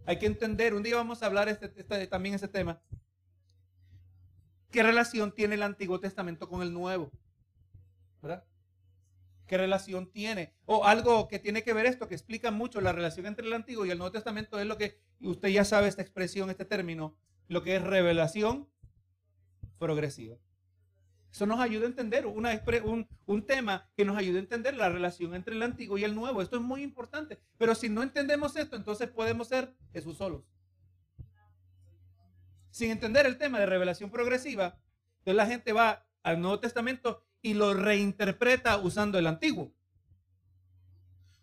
Hay 0.05 0.17
que 0.17 0.27
entender, 0.27 0.75
un 0.75 0.83
día 0.83 0.95
vamos 0.95 1.21
a 1.21 1.25
hablar 1.25 1.49
este, 1.49 1.73
este, 1.75 2.07
también 2.07 2.35
ese 2.35 2.47
tema. 2.47 2.81
¿Qué 4.71 4.81
relación 4.81 5.33
tiene 5.33 5.55
el 5.55 5.63
Antiguo 5.63 5.99
Testamento 5.99 6.47
con 6.47 6.61
el 6.61 6.71
Nuevo? 6.71 7.11
¿Verdad? 8.21 8.45
¿Qué 9.47 9.57
relación 9.57 10.11
tiene? 10.11 10.53
O 10.65 10.85
algo 10.85 11.27
que 11.27 11.39
tiene 11.39 11.63
que 11.63 11.73
ver 11.73 11.85
esto, 11.85 12.07
que 12.07 12.15
explica 12.15 12.51
mucho 12.51 12.81
la 12.81 12.91
relación 12.91 13.25
entre 13.25 13.47
el 13.47 13.53
Antiguo 13.53 13.85
y 13.85 13.91
el 13.91 13.97
Nuevo 13.97 14.11
Testamento, 14.11 14.59
es 14.59 14.67
lo 14.67 14.77
que, 14.77 14.99
usted 15.21 15.49
ya 15.49 15.65
sabe 15.65 15.87
esta 15.87 16.01
expresión, 16.01 16.49
este 16.49 16.65
término, 16.65 17.15
lo 17.47 17.63
que 17.63 17.77
es 17.77 17.81
revelación 17.81 18.69
progresiva. 19.79 20.37
Eso 21.31 21.45
nos 21.45 21.59
ayuda 21.59 21.85
a 21.85 21.89
entender 21.89 22.25
un, 22.25 23.07
un, 23.25 23.45
tema 23.45 23.89
que 23.95 24.05
nos 24.05 24.17
ayuda 24.17 24.37
a 24.37 24.41
entender 24.41 24.75
la 24.75 24.89
relación 24.89 25.35
entre 25.35 25.55
el 25.55 25.63
antiguo 25.63 25.97
y 25.97 26.03
el 26.03 26.15
nuevo. 26.15 26.41
Esto 26.41 26.55
es 26.57 26.61
muy 26.61 26.81
importante. 26.81 27.39
Pero 27.57 27.75
si 27.75 27.89
no 27.89 28.01
entendemos 28.01 28.55
esto, 28.55 28.75
entonces 28.75 29.09
podemos 29.09 29.47
ser 29.47 29.75
Jesús 29.91 30.17
solos 30.17 30.43
sin 32.77 32.91
entender 32.91 33.25
el 33.25 33.39
tema 33.39 33.59
de 33.59 33.65
revelación 33.65 34.11
progresiva, 34.11 34.77
entonces 35.19 35.35
la 35.35 35.47
gente 35.47 35.73
va 35.73 36.05
al 36.21 36.39
Nuevo 36.39 36.59
Testamento 36.59 37.25
y 37.41 37.53
lo 37.53 37.73
reinterpreta 37.73 38.77
usando 38.77 39.17
el 39.17 39.27
Antiguo. 39.27 39.73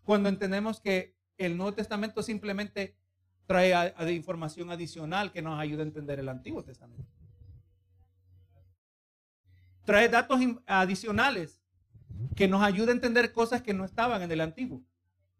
Cuando 0.05 0.29
entendemos 0.29 0.81
que 0.81 1.17
el 1.39 1.57
Nuevo 1.57 1.75
Testamento 1.75 2.23
simplemente 2.23 2.97
trae 3.47 3.95
información 4.15 4.71
adicional 4.71 5.33
que 5.33 5.43
nos 5.43 5.59
ayuda 5.59 5.83
a 5.83 5.87
entender 5.87 6.21
el 6.21 6.29
Antiguo 6.29 6.63
Testamento. 6.65 7.11
Trae 9.85 10.09
datos 10.09 10.41
adicionales 10.67 11.63
que 12.37 12.49
nos 12.49 12.63
ayuda 12.63 12.91
a 12.91 12.95
entender 12.95 13.33
cosas 13.33 13.61
que 13.63 13.75
no 13.75 13.85
estaban 13.85 14.23
en 14.23 14.33
el 14.33 14.41
Antiguo. 14.41 14.83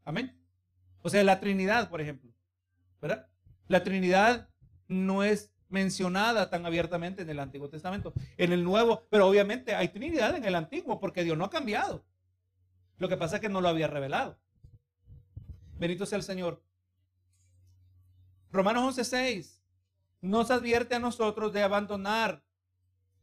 Amén. 0.05 0.39
O 1.01 1.09
sea, 1.09 1.25
la 1.25 1.41
Trinidad, 1.41 1.89
por 1.89 2.01
ejemplo. 2.01 2.31
¿Verdad? 3.01 3.29
La 3.69 3.85
Trinidad 3.85 4.51
no 4.89 5.25
es 5.25 5.54
mencionada 5.75 6.49
tan 6.49 6.65
abiertamente 6.65 7.23
en 7.23 7.31
el 7.31 7.41
Antiguo 7.41 7.69
Testamento. 7.69 8.15
En 8.39 8.53
el 8.53 8.63
Nuevo, 8.63 9.07
pero 9.11 9.27
obviamente 9.27 9.75
hay 9.75 9.89
Trinidad 9.89 10.37
en 10.37 10.45
el 10.45 10.55
Antiguo 10.55 11.01
porque 11.01 11.25
Dios 11.25 11.37
no 11.37 11.45
ha 11.45 11.51
cambiado. 11.51 12.05
Lo 12.99 13.09
que 13.09 13.17
pasa 13.17 13.37
es 13.37 13.43
que 13.43 13.49
no 13.49 13.61
lo 13.61 13.69
había 13.69 13.89
revelado. 13.89 14.39
Benito 15.77 16.07
sea 16.07 16.17
el 16.17 16.23
Señor. 16.23 16.63
Romanos 18.53 18.97
11:6 18.97 19.61
nos 20.21 20.51
advierte 20.53 20.95
a 20.95 21.01
nosotros 21.01 21.53
de 21.53 21.65
abandonar, 21.65 22.45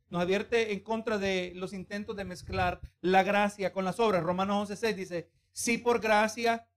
nos 0.10 0.22
advierte 0.22 0.74
en 0.74 0.82
contra 0.82 1.18
de 1.18 1.54
los 1.56 1.72
intentos 1.72 2.18
de 2.18 2.26
mezclar 2.26 2.82
la 3.00 3.24
gracia 3.24 3.72
con 3.72 3.86
las 3.86 4.00
obras. 4.00 4.24
Romanos 4.24 4.70
11:6 4.70 4.96
dice, 4.96 5.32
si 5.54 5.78
por 5.78 6.02
gracia, 6.02 6.68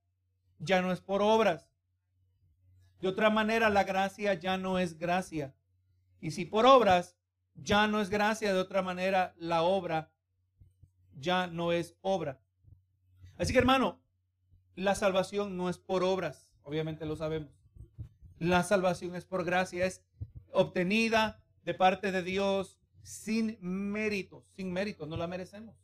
ya 0.61 0.81
no 0.81 0.93
es 0.93 1.01
por 1.01 1.21
obras. 1.21 1.69
De 3.01 3.09
otra 3.09 3.29
manera, 3.29 3.69
la 3.69 3.85
gracia 3.85 4.35
ya 4.35 4.57
no 4.57 4.79
es 4.79 4.97
gracia. 4.97 5.53
Y 6.25 6.31
si 6.31 6.47
por 6.47 6.65
obras 6.65 7.19
ya 7.55 7.87
no 7.87 8.01
es 8.01 8.09
gracia, 8.09 8.55
de 8.55 8.59
otra 8.59 8.81
manera 8.81 9.35
la 9.37 9.63
obra 9.63 10.11
ya 11.13 11.49
no 11.49 11.71
es 11.71 11.99
obra. 12.01 12.41
Así 13.37 13.53
que 13.53 13.59
hermano, 13.59 14.01
la 14.75 14.95
salvación 14.95 15.59
no 15.59 15.69
es 15.69 15.77
por 15.77 16.03
obras, 16.03 16.51
obviamente 16.63 17.05
lo 17.05 17.15
sabemos. 17.17 17.51
La 18.39 18.63
salvación 18.63 19.15
es 19.17 19.27
por 19.27 19.45
gracia, 19.45 19.85
es 19.85 20.03
obtenida 20.51 21.45
de 21.63 21.75
parte 21.75 22.11
de 22.11 22.23
Dios 22.23 22.81
sin 23.03 23.59
méritos, 23.61 24.47
sin 24.57 24.73
méritos, 24.73 25.07
no 25.07 25.19
la 25.19 25.27
merecemos. 25.27 25.77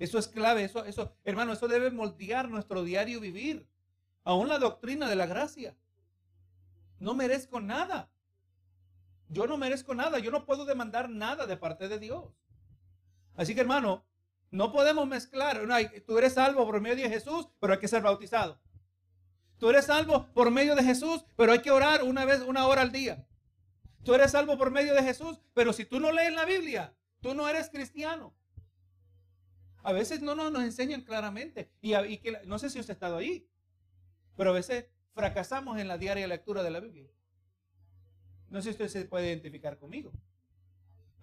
Eso 0.00 0.18
es 0.18 0.26
clave, 0.26 0.64
eso, 0.64 0.84
eso, 0.84 1.16
hermano, 1.22 1.52
eso 1.52 1.68
debe 1.68 1.92
moldear 1.92 2.48
nuestro 2.50 2.82
diario 2.82 3.20
vivir. 3.20 3.68
Aún 4.24 4.48
la 4.48 4.58
doctrina 4.58 5.08
de 5.08 5.14
la 5.14 5.26
gracia. 5.26 5.76
No 6.98 7.14
merezco 7.14 7.60
nada. 7.60 8.10
Yo 9.34 9.48
no 9.48 9.58
merezco 9.58 9.96
nada, 9.96 10.20
yo 10.20 10.30
no 10.30 10.46
puedo 10.46 10.64
demandar 10.64 11.10
nada 11.10 11.46
de 11.46 11.56
parte 11.56 11.88
de 11.88 11.98
Dios. 11.98 12.24
Así 13.34 13.52
que 13.52 13.62
hermano, 13.62 14.06
no 14.52 14.70
podemos 14.70 15.08
mezclar, 15.08 15.60
tú 16.06 16.16
eres 16.16 16.34
salvo 16.34 16.64
por 16.64 16.80
medio 16.80 17.02
de 17.02 17.10
Jesús, 17.10 17.48
pero 17.58 17.72
hay 17.72 17.80
que 17.80 17.88
ser 17.88 18.00
bautizado. 18.00 18.60
Tú 19.58 19.70
eres 19.70 19.86
salvo 19.86 20.32
por 20.34 20.52
medio 20.52 20.76
de 20.76 20.84
Jesús, 20.84 21.24
pero 21.34 21.50
hay 21.50 21.58
que 21.58 21.72
orar 21.72 22.04
una 22.04 22.24
vez, 22.24 22.42
una 22.42 22.68
hora 22.68 22.82
al 22.82 22.92
día. 22.92 23.26
Tú 24.04 24.14
eres 24.14 24.30
salvo 24.30 24.56
por 24.56 24.70
medio 24.70 24.94
de 24.94 25.02
Jesús, 25.02 25.40
pero 25.52 25.72
si 25.72 25.84
tú 25.84 25.98
no 25.98 26.12
lees 26.12 26.32
la 26.32 26.44
Biblia, 26.44 26.94
tú 27.20 27.34
no 27.34 27.48
eres 27.48 27.70
cristiano. 27.70 28.36
A 29.82 29.92
veces 29.92 30.22
no 30.22 30.36
nos, 30.36 30.62
enseñan 30.62 31.00
claramente. 31.00 31.72
Y, 31.80 31.96
y 31.96 32.18
que, 32.18 32.38
no 32.44 32.60
sé 32.60 32.70
si 32.70 32.78
usted 32.78 32.92
ha 32.92 32.94
estado 32.94 33.16
ahí, 33.16 33.48
pero 34.36 34.50
a 34.50 34.54
veces 34.54 34.86
fracasamos 35.12 35.80
en 35.80 35.88
la 35.88 35.98
diaria 35.98 36.28
lectura 36.28 36.62
de 36.62 36.70
la 36.70 36.78
Biblia. 36.78 37.10
No 38.50 38.60
sé 38.60 38.64
si 38.64 38.70
usted 38.70 38.88
se 38.88 39.04
puede 39.06 39.28
identificar 39.28 39.78
conmigo. 39.78 40.12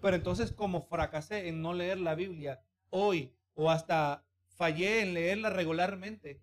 Pero 0.01 0.15
entonces, 0.15 0.51
como 0.51 0.81
fracasé 0.81 1.47
en 1.47 1.61
no 1.61 1.73
leer 1.73 1.99
la 1.99 2.15
Biblia 2.15 2.63
hoy 2.89 3.35
o 3.53 3.69
hasta 3.69 4.25
fallé 4.55 5.01
en 5.01 5.13
leerla 5.13 5.49
regularmente, 5.49 6.41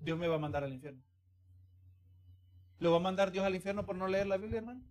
Dios 0.00 0.18
me 0.18 0.28
va 0.28 0.36
a 0.36 0.40
mandar 0.40 0.64
al 0.64 0.72
infierno. 0.72 1.02
¿Lo 2.78 2.90
va 2.90 2.96
a 2.96 3.00
mandar 3.00 3.30
Dios 3.30 3.44
al 3.44 3.54
infierno 3.54 3.86
por 3.86 3.96
no 3.96 4.08
leer 4.08 4.26
la 4.26 4.38
Biblia, 4.38 4.58
hermano? 4.58 4.82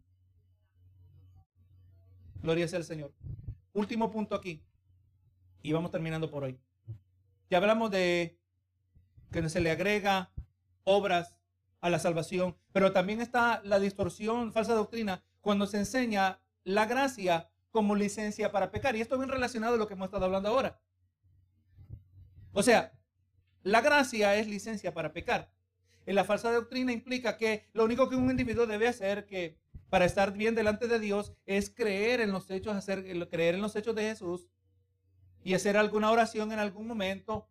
Gloria 2.42 2.68
sea 2.68 2.80
al 2.80 2.86
Señor. 2.86 3.14
Último 3.74 4.10
punto 4.10 4.36
aquí. 4.36 4.64
Y 5.62 5.74
vamos 5.74 5.92
terminando 5.92 6.32
por 6.32 6.44
hoy. 6.44 6.60
Ya 7.50 7.58
hablamos 7.58 7.92
de 7.92 8.40
que 9.32 9.50
se 9.50 9.62
le 9.62 9.72
agrega 9.72 10.32
obras 10.84 11.38
a 11.82 11.90
la 11.90 12.00
salvación, 12.00 12.56
pero 12.72 12.94
también 12.94 13.20
está 13.20 13.62
la 13.66 13.80
distorsión, 13.80 14.54
falsa 14.54 14.74
doctrina, 14.74 15.24
cuando 15.42 15.68
se 15.68 15.78
enseña 15.78 16.40
la 16.64 16.86
gracia 16.86 17.50
como 17.72 17.96
licencia 17.96 18.52
para 18.52 18.72
pecar. 18.72 18.96
Y 18.96 19.02
esto 19.02 19.16
es 19.16 19.20
bien 19.20 19.32
relacionado 19.32 19.76
a 19.76 19.78
lo 19.78 19.88
que 19.88 19.96
hemos 19.96 20.06
estado 20.06 20.26
hablando 20.26 20.50
ahora. 20.50 20.80
O 22.54 22.64
sea, 22.64 22.94
la 23.64 23.82
gracia 23.82 24.36
es 24.36 24.48
licencia 24.48 24.94
para 24.94 25.14
pecar. 25.14 25.52
En 26.06 26.16
la 26.16 26.24
falsa 26.24 26.52
doctrina 26.52 26.92
implica 26.92 27.38
que 27.38 27.70
lo 27.74 27.86
único 27.86 28.10
que 28.10 28.16
un 28.16 28.30
individuo 28.30 28.66
debe 28.66 28.88
hacer 28.88 29.26
que 29.26 29.60
para 29.90 30.06
estar 30.06 30.34
bien 30.34 30.56
delante 30.56 30.88
de 30.88 31.00
Dios 31.00 31.34
es 31.46 31.70
creer 31.70 32.22
en 32.22 32.32
los 32.32 32.50
hechos, 32.50 32.76
hacer, 32.76 33.04
creer 33.30 33.56
en 33.56 33.62
los 33.62 33.76
hechos 33.76 33.96
de 33.96 34.04
Jesús 34.04 34.48
y 35.44 35.54
hacer 35.54 35.78
alguna 35.78 36.12
oración 36.12 36.52
en 36.52 36.60
algún 36.60 36.88
momento 36.88 37.48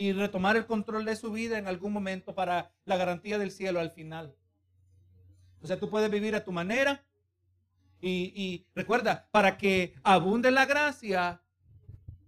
y 0.00 0.14
retomar 0.14 0.56
el 0.56 0.64
control 0.64 1.04
de 1.04 1.14
su 1.14 1.30
vida 1.30 1.58
en 1.58 1.66
algún 1.66 1.92
momento 1.92 2.34
para 2.34 2.72
la 2.86 2.96
garantía 2.96 3.38
del 3.38 3.50
cielo 3.50 3.80
al 3.80 3.90
final. 3.90 4.34
O 5.60 5.66
sea, 5.66 5.78
tú 5.78 5.90
puedes 5.90 6.10
vivir 6.10 6.34
a 6.34 6.42
tu 6.42 6.52
manera 6.52 7.04
y, 8.00 8.66
recuerda, 8.74 9.28
para 9.30 9.58
que 9.58 9.94
abunde 10.02 10.50
la 10.52 10.64
gracia, 10.64 11.42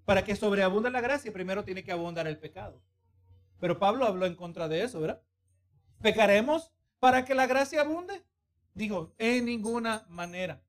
para 0.04 0.22
que 0.22 0.36
sobreabunde 0.36 0.90
la 0.90 1.00
gracia, 1.00 1.32
primero 1.32 1.64
tiene 1.64 1.82
que 1.82 1.92
abundar 1.92 2.26
el 2.26 2.38
pecado. 2.38 2.82
Pero 3.58 3.78
Pablo 3.78 4.04
habló 4.04 4.26
en 4.26 4.34
contra 4.34 4.68
de 4.68 4.84
eso, 4.84 5.00
¿verdad? 5.00 5.22
¿Pecaremos 6.02 6.70
para 6.98 7.24
que 7.24 7.34
la 7.34 7.46
gracia 7.46 7.80
abunde? 7.80 8.22
Dijo, 8.74 9.14
en 9.16 9.46
ninguna 9.46 10.04
manera. 10.10 10.62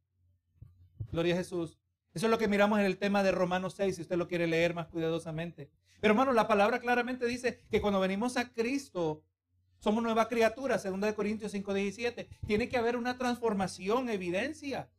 Gloria 1.11 1.33
a 1.33 1.37
Jesús. 1.39 1.82
Eso 2.13 2.27
es 2.27 2.31
lo 2.31 2.37
que 2.37 2.47
miramos 2.47 2.79
en 2.79 2.85
el 2.85 2.97
tema 2.97 3.23
de 3.23 3.31
Romanos 3.31 3.73
6, 3.75 3.95
si 3.95 4.01
usted 4.03 4.17
lo 4.17 4.27
quiere 4.27 4.47
leer 4.47 4.73
más 4.73 4.87
cuidadosamente. 4.87 5.69
Pero 5.99 6.13
hermano, 6.13 6.33
la 6.33 6.47
palabra 6.47 6.79
claramente 6.79 7.25
dice 7.25 7.59
que 7.71 7.81
cuando 7.81 7.99
venimos 7.99 8.37
a 8.37 8.51
Cristo, 8.53 9.23
somos 9.79 10.03
nueva 10.03 10.27
criatura, 10.27 10.77
2 10.77 11.13
Corintios 11.13 11.51
5, 11.51 11.73
17. 11.73 12.29
Tiene 12.47 12.69
que 12.69 12.77
haber 12.77 12.95
una 12.95 13.17
transformación, 13.17 14.09
evidencia. 14.09 14.89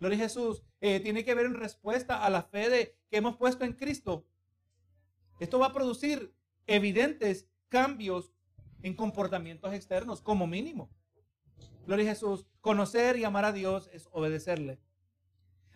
Gloria 0.00 0.18
a 0.18 0.22
Jesús. 0.22 0.62
Eh, 0.80 1.00
tiene 1.00 1.24
que 1.24 1.32
haber 1.32 1.46
en 1.46 1.54
respuesta 1.54 2.24
a 2.24 2.30
la 2.30 2.42
fe 2.42 2.70
de, 2.70 2.96
que 3.10 3.18
hemos 3.18 3.36
puesto 3.36 3.64
en 3.64 3.74
Cristo. 3.74 4.26
Esto 5.38 5.58
va 5.58 5.66
a 5.66 5.72
producir 5.72 6.34
evidentes 6.66 7.46
cambios 7.68 8.32
en 8.82 8.94
comportamientos 8.94 9.72
externos, 9.72 10.22
como 10.22 10.46
mínimo. 10.46 10.90
Gloria 11.86 12.06
a 12.06 12.14
Jesús. 12.14 12.46
Conocer 12.60 13.16
y 13.18 13.24
amar 13.24 13.44
a 13.44 13.52
Dios 13.52 13.88
es 13.92 14.08
obedecerle. 14.12 14.80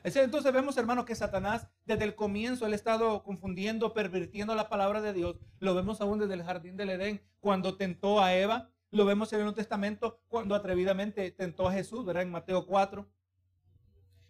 Entonces 0.05 0.53
vemos, 0.53 0.77
hermanos, 0.77 1.05
que 1.05 1.15
Satanás 1.15 1.69
desde 1.85 2.05
el 2.05 2.15
comienzo 2.15 2.67
él 2.67 2.73
ha 2.73 2.77
estado 2.77 3.23
confundiendo, 3.23 3.95
pervirtiendo 3.95 4.55
la 4.55 4.69
palabra 4.69 5.01
de 5.01 5.13
Dios. 5.13 5.37
Lo 5.61 5.75
vemos 5.75 6.01
aún 6.01 6.19
desde 6.19 6.35
el 6.35 6.43
jardín 6.43 6.77
del 6.77 6.91
Edén, 6.91 7.23
cuando 7.41 7.77
tentó 7.77 8.21
a 8.21 8.35
Eva. 8.35 8.71
Lo 8.91 9.05
vemos 9.05 9.33
en 9.33 9.39
el 9.39 9.45
Nuevo 9.45 9.57
Testamento, 9.57 10.21
cuando 10.29 10.55
atrevidamente 10.55 11.31
tentó 11.31 11.69
a 11.69 11.73
Jesús, 11.73 12.05
¿verdad? 12.05 12.25
En 12.25 12.31
Mateo 12.31 12.67
4. 12.67 13.09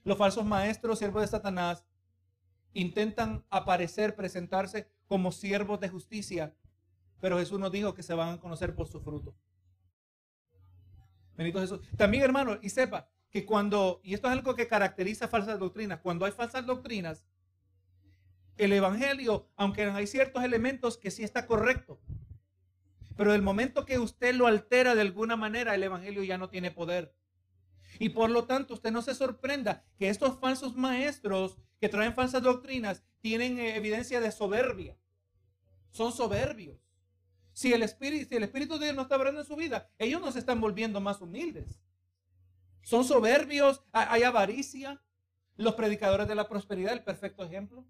Los 0.04 0.18
falsos 0.18 0.44
maestros, 0.44 0.98
siervos 0.98 1.22
de 1.22 1.28
Satanás, 1.28 1.84
intentan 2.74 3.44
aparecer, 3.50 4.14
presentarse 4.14 4.88
como 5.06 5.32
siervos 5.32 5.80
de 5.80 5.88
justicia, 5.88 6.54
pero 7.20 7.38
Jesús 7.38 7.58
nos 7.58 7.70
dijo 7.70 7.94
que 7.94 8.02
se 8.02 8.14
van 8.14 8.34
a 8.34 8.40
conocer 8.40 8.74
por 8.74 8.88
su 8.88 9.00
fruto. 9.00 9.34
Bendito 11.36 11.60
Jesús. 11.60 11.80
También, 11.96 12.24
hermano, 12.24 12.58
y 12.60 12.68
sepa, 12.68 13.08
que 13.32 13.46
cuando, 13.46 14.00
y 14.04 14.14
esto 14.14 14.28
es 14.28 14.32
algo 14.32 14.54
que 14.54 14.68
caracteriza 14.68 15.26
falsas 15.26 15.58
doctrinas, 15.58 16.00
cuando 16.00 16.26
hay 16.26 16.32
falsas 16.32 16.66
doctrinas, 16.66 17.24
el 18.58 18.72
Evangelio, 18.74 19.48
aunque 19.56 19.84
hay 19.84 20.06
ciertos 20.06 20.44
elementos 20.44 20.98
que 20.98 21.10
sí 21.10 21.24
está 21.24 21.46
correcto, 21.46 21.98
pero 23.16 23.32
el 23.34 23.42
momento 23.42 23.86
que 23.86 23.98
usted 23.98 24.34
lo 24.34 24.46
altera 24.46 24.94
de 24.94 25.00
alguna 25.00 25.36
manera, 25.36 25.74
el 25.74 25.82
Evangelio 25.82 26.22
ya 26.22 26.36
no 26.38 26.50
tiene 26.50 26.70
poder. 26.70 27.14
Y 27.98 28.10
por 28.10 28.30
lo 28.30 28.44
tanto, 28.44 28.74
usted 28.74 28.90
no 28.90 29.02
se 29.02 29.14
sorprenda 29.14 29.84
que 29.98 30.08
estos 30.08 30.38
falsos 30.38 30.76
maestros 30.76 31.58
que 31.80 31.88
traen 31.88 32.14
falsas 32.14 32.42
doctrinas 32.42 33.02
tienen 33.20 33.58
eh, 33.58 33.76
evidencia 33.76 34.20
de 34.20 34.32
soberbia. 34.32 34.96
Son 35.90 36.12
soberbios. 36.12 36.78
Si 37.52 37.72
el, 37.72 37.82
espíritu, 37.82 38.28
si 38.30 38.36
el 38.36 38.44
Espíritu 38.44 38.78
de 38.78 38.86
Dios 38.86 38.96
no 38.96 39.02
está 39.02 39.16
obrando 39.16 39.40
en 39.40 39.46
su 39.46 39.56
vida, 39.56 39.90
ellos 39.98 40.20
no 40.20 40.32
se 40.32 40.38
están 40.38 40.60
volviendo 40.60 41.00
más 41.00 41.20
humildes. 41.20 41.82
Son 42.82 43.04
soberbios, 43.04 43.82
hay 43.92 44.22
avaricia. 44.22 45.00
Los 45.56 45.74
predicadores 45.74 46.28
de 46.28 46.34
la 46.34 46.48
prosperidad, 46.48 46.92
el 46.92 47.04
perfecto 47.04 47.44
ejemplo. 47.44 47.84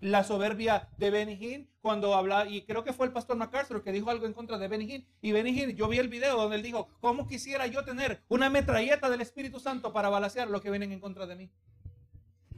La 0.00 0.22
soberbia 0.24 0.88
de 0.98 1.10
Benny 1.10 1.68
cuando 1.80 2.14
habla, 2.14 2.46
y 2.46 2.64
creo 2.64 2.84
que 2.84 2.92
fue 2.92 3.06
el 3.06 3.12
pastor 3.12 3.36
MacArthur 3.36 3.82
que 3.82 3.92
dijo 3.92 4.10
algo 4.10 4.26
en 4.26 4.32
contra 4.32 4.58
de 4.58 4.68
Benny 4.68 5.06
Y 5.20 5.32
Benny 5.32 5.74
yo 5.74 5.88
vi 5.88 5.98
el 5.98 6.08
video 6.08 6.36
donde 6.36 6.56
él 6.56 6.62
dijo, 6.62 6.88
¿cómo 7.00 7.26
quisiera 7.26 7.66
yo 7.66 7.84
tener 7.84 8.22
una 8.28 8.50
metralleta 8.50 9.08
del 9.08 9.20
Espíritu 9.20 9.60
Santo 9.60 9.92
para 9.92 10.08
balancear 10.08 10.48
lo 10.48 10.60
que 10.60 10.70
vienen 10.70 10.92
en 10.92 11.00
contra 11.00 11.26
de 11.26 11.36
mí? 11.36 11.50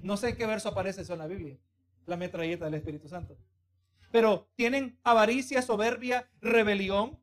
No 0.03 0.16
sé 0.16 0.31
en 0.31 0.37
qué 0.37 0.47
verso 0.47 0.68
aparece 0.68 1.03
eso 1.03 1.12
en 1.12 1.20
la 1.20 1.27
Biblia, 1.27 1.59
la 2.07 2.16
metralleta 2.16 2.66
del 2.66 2.74
Espíritu 2.74 3.09
Santo. 3.09 3.37
Pero 4.11 4.49
tienen 4.55 4.99
avaricia, 5.03 5.62
soberbia, 5.62 6.29
rebelión. 6.41 7.18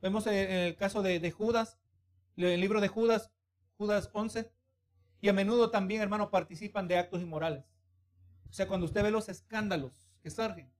Vemos 0.00 0.26
en 0.26 0.50
el 0.50 0.76
caso 0.76 1.02
de 1.02 1.30
Judas, 1.30 1.78
el 2.36 2.60
libro 2.60 2.80
de 2.80 2.88
Judas, 2.88 3.30
Judas 3.76 4.10
11. 4.12 4.50
Y 5.20 5.28
a 5.28 5.32
menudo 5.32 5.70
también, 5.70 6.02
hermanos, 6.02 6.28
participan 6.28 6.86
de 6.88 6.98
actos 6.98 7.22
inmorales. 7.22 7.64
O 8.50 8.52
sea, 8.52 8.68
cuando 8.68 8.86
usted 8.86 9.02
ve 9.02 9.10
los 9.10 9.28
escándalos 9.28 10.08
que 10.22 10.30
surgen. 10.30 10.70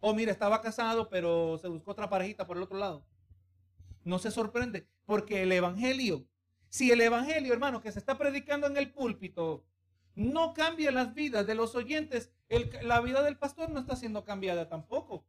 Oh, 0.00 0.14
mira, 0.14 0.32
estaba 0.32 0.60
casado, 0.60 1.08
pero 1.08 1.58
se 1.58 1.68
buscó 1.68 1.90
otra 1.90 2.08
parejita 2.08 2.46
por 2.46 2.56
el 2.56 2.62
otro 2.62 2.78
lado. 2.78 3.04
No 4.04 4.18
se 4.18 4.30
sorprende, 4.30 4.86
porque 5.04 5.42
el 5.42 5.52
Evangelio, 5.52 6.26
si 6.68 6.90
el 6.90 7.00
Evangelio, 7.00 7.52
hermano, 7.52 7.80
que 7.80 7.92
se 7.92 7.98
está 7.98 8.16
predicando 8.16 8.66
en 8.66 8.76
el 8.76 8.92
púlpito, 8.92 9.64
no 10.14 10.54
cambia 10.54 10.90
las 10.90 11.14
vidas 11.14 11.46
de 11.46 11.54
los 11.54 11.74
oyentes, 11.74 12.32
la 12.82 13.00
vida 13.00 13.22
del 13.22 13.38
pastor 13.38 13.70
no 13.70 13.80
está 13.80 13.96
siendo 13.96 14.24
cambiada 14.24 14.68
tampoco. 14.68 15.26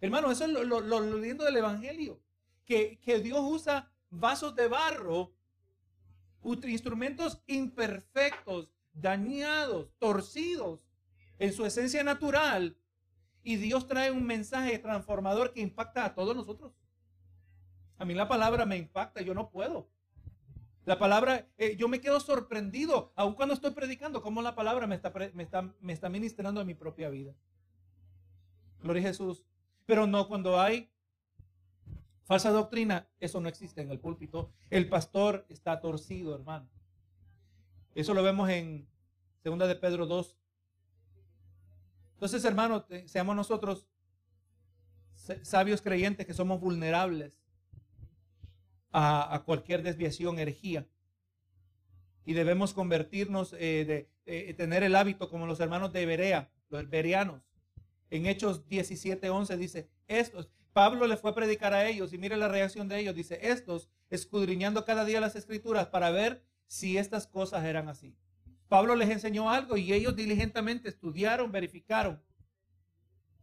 Hermano, 0.00 0.30
eso 0.30 0.44
es 0.44 0.50
lo, 0.50 0.80
lo, 0.80 1.16
lindo 1.18 1.44
del 1.44 1.56
Evangelio, 1.56 2.20
que, 2.64 2.98
que 3.00 3.20
Dios 3.20 3.40
usa 3.42 3.92
vasos 4.18 4.54
de 4.54 4.68
barro, 4.68 5.32
instrumentos 6.64 7.42
imperfectos, 7.46 8.70
dañados, 8.92 9.90
torcidos 9.98 10.86
en 11.38 11.52
su 11.52 11.66
esencia 11.66 12.04
natural. 12.04 12.76
Y 13.42 13.56
Dios 13.56 13.86
trae 13.86 14.10
un 14.10 14.24
mensaje 14.24 14.78
transformador 14.78 15.52
que 15.52 15.60
impacta 15.60 16.04
a 16.04 16.14
todos 16.14 16.34
nosotros. 16.34 16.72
A 17.98 18.04
mí 18.04 18.14
la 18.14 18.28
palabra 18.28 18.66
me 18.66 18.76
impacta, 18.76 19.22
yo 19.22 19.34
no 19.34 19.50
puedo. 19.50 19.88
La 20.84 20.98
palabra, 20.98 21.48
eh, 21.58 21.76
yo 21.76 21.88
me 21.88 22.00
quedo 22.00 22.20
sorprendido, 22.20 23.12
aun 23.16 23.34
cuando 23.34 23.54
estoy 23.54 23.72
predicando, 23.72 24.22
cómo 24.22 24.42
la 24.42 24.54
palabra 24.54 24.86
me 24.86 24.94
está, 24.94 25.12
me 25.34 25.42
está, 25.42 25.74
me 25.80 25.92
está 25.92 26.08
ministrando 26.08 26.60
en 26.60 26.66
mi 26.66 26.74
propia 26.74 27.08
vida. 27.08 27.34
Gloria 28.80 29.02
a 29.02 29.06
Jesús. 29.06 29.44
Pero 29.84 30.06
no 30.06 30.28
cuando 30.28 30.60
hay 30.60 30.90
Falsa 32.26 32.50
doctrina, 32.50 33.08
eso 33.20 33.40
no 33.40 33.48
existe 33.48 33.80
en 33.80 33.90
el 33.92 34.00
púlpito. 34.00 34.50
El 34.68 34.88
pastor 34.88 35.46
está 35.48 35.80
torcido, 35.80 36.34
hermano. 36.34 36.68
Eso 37.94 38.14
lo 38.14 38.22
vemos 38.24 38.50
en 38.50 38.88
2 39.44 39.68
de 39.68 39.76
Pedro 39.76 40.06
2. 40.06 40.36
Entonces, 42.14 42.44
hermano, 42.44 42.84
seamos 43.06 43.36
nosotros 43.36 43.86
sabios 45.42 45.80
creyentes 45.82 46.26
que 46.26 46.34
somos 46.34 46.60
vulnerables 46.60 47.38
a, 48.90 49.42
cualquier 49.44 49.84
desviación, 49.84 50.40
herejía. 50.40 50.88
Y 52.24 52.32
debemos 52.32 52.74
convertirnos, 52.74 53.52
eh, 53.52 54.08
de, 54.24 54.54
tener 54.54 54.82
el 54.82 54.96
hábito 54.96 55.30
como 55.30 55.46
los 55.46 55.60
hermanos 55.60 55.92
de 55.92 56.06
Berea, 56.06 56.50
los 56.70 56.90
bereanos. 56.90 57.42
En 58.10 58.26
Hechos 58.26 58.66
17, 58.68 59.30
11 59.30 59.56
dice, 59.56 59.90
estos, 60.08 60.50
Pablo 60.76 61.06
le 61.06 61.16
fue 61.16 61.30
a 61.30 61.34
predicar 61.34 61.72
a 61.72 61.88
ellos 61.88 62.12
y 62.12 62.18
mire 62.18 62.36
la 62.36 62.48
reacción 62.48 62.86
de 62.86 63.00
ellos. 63.00 63.14
Dice, 63.14 63.38
estos 63.40 63.88
escudriñando 64.10 64.84
cada 64.84 65.06
día 65.06 65.22
las 65.22 65.34
escrituras 65.34 65.86
para 65.86 66.10
ver 66.10 66.44
si 66.66 66.98
estas 66.98 67.26
cosas 67.26 67.64
eran 67.64 67.88
así. 67.88 68.14
Pablo 68.68 68.94
les 68.94 69.08
enseñó 69.08 69.50
algo 69.50 69.78
y 69.78 69.94
ellos 69.94 70.14
diligentemente 70.14 70.90
estudiaron, 70.90 71.50
verificaron 71.50 72.22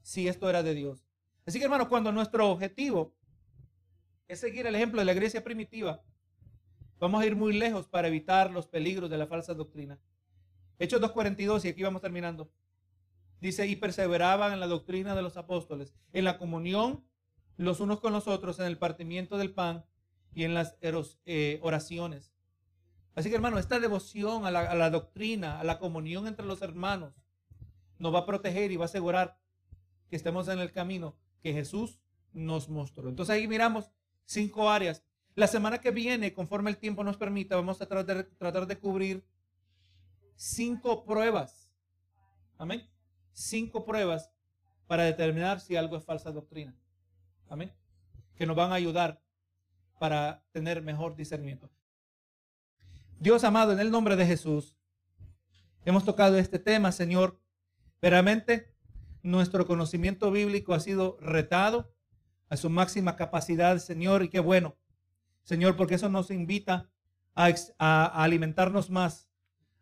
si 0.03 0.27
esto 0.27 0.47
era 0.47 0.61
de 0.61 0.75
Dios. 0.75 1.07
Así 1.47 1.57
que 1.57 1.65
hermano, 1.65 1.89
cuando 1.89 2.11
nuestro 2.11 2.51
objetivo 2.51 3.15
es 4.27 4.39
seguir 4.39 4.67
el 4.67 4.75
ejemplo 4.75 5.01
de 5.01 5.05
la 5.05 5.13
iglesia 5.13 5.43
primitiva, 5.43 6.03
vamos 6.99 7.19
a 7.19 7.25
ir 7.25 7.35
muy 7.35 7.53
lejos 7.53 7.87
para 7.87 8.09
evitar 8.09 8.51
los 8.51 8.67
peligros 8.67 9.09
de 9.09 9.17
la 9.17 9.25
falsa 9.25 9.55
doctrina. 9.55 9.99
Hechos 10.77 11.01
2.42 11.01 11.65
y 11.65 11.69
aquí 11.69 11.81
vamos 11.81 12.03
terminando. 12.03 12.51
Dice, 13.41 13.65
y 13.65 13.75
perseveraban 13.75 14.53
en 14.53 14.59
la 14.59 14.67
doctrina 14.67 15.15
de 15.15 15.23
los 15.23 15.35
apóstoles, 15.35 15.95
en 16.13 16.25
la 16.25 16.37
comunión 16.37 17.03
los 17.57 17.79
unos 17.79 17.99
con 17.99 18.13
los 18.13 18.27
otros 18.27 18.59
en 18.59 18.65
el 18.65 18.77
partimiento 18.77 19.37
del 19.37 19.53
pan 19.53 19.85
y 20.33 20.43
en 20.43 20.53
las 20.53 20.77
eh, 20.81 21.59
oraciones. 21.61 22.33
Así 23.15 23.29
que 23.29 23.35
hermano, 23.35 23.59
esta 23.59 23.79
devoción 23.79 24.45
a 24.45 24.51
la, 24.51 24.89
doctrina, 24.89 25.59
a 25.59 25.63
la 25.63 25.77
comunión 25.77 26.27
entre 26.27 26.45
los 26.45 26.61
hermanos, 26.61 27.13
nos 27.99 28.13
va 28.13 28.19
a 28.19 28.25
proteger 28.25 28.71
y 28.71 28.77
va 28.77 28.85
a 28.85 28.87
asegurar 28.87 29.37
que 30.09 30.15
estemos 30.15 30.47
en 30.47 30.59
el 30.59 30.71
camino 30.71 31.15
que 31.41 31.53
Jesús 31.53 31.99
nos 32.33 32.69
mostró. 32.69 33.07
Entonces 33.09 33.35
ahí 33.35 33.47
miramos 33.47 33.91
cinco 34.25 34.69
áreas. 34.69 35.03
La 35.35 35.47
semana 35.47 35.79
que 35.79 35.91
viene, 35.91 36.33
conforme 36.33 36.71
el 36.71 36.77
tiempo 36.77 37.03
nos 37.03 37.17
permita, 37.17 37.55
vamos 37.55 37.81
a 37.81 37.87
tratar 37.87 38.17
de, 38.17 38.23
tratar 38.23 38.65
de 38.65 38.79
cubrir 38.79 39.23
cinco 40.35 41.05
pruebas. 41.05 41.71
Amén. 42.57 42.89
Cinco 43.31 43.85
pruebas 43.85 44.31
para 44.87 45.03
determinar 45.03 45.59
si 45.59 45.75
algo 45.75 45.97
es 45.97 46.03
falsa 46.03 46.31
doctrina. 46.31 46.75
Amén. 47.53 47.71
que 48.35 48.47
nos 48.47 48.55
van 48.55 48.71
a 48.71 48.75
ayudar 48.75 49.21
para 49.99 50.43
tener 50.53 50.81
mejor 50.81 51.15
discernimiento. 51.15 51.69
Dios 53.19 53.43
amado, 53.43 53.73
en 53.73 53.79
el 53.79 53.91
nombre 53.91 54.15
de 54.15 54.25
Jesús, 54.25 54.75
hemos 55.85 56.03
tocado 56.03 56.35
este 56.39 56.57
tema, 56.57 56.91
Señor. 56.91 57.39
Veramente, 58.01 58.73
nuestro 59.21 59.67
conocimiento 59.67 60.31
bíblico 60.31 60.73
ha 60.73 60.79
sido 60.79 61.19
retado 61.21 61.93
a 62.49 62.57
su 62.57 62.71
máxima 62.71 63.15
capacidad, 63.15 63.77
Señor, 63.77 64.23
y 64.23 64.29
qué 64.29 64.39
bueno, 64.39 64.75
Señor, 65.43 65.75
porque 65.75 65.93
eso 65.93 66.09
nos 66.09 66.31
invita 66.31 66.89
a, 67.35 67.53
a 67.77 68.23
alimentarnos 68.23 68.89
más, 68.89 69.29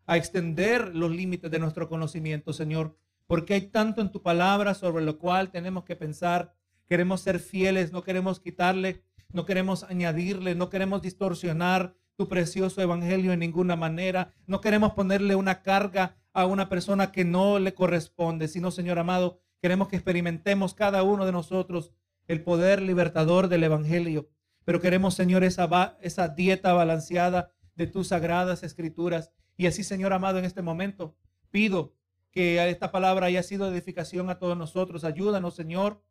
a 0.04 0.18
extender 0.18 0.94
los 0.94 1.10
límites 1.10 1.50
de 1.50 1.58
nuestro 1.58 1.88
conocimiento, 1.88 2.52
Señor, 2.52 2.98
porque 3.26 3.54
hay 3.54 3.68
tanto 3.68 4.02
en 4.02 4.12
tu 4.12 4.20
palabra 4.20 4.74
sobre 4.74 5.02
lo 5.02 5.18
cual 5.18 5.50
tenemos 5.50 5.84
que 5.84 5.96
pensar. 5.96 6.54
Queremos 6.92 7.22
ser 7.22 7.38
fieles, 7.38 7.90
no 7.90 8.02
queremos 8.02 8.38
quitarle, 8.38 9.02
no 9.32 9.46
queremos 9.46 9.82
añadirle, 9.82 10.54
no 10.54 10.68
queremos 10.68 11.00
distorsionar 11.00 11.94
tu 12.16 12.28
precioso 12.28 12.82
evangelio 12.82 13.32
en 13.32 13.38
ninguna 13.38 13.76
manera. 13.76 14.34
No 14.46 14.60
queremos 14.60 14.92
ponerle 14.92 15.34
una 15.34 15.62
carga 15.62 16.18
a 16.34 16.44
una 16.44 16.68
persona 16.68 17.10
que 17.10 17.24
no 17.24 17.58
le 17.58 17.72
corresponde, 17.72 18.46
sino, 18.46 18.70
Señor 18.70 18.98
amado, 18.98 19.40
queremos 19.62 19.88
que 19.88 19.96
experimentemos 19.96 20.74
cada 20.74 21.02
uno 21.02 21.24
de 21.24 21.32
nosotros 21.32 21.94
el 22.28 22.44
poder 22.44 22.82
libertador 22.82 23.48
del 23.48 23.64
evangelio. 23.64 24.28
Pero 24.66 24.82
queremos, 24.82 25.14
Señor, 25.14 25.44
esa, 25.44 26.28
dieta 26.36 26.74
balanceada 26.74 27.52
de 27.74 27.86
tus 27.86 28.08
sagradas 28.08 28.62
escrituras 28.62 29.32
y 29.56 29.64
así, 29.64 29.82
Señor 29.82 30.12
amado, 30.12 30.38
en 30.38 30.44
este 30.44 30.60
momento 30.60 31.16
pido 31.50 31.94
que 32.32 32.68
esta 32.68 32.92
palabra 32.92 33.28
haya 33.28 33.42
sido 33.42 33.66
edificación 33.66 34.28
a 34.28 34.38
todos 34.38 34.58
nosotros. 34.58 35.04
Ayúdanos, 35.04 35.54
Señor. 35.54 36.02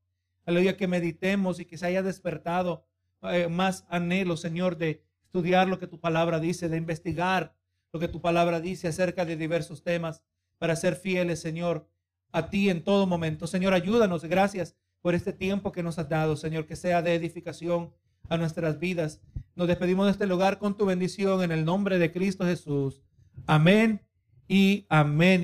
Aleluya, 0.46 0.78
que 0.78 0.88
meditemos 0.88 1.60
y 1.60 1.66
que 1.66 1.78
se 1.78 1.86
haya 1.86 2.04
despertado 2.04 2.86
eh, 3.24 3.48
más 3.48 3.86
anhelo, 3.90 4.38
Señor, 4.38 4.78
de 4.78 5.04
estudiar 5.24 5.68
lo 5.68 5.80
que 5.80 5.88
tu 5.88 6.00
palabra 6.00 6.40
dice, 6.40 6.70
de 6.70 6.78
investigar 6.78 7.56
lo 7.94 8.00
que 8.00 8.08
tu 8.08 8.22
palabra 8.22 8.60
dice 8.60 8.88
acerca 8.88 9.26
de 9.26 9.36
diversos 9.36 9.84
temas 9.84 10.24
para 10.58 10.76
ser 10.76 10.96
fieles, 10.96 11.40
Señor, 11.40 11.88
a 12.32 12.50
ti 12.50 12.70
en 12.70 12.84
todo 12.84 13.06
momento. 13.06 13.48
Señor, 13.48 13.74
ayúdanos. 13.74 14.24
Gracias 14.24 14.76
por 15.02 15.16
este 15.16 15.34
tiempo 15.34 15.72
que 15.72 15.84
nos 15.84 16.00
has 16.00 16.10
dado, 16.10 16.36
Señor, 16.36 16.66
que 16.66 16.76
sea 16.76 17.02
de 17.02 17.16
edificación 17.16 17.94
a 18.30 18.38
nuestras 18.38 18.80
vidas. 18.80 19.22
Nos 19.56 19.68
despedimos 19.68 20.06
de 20.06 20.12
este 20.14 20.28
lugar 20.28 20.58
con 20.58 20.78
tu 20.78 20.86
bendición 20.86 21.44
en 21.44 21.52
el 21.52 21.66
nombre 21.66 22.00
de 22.00 22.12
Cristo 22.12 22.46
Jesús. 22.46 23.02
Amén 23.46 24.02
y 24.48 24.86
amén. 24.90 25.44